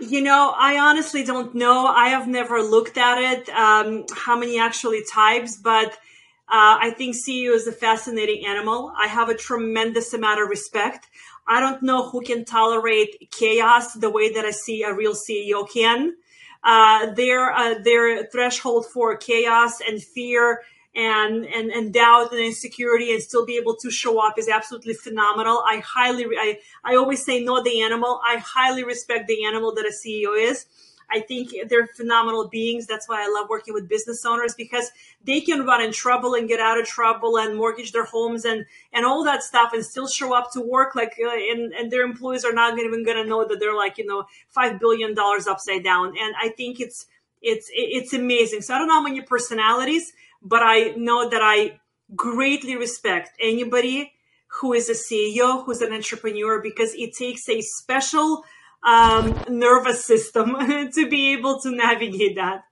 You 0.00 0.22
know, 0.22 0.52
I 0.58 0.80
honestly 0.80 1.22
don't 1.22 1.54
know. 1.54 1.86
I 1.86 2.08
have 2.08 2.26
never 2.26 2.60
looked 2.62 2.98
at 2.98 3.18
it, 3.18 3.48
um, 3.50 4.06
how 4.12 4.36
many 4.36 4.58
actually 4.58 5.04
types, 5.08 5.56
but 5.56 5.92
uh, 5.92 6.74
I 6.80 6.92
think 6.98 7.14
CEO 7.14 7.54
is 7.54 7.68
a 7.68 7.72
fascinating 7.72 8.44
animal. 8.44 8.92
I 9.00 9.06
have 9.06 9.28
a 9.28 9.36
tremendous 9.36 10.12
amount 10.12 10.42
of 10.42 10.48
respect. 10.48 11.06
I 11.46 11.60
don't 11.60 11.80
know 11.84 12.10
who 12.10 12.22
can 12.22 12.44
tolerate 12.44 13.30
chaos 13.30 13.92
the 13.92 14.10
way 14.10 14.32
that 14.32 14.44
I 14.44 14.50
see 14.50 14.82
a 14.82 14.92
real 14.92 15.14
CEO 15.14 15.64
can 15.72 16.16
uh, 16.64 17.12
their 17.12 17.52
uh, 17.52 17.74
their 17.82 18.26
threshold 18.26 18.86
for 18.86 19.16
chaos 19.16 19.80
and 19.86 20.02
fear 20.02 20.62
and, 20.94 21.44
and 21.46 21.70
and 21.70 21.92
doubt 21.92 22.32
and 22.32 22.40
insecurity 22.40 23.12
and 23.12 23.22
still 23.22 23.46
be 23.46 23.56
able 23.56 23.76
to 23.76 23.90
show 23.90 24.24
up 24.24 24.38
is 24.38 24.48
absolutely 24.48 24.94
phenomenal. 24.94 25.62
I 25.66 25.78
highly 25.84 26.26
I 26.38 26.58
I 26.84 26.96
always 26.96 27.24
say 27.24 27.42
know 27.42 27.62
the 27.62 27.80
animal. 27.80 28.20
I 28.26 28.36
highly 28.36 28.84
respect 28.84 29.26
the 29.26 29.44
animal 29.44 29.74
that 29.74 29.86
a 29.86 29.92
CEO 29.92 30.38
is. 30.38 30.66
I 31.10 31.20
think 31.20 31.50
they're 31.68 31.86
phenomenal 31.86 32.48
beings. 32.48 32.86
That's 32.86 33.08
why 33.08 33.22
I 33.22 33.28
love 33.28 33.48
working 33.48 33.74
with 33.74 33.88
business 33.88 34.24
owners 34.24 34.54
because 34.54 34.90
they 35.24 35.40
can 35.40 35.64
run 35.66 35.82
in 35.82 35.92
trouble 35.92 36.34
and 36.34 36.48
get 36.48 36.60
out 36.60 36.78
of 36.80 36.86
trouble 36.86 37.38
and 37.38 37.56
mortgage 37.56 37.92
their 37.92 38.04
homes 38.04 38.44
and, 38.44 38.64
and 38.92 39.04
all 39.04 39.24
that 39.24 39.42
stuff 39.42 39.72
and 39.72 39.84
still 39.84 40.08
show 40.08 40.34
up 40.36 40.52
to 40.52 40.60
work 40.60 40.94
like, 40.94 41.14
uh, 41.22 41.30
and, 41.30 41.72
and 41.72 41.90
their 41.90 42.02
employees 42.02 42.44
are 42.44 42.52
not 42.52 42.78
even 42.78 43.04
going 43.04 43.22
to 43.22 43.28
know 43.28 43.46
that 43.46 43.60
they're 43.60 43.76
like, 43.76 43.98
you 43.98 44.06
know, 44.06 44.24
$5 44.56 44.80
billion 44.80 45.14
upside 45.48 45.84
down. 45.84 46.08
And 46.08 46.34
I 46.40 46.48
think 46.50 46.80
it's, 46.80 47.06
it's, 47.40 47.70
it's 47.72 48.12
amazing. 48.12 48.62
So 48.62 48.74
I 48.74 48.78
don't 48.78 48.88
know 48.88 48.94
how 48.94 49.02
many 49.02 49.20
personalities, 49.20 50.12
but 50.42 50.62
I 50.62 50.94
know 50.96 51.28
that 51.28 51.40
I 51.42 51.80
greatly 52.14 52.76
respect 52.76 53.30
anybody 53.40 54.12
who 54.60 54.72
is 54.74 54.88
a 54.88 54.92
CEO, 54.92 55.64
who's 55.64 55.80
an 55.80 55.92
entrepreneur, 55.92 56.60
because 56.60 56.94
it 56.94 57.14
takes 57.14 57.48
a 57.48 57.60
special 57.62 58.44
um, 58.82 59.38
nervous 59.48 60.04
system 60.04 60.56
to 60.94 61.08
be 61.08 61.32
able 61.32 61.60
to 61.60 61.70
navigate 61.70 62.36
that. 62.36 62.62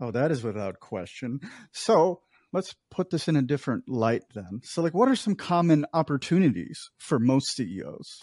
Oh, 0.00 0.10
that 0.10 0.30
is 0.30 0.42
without 0.42 0.80
question. 0.80 1.40
So 1.72 2.22
let's 2.52 2.74
put 2.90 3.10
this 3.10 3.28
in 3.28 3.36
a 3.36 3.42
different 3.42 3.88
light 3.88 4.22
then. 4.34 4.60
So, 4.62 4.82
like, 4.82 4.94
what 4.94 5.08
are 5.08 5.16
some 5.16 5.34
common 5.34 5.84
opportunities 5.92 6.90
for 6.98 7.18
most 7.18 7.54
CEOs 7.54 8.22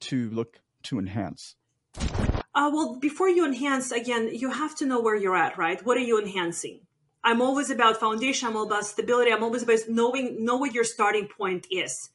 to 0.00 0.30
look 0.30 0.60
to 0.84 0.98
enhance? 0.98 1.56
Uh, 1.98 2.70
well, 2.72 2.98
before 3.00 3.28
you 3.28 3.46
enhance, 3.46 3.92
again, 3.92 4.30
you 4.32 4.50
have 4.50 4.74
to 4.76 4.86
know 4.86 5.00
where 5.00 5.16
you're 5.16 5.36
at, 5.36 5.58
right? 5.58 5.84
What 5.84 5.96
are 5.96 6.02
you 6.02 6.20
enhancing? 6.20 6.80
I'm 7.24 7.40
always 7.42 7.70
about 7.70 7.98
foundation. 7.98 8.48
I'm 8.48 8.56
all 8.56 8.66
about 8.66 8.86
stability. 8.86 9.32
I'm 9.32 9.42
always 9.42 9.62
about 9.62 9.80
knowing 9.88 10.44
know 10.44 10.56
what 10.56 10.74
your 10.74 10.84
starting 10.84 11.28
point 11.28 11.66
is, 11.70 12.10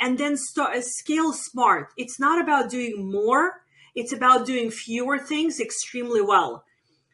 and 0.00 0.18
then 0.18 0.36
start 0.36 0.82
scale 0.84 1.32
smart. 1.32 1.92
It's 1.96 2.18
not 2.18 2.42
about 2.42 2.70
doing 2.70 3.10
more. 3.10 3.62
It's 3.94 4.12
about 4.12 4.44
doing 4.44 4.70
fewer 4.70 5.18
things 5.18 5.60
extremely 5.60 6.20
well. 6.20 6.64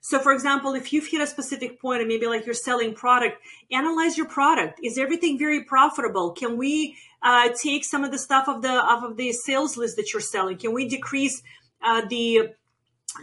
So, 0.04 0.18
for 0.18 0.32
example, 0.32 0.74
if 0.74 0.92
you've 0.92 1.06
hit 1.06 1.20
a 1.20 1.26
specific 1.28 1.80
point 1.80 2.00
and 2.00 2.08
maybe 2.08 2.26
like 2.26 2.44
you're 2.44 2.56
selling 2.56 2.92
product, 2.92 3.40
analyze 3.70 4.16
your 4.18 4.26
product. 4.26 4.80
Is 4.82 4.98
everything 4.98 5.38
very 5.38 5.62
profitable? 5.62 6.32
Can 6.32 6.56
we 6.56 6.96
uh, 7.22 7.50
take 7.62 7.84
some 7.84 8.02
of 8.02 8.10
the 8.10 8.18
stuff 8.18 8.48
of 8.48 8.62
the 8.62 8.68
off 8.68 9.04
of 9.04 9.16
the 9.16 9.32
sales 9.32 9.76
list 9.76 9.96
that 9.96 10.12
you're 10.12 10.20
selling? 10.20 10.58
Can 10.58 10.74
we 10.74 10.88
decrease 10.88 11.40
uh, 11.84 12.02
the 12.08 12.48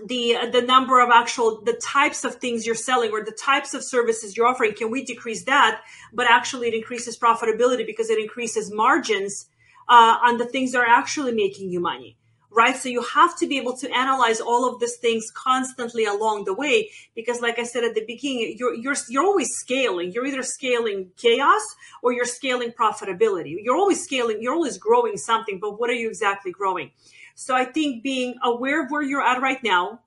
the 0.06 0.38
the 0.52 0.62
number 0.62 1.00
of 1.00 1.10
actual 1.10 1.62
the 1.62 1.74
types 1.74 2.24
of 2.24 2.36
things 2.36 2.66
you're 2.66 2.76
selling 2.76 3.12
or 3.12 3.24
the 3.24 3.32
types 3.32 3.74
of 3.74 3.84
services 3.84 4.36
you're 4.36 4.48
offering? 4.48 4.74
Can 4.74 4.92
we 4.92 5.04
decrease 5.04 5.46
that? 5.46 5.82
But 6.14 6.28
actually, 6.30 6.68
it 6.68 6.74
increases 6.74 7.18
profitability 7.18 7.86
because 7.86 8.10
it 8.10 8.20
increases 8.20 8.72
margins 8.72 9.50
uh, 9.88 10.18
on 10.22 10.38
the 10.38 10.46
things 10.46 10.72
that 10.72 10.80
are 10.80 10.86
actually 10.86 11.34
making 11.34 11.72
you 11.72 11.80
money 11.80 12.18
right? 12.52 12.76
So 12.76 12.90
you 12.90 13.04
have 13.04 13.38
to 13.38 13.48
be 13.48 13.58
able 13.58 13.78
to 13.78 13.90
analyze 13.96 14.42
all 14.42 14.68
of 14.68 14.80
these 14.80 14.98
things 14.98 15.32
constantly 15.32 16.06
along 16.06 16.46
the 16.46 16.54
way 16.54 16.90
because 17.16 17.42
like 17.42 17.60
I 17.60 17.64
said 17.64 17.84
at 17.84 17.96
the 17.96 18.04
beginning, 18.06 18.56
you're 18.58 18.74
you're 18.74 18.96
you're 19.10 19.24
always 19.24 19.50
scaling. 19.52 20.12
You're 20.12 20.26
either 20.26 20.44
scaling 20.44 21.12
chaos 21.18 21.62
or 22.02 22.12
you're 22.12 22.26
scaling 22.26 22.72
profitability. 22.72 23.56
You're 23.62 23.78
always 23.78 24.04
scaling, 24.04 24.38
you're 24.42 24.54
always 24.54 24.78
growing 24.78 25.18
something, 25.18 25.60
but 25.60 25.80
what 25.80 25.90
are 25.90 25.94
you 25.94 26.10
exactly 26.10 26.52
growing? 26.52 26.92
So 27.40 27.56
I 27.56 27.64
think 27.64 28.04
being 28.04 28.36
aware 28.44 28.84
of 28.84 28.92
where 28.92 29.02
you're 29.02 29.24
at 29.24 29.42
right 29.42 29.64
now, 29.64 30.02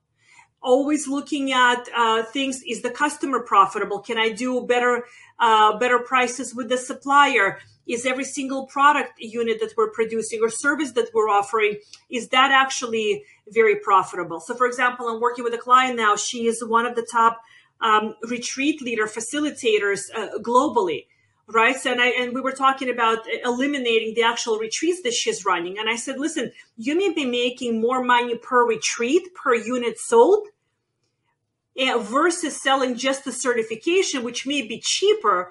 always 0.61 1.07
looking 1.07 1.51
at 1.51 1.89
uh, 1.97 2.21
things 2.21 2.61
is 2.61 2.83
the 2.83 2.91
customer 2.91 3.39
profitable? 3.39 3.99
Can 4.01 4.19
i 4.19 4.29
do 4.29 4.61
better 4.67 5.05
uh, 5.39 5.75
better 5.79 5.97
prices 5.97 6.53
with 6.53 6.69
the 6.69 6.77
supplier? 6.77 7.57
Is 7.87 8.05
every 8.05 8.23
single 8.23 8.67
product 8.67 9.13
unit 9.17 9.59
that 9.61 9.73
we're 9.75 9.89
producing 9.89 10.41
or 10.43 10.51
service 10.51 10.91
that 10.91 11.09
we're 11.11 11.27
offering 11.27 11.79
is 12.07 12.29
that 12.29 12.51
actually 12.51 13.23
very 13.47 13.77
profitable? 13.77 14.39
So 14.39 14.53
for 14.53 14.67
example 14.67 15.07
i'm 15.07 15.19
working 15.19 15.43
with 15.43 15.55
a 15.55 15.63
client 15.69 15.97
now. 15.97 16.15
She 16.15 16.45
is 16.45 16.63
one 16.63 16.85
of 16.85 16.95
the 16.95 17.07
top 17.11 17.41
um, 17.81 18.13
retreat 18.29 18.79
leader 18.79 19.07
facilitators 19.07 20.01
uh, 20.15 20.37
globally 20.37 21.07
right? 21.47 21.75
And, 21.85 22.01
I, 22.01 22.07
and 22.09 22.33
we 22.33 22.41
were 22.41 22.51
talking 22.51 22.89
about 22.89 23.19
eliminating 23.43 24.13
the 24.13 24.23
actual 24.23 24.57
retreats 24.57 25.01
that 25.03 25.13
she's 25.13 25.45
running. 25.45 25.77
And 25.77 25.89
i 25.89 25.95
said 25.95 26.19
listen 26.19 26.51
you 26.77 26.97
may 26.97 27.13
be 27.13 27.25
making 27.25 27.81
more 27.81 28.03
money 28.03 28.37
per 28.37 28.65
retreat 28.65 29.33
per 29.35 29.53
unit 29.55 29.99
sold 29.99 30.47
eh, 31.77 31.97
versus 31.97 32.61
selling 32.61 32.95
just 32.95 33.25
the 33.25 33.31
certification 33.31 34.23
which 34.23 34.45
may 34.45 34.61
be 34.61 34.79
cheaper 34.79 35.49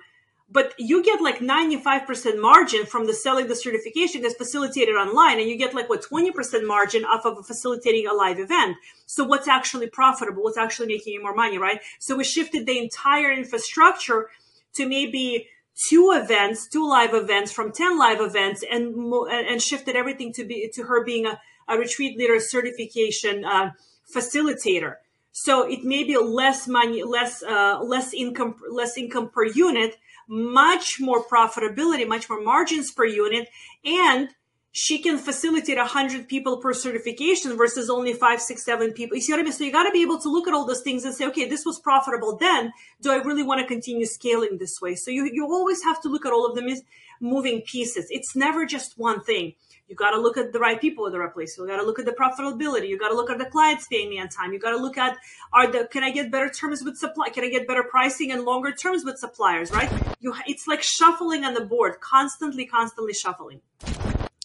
but 0.53 0.75
you 0.79 1.03
get 1.03 1.23
like 1.23 1.39
95% 1.39 2.39
margin 2.39 2.85
from 2.85 3.07
the 3.07 3.15
selling 3.15 3.49
the 3.49 3.57
certification 3.57 4.21
that's 4.21 4.35
facilitated 4.35 4.95
online 4.95 5.41
and 5.41 5.49
you 5.49 5.57
get 5.57 5.75
like 5.75 5.89
what 5.89 6.05
20% 6.05 6.67
margin 6.67 7.07
off 7.07 7.25
of 7.25 7.47
facilitating 7.47 8.07
a 8.07 8.13
live 8.13 8.39
event. 8.39 8.77
So 9.07 9.25
what's 9.25 9.49
actually 9.49 9.89
profitable? 9.89 10.43
What's 10.43 10.59
actually 10.59 10.89
making 10.89 11.15
you 11.15 11.23
more 11.23 11.35
money 11.35 11.57
right? 11.57 11.81
So 11.99 12.17
we 12.17 12.25
shifted 12.25 12.67
the 12.67 12.79
entire 12.79 13.33
infrastructure 13.33 14.29
to 14.75 14.87
maybe 14.87 15.49
two 15.89 16.13
events 16.15 16.69
two 16.69 16.89
live 16.89 17.15
events 17.15 17.51
from 17.51 17.73
10 17.73 17.99
live 17.99 18.21
events 18.21 18.65
and 18.71 18.95
and 19.31 19.63
shifted 19.63 19.97
everything 19.97 20.33
to 20.33 20.45
be 20.45 20.71
to 20.75 20.85
her 20.85 21.05
being 21.05 21.27
a, 21.27 21.41
a 21.69 21.79
retreat 21.79 22.17
leader 22.17 22.39
certification 22.39 23.45
uh, 23.45 23.71
facilitator. 24.15 24.97
So 25.33 25.67
it 25.67 25.83
may 25.83 26.05
be 26.05 26.17
less 26.19 26.69
money 26.69 27.03
less 27.03 27.43
uh, 27.43 27.81
less 27.83 28.13
income 28.13 28.57
less 28.71 28.97
income 28.97 29.31
per 29.31 29.47
unit 29.47 29.97
much 30.29 31.01
more 31.01 31.25
profitability, 31.25 32.07
much 32.07 32.29
more 32.29 32.41
margins 32.41 32.91
per 32.91 33.05
unit, 33.05 33.49
and 33.85 34.29
she 34.75 34.99
can 34.99 35.19
facilitate 35.19 35.77
100 35.77 36.27
people 36.29 36.57
per 36.57 36.73
certification 36.73 37.59
versus 37.59 37.91
only 37.91 38.15
five, 38.15 38.41
six, 38.41 38.65
seven 38.65 38.93
people. 38.93 39.17
You 39.17 39.21
see 39.21 39.33
what 39.33 39.41
I 39.41 39.43
mean? 39.43 39.53
So 39.53 39.65
you 39.65 39.73
got 39.73 39.85
to 39.85 39.91
be 39.91 40.01
able 40.01 40.19
to 40.21 40.31
look 40.31 40.49
at 40.49 40.55
all 40.55 40.65
those 40.65 40.81
things 40.81 41.05
and 41.05 41.15
say, 41.15 41.27
okay, 41.27 41.47
this 41.47 41.67
was 41.67 41.79
profitable 41.79 42.39
then. 42.39 42.73
Do 43.03 43.13
I 43.13 43.17
really 43.17 43.43
want 43.43 43.61
to 43.61 43.67
continue 43.67 44.07
scaling 44.07 44.57
this 44.57 44.81
way? 44.81 44.95
So 44.95 45.11
you, 45.11 45.29
you 45.31 45.45
always 45.45 45.85
have 45.85 46.01
to 46.03 46.09
look 46.09 46.25
at 46.25 46.33
all 46.33 46.47
of 46.47 46.57
them 46.57 46.69
as 46.69 46.83
moving 47.21 47.61
pieces. 47.61 48.07
It's 48.09 48.35
never 48.35 48.65
just 48.65 48.99
one 48.99 49.23
thing. 49.23 49.53
You 49.89 49.95
got 49.95 50.13
to 50.13 50.19
look 50.19 50.39
at 50.39 50.55
the 50.55 50.59
right 50.59 50.81
people 50.81 51.05
in 51.05 51.13
the 51.13 51.19
right 51.19 51.33
place. 51.33 51.59
You 51.59 51.67
got 51.67 51.77
to 51.77 51.83
look 51.83 51.99
at 51.99 52.07
the 52.07 52.13
profitability. 52.13 52.89
You 52.89 52.99
got 52.99 53.11
to 53.11 53.15
look 53.15 53.29
at 53.29 53.37
the 53.37 53.45
clients 53.45 53.87
paying 53.89 54.09
me 54.09 54.19
on 54.19 54.31
time. 54.31 54.55
You 54.55 54.59
got 54.59 54.71
to 54.71 54.79
look 54.79 54.97
at 54.97 55.19
are 55.53 55.71
the 55.71 55.87
can 55.93 56.03
I 56.03 56.11
get 56.11 56.31
better 56.31 56.49
terms 56.49 56.83
with 56.83 56.97
supply? 56.97 57.29
Can 57.29 57.45
I 57.45 57.51
get 57.51 57.69
better 57.69 57.83
pricing 57.83 58.33
and 58.33 58.45
longer 58.45 58.73
terms 58.73 59.05
with 59.05 59.19
suppliers? 59.19 59.71
Right? 59.71 59.93
You 60.21 60.35
it's 60.47 60.67
like 60.67 60.83
shuffling 60.83 61.45
on 61.45 61.53
the 61.53 61.61
board, 61.61 62.01
constantly, 62.01 62.65
constantly 62.65 63.13
shuffling 63.13 63.61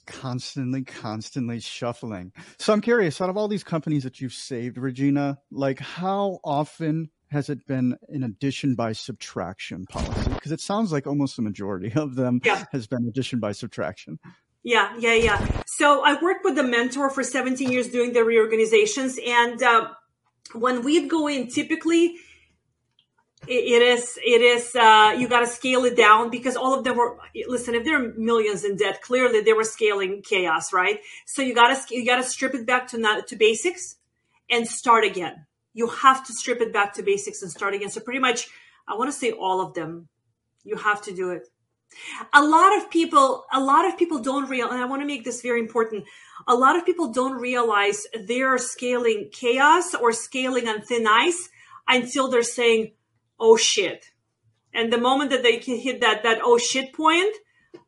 constantly, 0.08 0.84
constantly 0.84 1.60
shuffling. 1.60 2.32
So 2.58 2.74
I'm 2.74 2.82
curious, 2.82 3.22
out 3.22 3.30
of 3.30 3.38
all 3.38 3.48
these 3.48 3.64
companies 3.64 4.04
that 4.04 4.20
you've 4.20 4.34
saved, 4.34 4.78
Regina, 4.78 5.38
like 5.52 5.80
how 5.80 6.40
often 6.44 7.10
has 7.30 7.50
it 7.50 7.68
been 7.68 7.98
an 8.10 8.24
addition 8.24 8.76
by 8.76 8.94
subtraction 8.94 9.86
policy? 9.86 10.32
Because 10.32 10.52
it 10.52 10.62
sounds 10.62 10.92
like 10.92 11.06
almost 11.06 11.36
the 11.36 11.42
majority 11.42 11.92
of 11.96 12.16
them 12.16 12.40
yeah. 12.44 12.66
has 12.72 12.88
been 12.88 13.06
addition 13.08 13.40
by 13.40 13.52
subtraction. 13.52 14.18
Yeah, 14.64 14.96
yeah, 15.00 15.14
yeah. 15.14 15.62
So 15.68 16.04
I 16.04 16.22
worked 16.22 16.44
with 16.44 16.56
the 16.56 16.64
mentor 16.64 17.10
for 17.10 17.24
17 17.24 17.72
years 17.72 17.90
doing 17.90 18.14
the 18.14 18.24
reorganizations. 18.24 19.18
And 19.26 19.62
uh, 19.62 19.90
when 20.54 20.84
we'd 20.84 21.10
go 21.10 21.28
in, 21.28 21.48
typically 21.48 22.16
it 23.50 23.82
is, 23.82 24.18
it 24.24 24.42
is, 24.42 24.76
uh, 24.76 25.16
you 25.18 25.28
got 25.28 25.42
to 25.42 25.48
scale 25.48 25.86
it 25.86 25.96
down 25.96 26.30
because 26.30 26.56
all 26.56 26.74
of 26.78 26.84
them 26.84 26.98
were, 26.98 27.18
listen, 27.48 27.76
if 27.76 27.84
they're 27.84 28.14
millions 28.14 28.64
in 28.64 28.76
debt, 28.76 29.02
clearly 29.02 29.42
they 29.42 29.54
were 29.54 29.64
scaling 29.64 30.22
chaos, 30.22 30.74
right? 30.74 31.00
So 31.26 31.42
you 31.42 31.56
got 31.56 31.76
to, 31.76 31.96
you 31.96 32.06
got 32.06 32.18
to 32.18 32.24
strip 32.24 32.54
it 32.54 32.66
back 32.66 32.88
to 32.90 32.98
not, 32.98 33.28
to 33.28 33.36
basics 33.36 33.96
and 34.50 34.68
start 34.68 35.04
again. 35.04 35.46
You 35.74 35.88
have 35.88 36.26
to 36.28 36.34
strip 36.34 36.62
it 36.62 36.74
back 36.74 36.94
to 36.96 37.04
basics 37.04 37.42
and 37.42 37.52
start 37.52 37.74
again. 37.74 37.90
So 37.90 38.02
pretty 38.02 38.20
much, 38.20 38.48
I 38.88 38.96
want 38.96 39.12
to 39.12 39.18
say 39.18 39.32
all 39.32 39.62
of 39.62 39.74
them. 39.74 40.08
You 40.64 40.76
have 40.76 41.02
to 41.04 41.14
do 41.14 41.32
it 41.32 41.48
a 42.34 42.44
lot 42.44 42.78
of 42.78 42.90
people 42.90 43.46
a 43.52 43.60
lot 43.60 43.88
of 43.88 43.98
people 43.98 44.20
don't 44.20 44.50
realize 44.50 44.74
and 44.74 44.82
i 44.82 44.86
want 44.86 45.02
to 45.02 45.06
make 45.06 45.24
this 45.24 45.42
very 45.42 45.60
important 45.60 46.04
a 46.48 46.56
lot 46.56 46.76
of 46.76 46.86
people 46.86 47.12
don't 47.12 47.40
realize 47.40 48.06
they're 48.26 48.58
scaling 48.58 49.30
chaos 49.32 49.94
or 49.96 50.12
scaling 50.12 50.68
on 50.68 50.82
thin 50.82 51.08
ice 51.08 51.50
until 51.88 52.30
they're 52.30 52.44
saying 52.44 52.92
oh 53.40 53.58
shit 53.58 54.12
and 54.74 54.92
the 54.92 54.98
moment 54.98 55.32
that 55.32 55.44
they 55.44 55.58
can 55.58 55.78
hit 55.78 56.02
that 56.02 56.24
that 56.24 56.40
oh 56.44 56.58
shit 56.58 56.94
point 56.94 57.36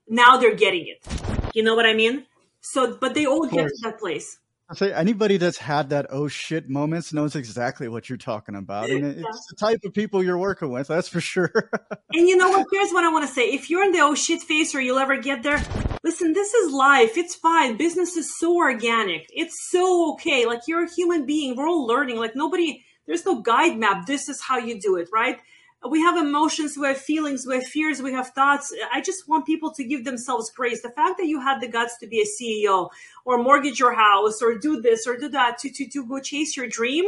now 0.07 0.37
they're 0.37 0.55
getting 0.55 0.87
it 0.87 1.05
you 1.53 1.63
know 1.63 1.75
what 1.75 1.85
i 1.85 1.93
mean 1.93 2.25
so 2.61 2.97
but 2.99 3.13
they 3.13 3.25
all 3.25 3.47
get 3.47 3.67
to 3.67 3.77
that 3.83 3.99
place 3.99 4.39
I 4.71 4.75
say 4.75 4.93
anybody 4.93 5.37
that's 5.37 5.57
had 5.57 5.89
that 5.89 6.07
oh 6.11 6.27
shit 6.27 6.69
moments 6.69 7.11
knows 7.11 7.35
exactly 7.35 7.87
what 7.87 8.07
you're 8.07 8.19
talking 8.19 8.53
about, 8.53 8.91
and 8.91 9.03
it's 9.03 9.17
yeah. 9.17 9.31
the 9.49 9.55
type 9.55 9.79
of 9.83 9.95
people 9.95 10.21
you're 10.21 10.37
working 10.37 10.69
with. 10.69 10.87
That's 10.87 11.07
for 11.07 11.19
sure. 11.19 11.51
and 12.13 12.27
you 12.27 12.37
know 12.37 12.49
what? 12.49 12.67
Here's 12.71 12.91
what 12.91 13.03
I 13.03 13.11
want 13.11 13.27
to 13.27 13.33
say: 13.33 13.49
if 13.49 13.71
you're 13.71 13.83
in 13.83 13.93
the 13.93 14.01
oh 14.01 14.13
shit 14.13 14.43
phase, 14.43 14.75
or 14.75 14.79
you'll 14.79 14.99
ever 14.99 15.17
get 15.17 15.41
there, 15.41 15.59
listen. 16.03 16.33
This 16.33 16.53
is 16.53 16.71
life. 16.71 17.17
It's 17.17 17.33
fine. 17.33 17.77
Business 17.77 18.15
is 18.15 18.37
so 18.37 18.57
organic. 18.57 19.25
It's 19.33 19.55
so 19.71 20.13
okay. 20.13 20.45
Like 20.45 20.61
you're 20.67 20.83
a 20.83 20.93
human 20.93 21.25
being. 21.25 21.55
We're 21.55 21.67
all 21.67 21.87
learning. 21.87 22.17
Like 22.17 22.35
nobody. 22.35 22.83
There's 23.09 23.25
no 23.25 23.41
guide 23.41 23.75
map. 23.75 24.05
This 24.05 24.29
is 24.29 24.39
how 24.39 24.59
you 24.59 24.79
do 24.79 24.95
it, 24.95 25.09
right? 25.11 25.39
we 25.87 26.01
have 26.01 26.17
emotions, 26.17 26.77
we 26.77 26.87
have 26.87 26.97
feelings, 26.97 27.47
we 27.47 27.55
have 27.55 27.65
fears, 27.65 28.01
we 28.01 28.11
have 28.11 28.29
thoughts. 28.31 28.73
I 28.91 29.01
just 29.01 29.29
want 29.29 29.45
people 29.45 29.71
to 29.71 29.83
give 29.83 30.03
themselves 30.03 30.51
grace. 30.51 30.81
The 30.81 30.89
fact 30.89 31.17
that 31.17 31.25
you 31.25 31.39
had 31.39 31.61
the 31.61 31.69
guts 31.69 31.97
to 31.99 32.07
be 32.07 32.19
a 32.19 32.25
CEO 32.25 32.89
or 33.23 33.41
mortgage 33.41 33.79
your 33.79 33.93
house 33.93 34.41
or 34.41 34.57
do 34.57 34.81
this 34.81 35.07
or 35.07 35.15
do 35.15 35.29
that 35.29 35.57
to, 35.59 35.69
to, 35.69 35.87
to 35.87 36.05
go 36.05 36.19
chase 36.19 36.57
your 36.57 36.67
dream. 36.67 37.05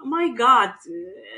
My 0.00 0.34
God. 0.34 0.70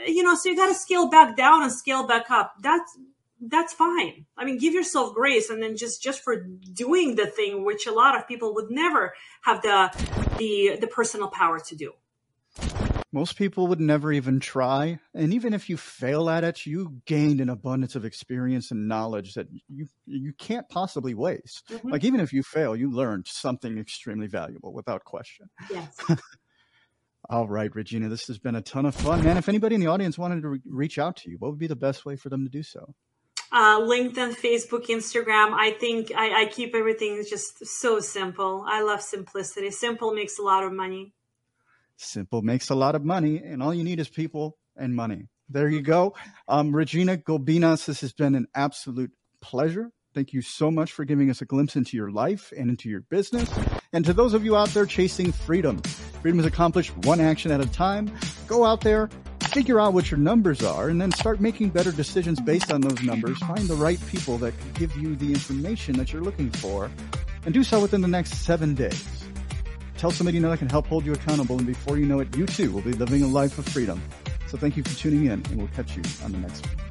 You 0.07 0.22
know, 0.22 0.35
so 0.35 0.48
you 0.48 0.57
got 0.57 0.68
to 0.68 0.74
scale 0.74 1.11
back 1.11 1.37
down 1.37 1.62
and 1.62 1.70
scale 1.70 2.07
back 2.07 2.30
up. 2.30 2.54
That's, 2.62 2.98
that's 3.42 3.74
fine. 3.74 4.24
I 4.38 4.47
mean, 4.47 4.57
give 4.57 4.72
yourself 4.72 5.14
grace 5.14 5.51
and 5.51 5.62
then 5.62 5.76
just, 5.76 6.03
just 6.03 6.22
for 6.22 6.47
doing 6.72 7.16
the 7.16 7.26
thing, 7.26 7.66
which 7.66 7.86
a 7.86 7.92
lot 7.92 8.16
of 8.16 8.26
people 8.26 8.55
would 8.55 8.70
never 8.70 9.12
have 9.42 9.61
the, 9.61 9.90
the, 10.38 10.78
the 10.80 10.86
personal 10.86 11.28
power 11.28 11.61
to 11.61 11.76
do. 11.76 11.92
Most 13.15 13.37
people 13.37 13.69
would 13.69 13.81
never 13.81 14.12
even 14.12 14.41
try. 14.41 14.99
And 15.15 15.33
even 15.33 15.55
if 15.55 15.71
you 15.71 15.77
fail 15.77 16.29
at 16.29 16.43
it, 16.43 16.67
you 16.67 17.01
gained 17.07 17.41
an 17.41 17.49
abundance 17.49 17.95
of 17.95 18.05
experience 18.05 18.73
and 18.73 18.89
knowledge 18.89 19.35
that 19.35 19.47
you 19.69 19.87
you 20.05 20.33
can't 20.33 20.69
possibly 20.69 21.15
waste. 21.15 21.62
Mm-hmm. 21.71 21.91
Like 21.91 22.03
even 22.03 22.19
if 22.19 22.33
you 22.33 22.43
fail, 22.43 22.75
you 22.75 22.91
learned 22.91 23.29
something 23.29 23.79
extremely 23.79 24.27
valuable 24.27 24.73
without 24.73 25.05
question. 25.05 25.49
Yes. 25.71 25.97
All 27.31 27.49
right, 27.49 27.75
Regina, 27.75 28.09
this 28.09 28.27
has 28.27 28.39
been 28.39 28.57
a 28.57 28.61
ton 28.61 28.85
of 28.85 28.95
fun, 28.95 29.23
man. 29.23 29.37
If 29.37 29.49
anybody 29.49 29.77
in 29.77 29.81
the 29.81 29.87
audience 29.87 30.19
wanted 30.19 30.43
to 30.43 30.49
re- 30.49 30.61
reach 30.67 30.99
out 30.99 31.17
to 31.19 31.31
you, 31.31 31.37
what 31.39 31.53
would 31.53 31.61
be 31.61 31.69
the 31.69 31.77
best 31.77 32.05
way 32.05 32.17
for 32.17 32.29
them 32.29 32.45
to 32.45 32.51
do 32.51 32.62
so? 32.62 32.95
uh, 33.55 33.81
LinkedIn, 33.81 34.35
Facebook, 34.35 34.87
Instagram. 34.89 35.53
I 35.53 35.77
think 35.79 36.11
I, 36.15 36.43
I 36.43 36.47
keep 36.47 36.75
everything 36.75 37.25
just 37.29 37.65
so 37.65 38.01
simple. 38.01 38.65
I 38.67 38.83
love 38.83 39.01
simplicity. 39.01 39.71
Simple 39.71 40.12
makes 40.12 40.41
a 40.41 40.43
lot 40.43 40.65
of 40.65 40.73
money. 40.73 41.15
Simple 41.97 42.42
makes 42.42 42.70
a 42.70 42.74
lot 42.74 42.95
of 42.95 43.05
money, 43.05 43.38
and 43.38 43.62
all 43.62 43.72
you 43.72 43.84
need 43.84 44.01
is 44.01 44.09
people 44.09 44.57
and 44.76 44.95
money. 44.95 45.28
There 45.49 45.68
you 45.68 45.82
go. 45.82 46.14
Um, 46.49 46.74
Regina 46.74 47.16
Gulbinas, 47.16 47.86
this 47.86 48.01
has 48.01 48.12
been 48.12 48.34
an 48.34 48.47
absolute 48.55 49.12
pleasure. 49.40 49.90
Thank 50.14 50.32
you 50.32 50.42
so 50.42 50.70
much 50.70 50.92
for 50.92 51.05
giving 51.05 51.28
us 51.28 51.42
a 51.42 51.45
glimpse 51.45 51.76
into 51.76 51.97
your 51.97 52.11
life 52.11 52.53
and 52.57 52.70
into 52.70 52.88
your 52.88 53.01
business. 53.01 53.51
And 53.92 54.05
to 54.05 54.12
those 54.12 54.32
of 54.32 54.45
you 54.45 54.57
out 54.57 54.68
there 54.68 54.86
chasing 54.86 55.32
freedom, 55.32 55.82
freedom 56.22 56.38
is 56.38 56.47
accomplished 56.47 56.97
one 56.99 57.20
action 57.20 57.51
at 57.51 57.61
a 57.61 57.66
time. 57.66 58.12
Go 58.47 58.64
out 58.64 58.80
there, 58.80 59.11
figure 59.42 59.80
out 59.80 59.92
what 59.92 60.11
your 60.11 60.18
numbers 60.18 60.62
are, 60.62 60.88
and 60.88 61.01
then 61.01 61.11
start 61.12 61.40
making 61.40 61.70
better 61.70 61.92
decisions 61.92 62.40
based 62.40 62.72
on 62.72 62.80
those 62.80 63.03
numbers. 63.03 63.38
Find 63.38 63.68
the 63.68 63.74
right 63.74 64.01
people 64.07 64.38
that 64.38 64.59
can 64.59 64.72
give 64.72 64.97
you 64.97 65.16
the 65.16 65.32
information 65.32 65.97
that 65.97 66.12
you're 66.12 66.22
looking 66.22 66.51
for, 66.51 66.90
and 67.45 67.53
do 67.53 67.64
so 67.64 67.80
within 67.80 68.01
the 68.01 68.09
next 68.09 68.34
seven 68.34 68.74
days. 68.74 69.24
Tell 70.05 70.11
somebody 70.11 70.36
you 70.36 70.42
know 70.42 70.50
that 70.50 70.59
can 70.59 70.68
help 70.68 70.86
hold 70.86 71.07
you 71.07 71.14
accountable, 71.14 71.57
and 71.57 71.66
before 71.66 71.96
you 71.96 72.05
know 72.05 72.20
it, 72.20 72.36
you 72.36 72.44
too 72.44 72.70
will 72.70 72.82
be 72.82 72.92
living 72.92 73.22
a 73.22 73.26
life 73.26 73.57
of 73.57 73.64
freedom. 73.64 74.02
So 74.48 74.59
thank 74.59 74.76
you 74.76 74.82
for 74.82 74.94
tuning 74.98 75.24
in, 75.24 75.32
and 75.32 75.57
we'll 75.57 75.68
catch 75.68 75.96
you 75.96 76.02
on 76.22 76.32
the 76.32 76.36
next 76.36 76.66
one. 76.66 76.84